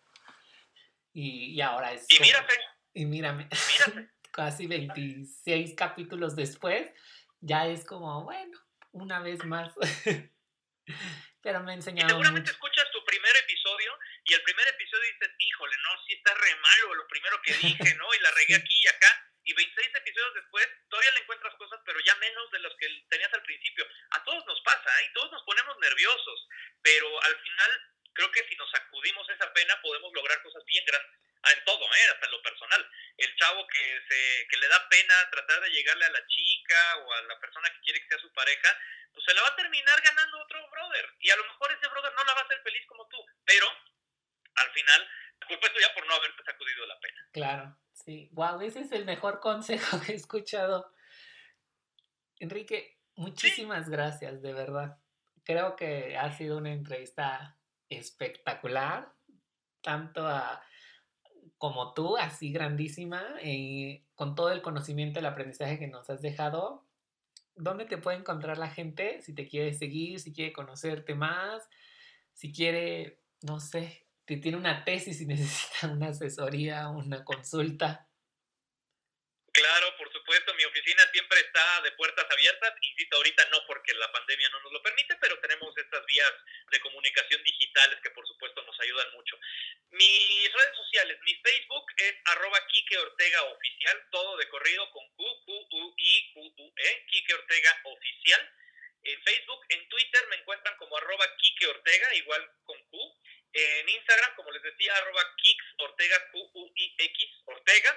[1.12, 2.06] Y, ahora es...
[2.10, 2.54] Y mírate.
[2.92, 3.48] Y mírame.
[4.32, 6.92] Casi 26 capítulos después,
[7.40, 8.58] ya es como, bueno,
[8.92, 9.72] una vez más.
[11.40, 11.74] Pero me.
[11.76, 13.92] Y seguramente escuchas tu primer episodio
[14.26, 17.94] y el primer episodio dices, híjole, no, sí está re malo lo primero que dije,
[17.94, 18.12] ¿no?
[18.12, 19.22] Y la regué aquí y acá.
[19.44, 23.32] Y 26 episodios después todavía le encuentras cosas, pero ya menos de los que tenías
[23.32, 23.86] al principio.
[24.10, 25.10] A todos nos pasa, ¿eh?
[25.14, 26.48] Todos nos ponemos nerviosos,
[26.82, 27.70] pero al final
[28.14, 31.20] creo que si nos sacudimos esa pena podemos lograr cosas bien grandes.
[31.42, 32.08] Ah, en todo, ¿eh?
[32.10, 32.90] hasta en lo personal.
[33.18, 37.12] El chavo que, se, que le da pena tratar de llegarle a la chica o
[37.12, 38.76] a la persona que quiere que sea su pareja,
[39.12, 41.14] pues se la va a terminar ganando otro brother.
[41.20, 43.70] Y a lo mejor ese brother no la va a hacer feliz como tú, pero
[44.56, 45.08] al final,
[45.40, 47.28] la culpa es tuya por no haberte sacudido la pena.
[47.32, 48.28] Claro, sí.
[48.32, 50.92] Wow, ese es el mejor consejo que he escuchado.
[52.38, 54.98] Enrique, muchísimas gracias, de verdad.
[55.44, 57.56] Creo que ha sido una entrevista
[57.88, 59.12] espectacular,
[59.80, 60.62] tanto a
[61.58, 66.20] como tú, así grandísima, y eh, con todo el conocimiento, el aprendizaje que nos has
[66.20, 66.84] dejado.
[67.54, 71.66] ¿Dónde te puede encontrar la gente si te quiere seguir, si quiere conocerte más,
[72.34, 78.06] si quiere, no sé, si tiene una tesis y necesita una asesoría, una consulta?
[79.56, 82.74] Claro, por supuesto, mi oficina siempre está de puertas abiertas.
[82.82, 86.30] Insisto, ahorita no porque la pandemia no nos lo permite, pero tenemos estas vías
[86.70, 89.38] de comunicación digitales que por supuesto nos ayudan mucho.
[89.92, 95.24] Mis redes sociales, mi Facebook es arroba Kike Ortega Oficial, todo de corrido con Q,
[95.46, 98.52] Q, U, I, Q, U, E, Kike Ortega Oficial.
[99.04, 102.98] En Facebook, en Twitter me encuentran como arroba Kike Ortega, igual con Q.
[103.58, 107.90] En Instagram, como les decía, arroba Kix Ortega, Q, U, I, X Ortega.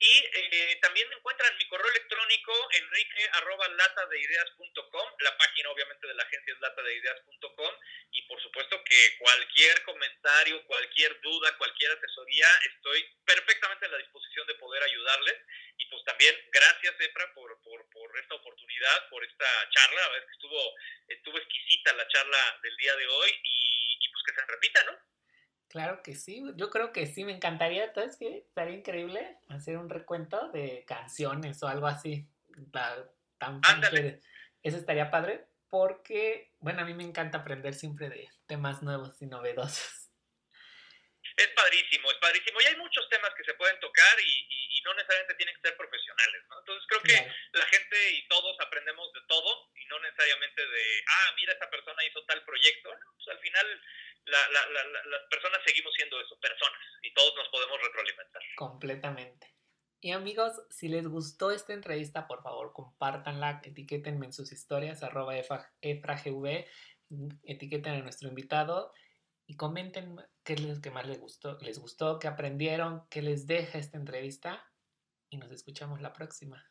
[0.00, 5.08] Y eh, también me encuentran mi correo electrónico enrique arroba latadeideas.com.
[5.20, 7.74] La página obviamente de la agencia es latadeideas.com.
[8.12, 14.46] Y por supuesto que cualquier comentario, cualquier duda, cualquier asesoría, estoy perfectamente en la disposición
[14.46, 15.36] de poder ayudarles.
[15.78, 20.04] Y pues también gracias, Efra, por, por, por esta oportunidad, por esta charla.
[20.04, 20.74] A ver, que estuvo,
[21.08, 25.17] estuvo exquisita la charla del día de hoy y, y pues que se repita, ¿no?
[25.68, 29.90] Claro que sí, yo creo que sí, me encantaría, entonces que estaría increíble hacer un
[29.90, 32.26] recuento de canciones o algo así.
[32.72, 33.60] Tan,
[34.62, 39.26] Eso estaría padre porque, bueno, a mí me encanta aprender siempre de temas nuevos y
[39.26, 39.97] novedosos.
[41.38, 42.60] Es padrísimo, es padrísimo.
[42.60, 46.42] Y hay muchos temas que se pueden tocar y, no necesariamente tienen que ser profesionales,
[46.48, 46.60] ¿no?
[46.60, 51.32] Entonces creo que la gente y todos aprendemos de todo y no necesariamente de, ah,
[51.36, 52.88] mira, esta persona hizo tal proyecto.
[53.16, 53.82] Pues al final
[54.24, 58.42] las personas seguimos siendo eso, personas, y todos nos podemos retroalimentar.
[58.56, 59.54] Completamente.
[60.00, 65.36] Y amigos, si les gustó esta entrevista, por favor, compártanla, etiquétenme en sus historias, arroba
[65.36, 66.64] efragv,
[67.44, 68.92] etiqueten a nuestro invitado
[69.48, 73.46] y comenten qué es lo que más les gustó, les gustó, qué aprendieron, qué les
[73.46, 74.62] deja esta entrevista
[75.30, 76.62] y nos escuchamos la próxima.